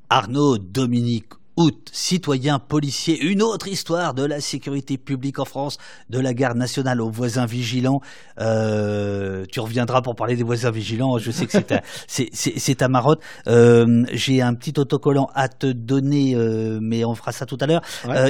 [0.09, 5.77] Arnaud Dominique août, citoyen policier, une autre histoire de la sécurité publique en France,
[6.09, 7.99] de la garde nationale aux voisins vigilants.
[8.39, 11.17] Euh, tu reviendras pour parler des voisins vigilants.
[11.17, 13.21] Je sais que c'est ta, c'est, ta marotte.
[13.47, 17.67] Euh, j'ai un petit autocollant à te donner, euh, mais on fera ça tout à
[17.67, 17.81] l'heure.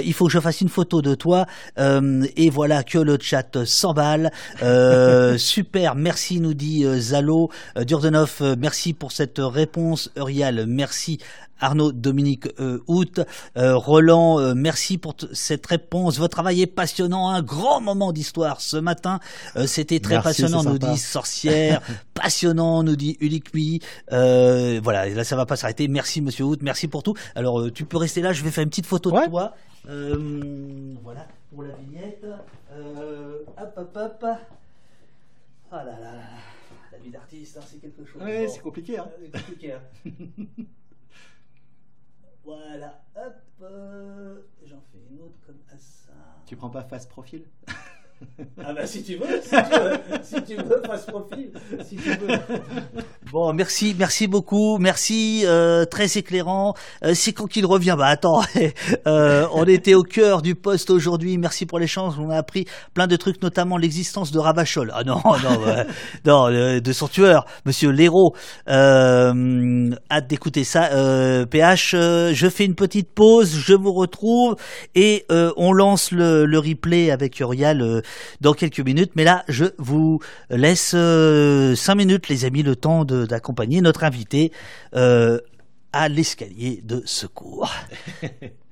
[0.03, 1.45] il faut que je fasse une photo de toi.
[1.77, 4.32] et voilà que le chat s'emballe.
[5.38, 7.51] super, merci, nous dit Zalo.
[7.85, 10.09] Durdenov, merci pour cette réponse.
[10.16, 11.19] Uriel, merci
[11.60, 12.80] Arnaud Dominique euh,
[13.58, 16.18] euh Roland, euh, merci pour cette réponse.
[16.18, 17.30] Votre travail est passionnant.
[17.30, 19.20] Un grand moment d'histoire ce matin.
[19.56, 21.82] Euh, c'était très passionnant, nous dit Sorcière.
[22.14, 23.82] passionnant, nous dit Ulikmi.
[24.10, 25.88] voilà, là ça va pas s'arrêter.
[25.88, 27.16] Merci Monsieur Hout, merci pour tout.
[27.36, 29.54] Alors tu peux rester là, je vais faire une petite photo de toi.
[31.04, 32.26] voilà, pour la vignette.
[33.58, 34.26] hop, hop, hop.
[35.72, 36.14] Ah là là,
[36.92, 38.22] la vie d'artiste, hein, c'est quelque chose.
[38.22, 38.98] Ouais, c'est compliqué.
[38.98, 39.08] Hein.
[39.32, 39.82] compliqué hein.
[42.50, 46.14] Voilà, hop, euh, j'en fais une autre comme ça.
[46.48, 47.45] Tu prends pas face profil?
[48.65, 51.51] Ah bah si tu veux, si tu veux, si tu veux, face profil,
[51.88, 52.38] si tu veux.
[53.31, 56.73] Bon, merci, merci beaucoup, merci, euh, très éclairant.
[57.03, 57.95] Euh, c'est quand qu'il revient?
[57.98, 58.41] Bah attends,
[59.07, 61.38] euh, on était au cœur du poste aujourd'hui.
[61.38, 62.15] Merci pour l'échange.
[62.19, 64.91] On a appris plein de trucs, notamment l'existence de Ravachol.
[64.95, 65.85] Ah non, non,
[66.49, 68.33] non, de son tueur, Monsieur Léraud.
[68.67, 70.89] hâte d'écouter ça.
[71.49, 74.56] PH, je fais une petite pause, je vous retrouve
[74.95, 78.01] et on lance le, le replay avec Uriel
[78.42, 79.12] dans quelques minutes.
[79.16, 84.52] Mais là, je vous laisse euh, cinq minutes, les amis, le temps d'accompagner notre invité
[84.96, 85.40] euh,
[85.94, 87.72] à l'escalier de secours.